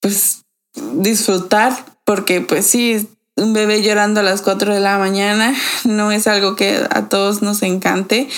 pues, 0.00 0.42
disfrutar, 0.94 1.72
porque 2.04 2.40
pues 2.40 2.66
sí, 2.66 3.08
un 3.36 3.52
bebé 3.52 3.82
llorando 3.82 4.20
a 4.20 4.24
las 4.24 4.42
4 4.42 4.74
de 4.74 4.80
la 4.80 4.98
mañana 4.98 5.54
no 5.84 6.10
es 6.10 6.26
algo 6.26 6.56
que 6.56 6.84
a 6.90 7.08
todos 7.08 7.42
nos 7.42 7.62
encante, 7.62 8.28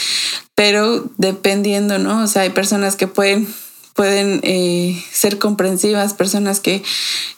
pero 0.54 1.04
dependiendo, 1.16 1.98
¿no? 1.98 2.22
O 2.22 2.26
sea, 2.26 2.42
hay 2.42 2.50
personas 2.50 2.96
que 2.96 3.06
pueden 3.06 3.48
pueden 3.98 4.38
eh, 4.44 5.04
ser 5.10 5.38
comprensivas, 5.38 6.14
personas 6.14 6.60
que, 6.60 6.84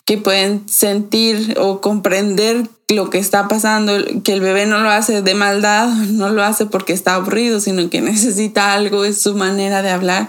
que 0.04 0.18
pueden 0.18 0.68
sentir 0.68 1.56
o 1.58 1.80
comprender 1.80 2.68
lo 2.90 3.08
que 3.08 3.16
está 3.16 3.48
pasando, 3.48 3.94
que 4.22 4.34
el 4.34 4.42
bebé 4.42 4.66
no 4.66 4.80
lo 4.80 4.90
hace 4.90 5.22
de 5.22 5.34
maldad, 5.34 5.88
no 5.88 6.28
lo 6.28 6.44
hace 6.44 6.66
porque 6.66 6.92
está 6.92 7.14
aburrido, 7.14 7.60
sino 7.60 7.88
que 7.88 8.00
necesita 8.02 8.74
algo, 8.74 9.06
es 9.06 9.22
su 9.22 9.34
manera 9.34 9.80
de 9.80 9.88
hablar. 9.88 10.28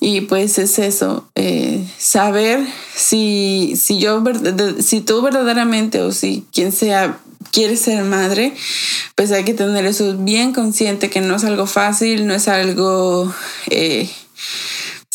Y 0.00 0.20
pues 0.20 0.58
es 0.58 0.78
eso, 0.78 1.26
eh, 1.34 1.82
saber 1.96 2.60
si, 2.94 3.72
si 3.80 3.98
yo, 3.98 4.22
si 4.80 5.00
tú 5.00 5.22
verdaderamente 5.22 6.02
o 6.02 6.12
si 6.12 6.44
quien 6.52 6.72
sea 6.72 7.20
quiere 7.52 7.78
ser 7.78 8.04
madre, 8.04 8.52
pues 9.14 9.32
hay 9.32 9.44
que 9.44 9.54
tener 9.54 9.86
eso 9.86 10.14
bien 10.18 10.52
consciente, 10.52 11.08
que 11.08 11.22
no 11.22 11.36
es 11.36 11.44
algo 11.44 11.64
fácil, 11.64 12.26
no 12.26 12.34
es 12.34 12.48
algo... 12.48 13.32
Eh, 13.70 14.10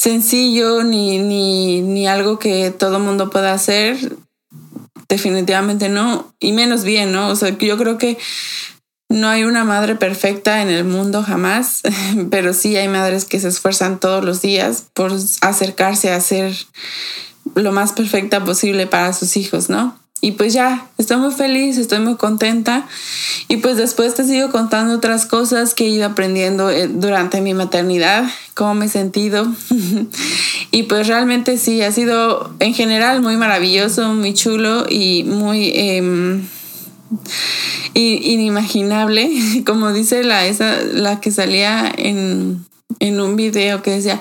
sencillo 0.07 0.83
ni, 0.83 1.19
ni, 1.19 1.81
ni 1.81 2.07
algo 2.07 2.39
que 2.39 2.71
todo 2.71 2.97
mundo 2.99 3.29
pueda 3.29 3.51
hacer. 3.51 3.97
Definitivamente 5.09 5.89
no. 5.89 6.33
Y 6.39 6.53
menos 6.53 6.85
bien, 6.85 7.11
¿no? 7.11 7.27
O 7.27 7.35
sea, 7.35 7.49
yo 7.57 7.77
creo 7.77 7.97
que 7.97 8.17
no 9.09 9.27
hay 9.27 9.43
una 9.43 9.65
madre 9.65 9.95
perfecta 9.95 10.61
en 10.61 10.69
el 10.69 10.85
mundo 10.85 11.23
jamás, 11.23 11.81
pero 12.31 12.53
sí 12.53 12.77
hay 12.77 12.87
madres 12.87 13.25
que 13.25 13.41
se 13.41 13.49
esfuerzan 13.49 13.99
todos 13.99 14.23
los 14.23 14.41
días 14.41 14.85
por 14.93 15.11
acercarse 15.41 16.13
a 16.13 16.21
ser 16.21 16.55
lo 17.55 17.73
más 17.73 17.91
perfecta 17.91 18.45
posible 18.45 18.87
para 18.87 19.11
sus 19.11 19.35
hijos, 19.35 19.69
¿no? 19.69 19.99
Y 20.19 20.31
pues 20.31 20.53
ya, 20.53 20.87
estoy 20.97 21.17
muy 21.17 21.31
feliz, 21.31 21.77
estoy 21.77 21.99
muy 21.99 22.15
contenta. 22.15 22.87
Y 23.47 23.57
pues 23.57 23.77
después 23.77 24.15
te 24.15 24.23
sigo 24.23 24.49
contando 24.51 24.95
otras 24.95 25.25
cosas 25.25 25.73
que 25.73 25.85
he 25.85 25.89
ido 25.89 26.07
aprendiendo 26.07 26.69
eh, 26.71 26.87
durante 26.87 27.39
mi 27.41 27.53
maternidad, 27.53 28.25
cómo 28.55 28.73
me 28.73 28.85
he 28.85 28.89
sentido. 28.89 29.47
y 30.71 30.83
pues 30.83 31.07
realmente 31.07 31.57
sí, 31.57 31.81
ha 31.83 31.91
sido 31.91 32.51
en 32.59 32.73
general 32.73 33.21
muy 33.21 33.37
maravilloso, 33.37 34.13
muy 34.13 34.33
chulo 34.33 34.85
y 34.89 35.23
muy 35.23 35.71
eh, 35.75 36.31
inimaginable. 37.93 39.29
Como 39.65 39.93
dice 39.93 40.23
la, 40.23 40.45
esa, 40.45 40.81
la 40.81 41.19
que 41.19 41.31
salía 41.31 41.91
en, 41.95 42.65
en 42.99 43.19
un 43.19 43.35
video 43.35 43.81
que 43.81 43.91
decía 43.91 44.19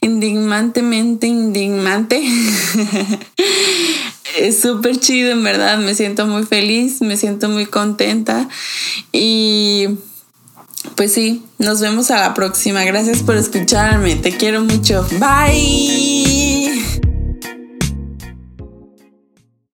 indignantemente 0.00 1.26
indignante. 1.26 2.22
es 4.38 4.60
súper 4.60 4.98
chido, 4.98 5.32
en 5.32 5.42
verdad. 5.42 5.78
Me 5.78 5.94
siento 5.94 6.26
muy 6.26 6.44
feliz, 6.44 7.00
me 7.00 7.16
siento 7.16 7.48
muy 7.48 7.66
contenta. 7.66 8.48
Y 9.12 9.88
pues 10.96 11.12
sí, 11.12 11.42
nos 11.58 11.80
vemos 11.80 12.10
a 12.10 12.20
la 12.20 12.34
próxima. 12.34 12.84
Gracias 12.84 13.22
por 13.22 13.36
escucharme. 13.36 14.16
Te 14.16 14.36
quiero 14.36 14.62
mucho. 14.62 15.06
Bye. 15.18 16.23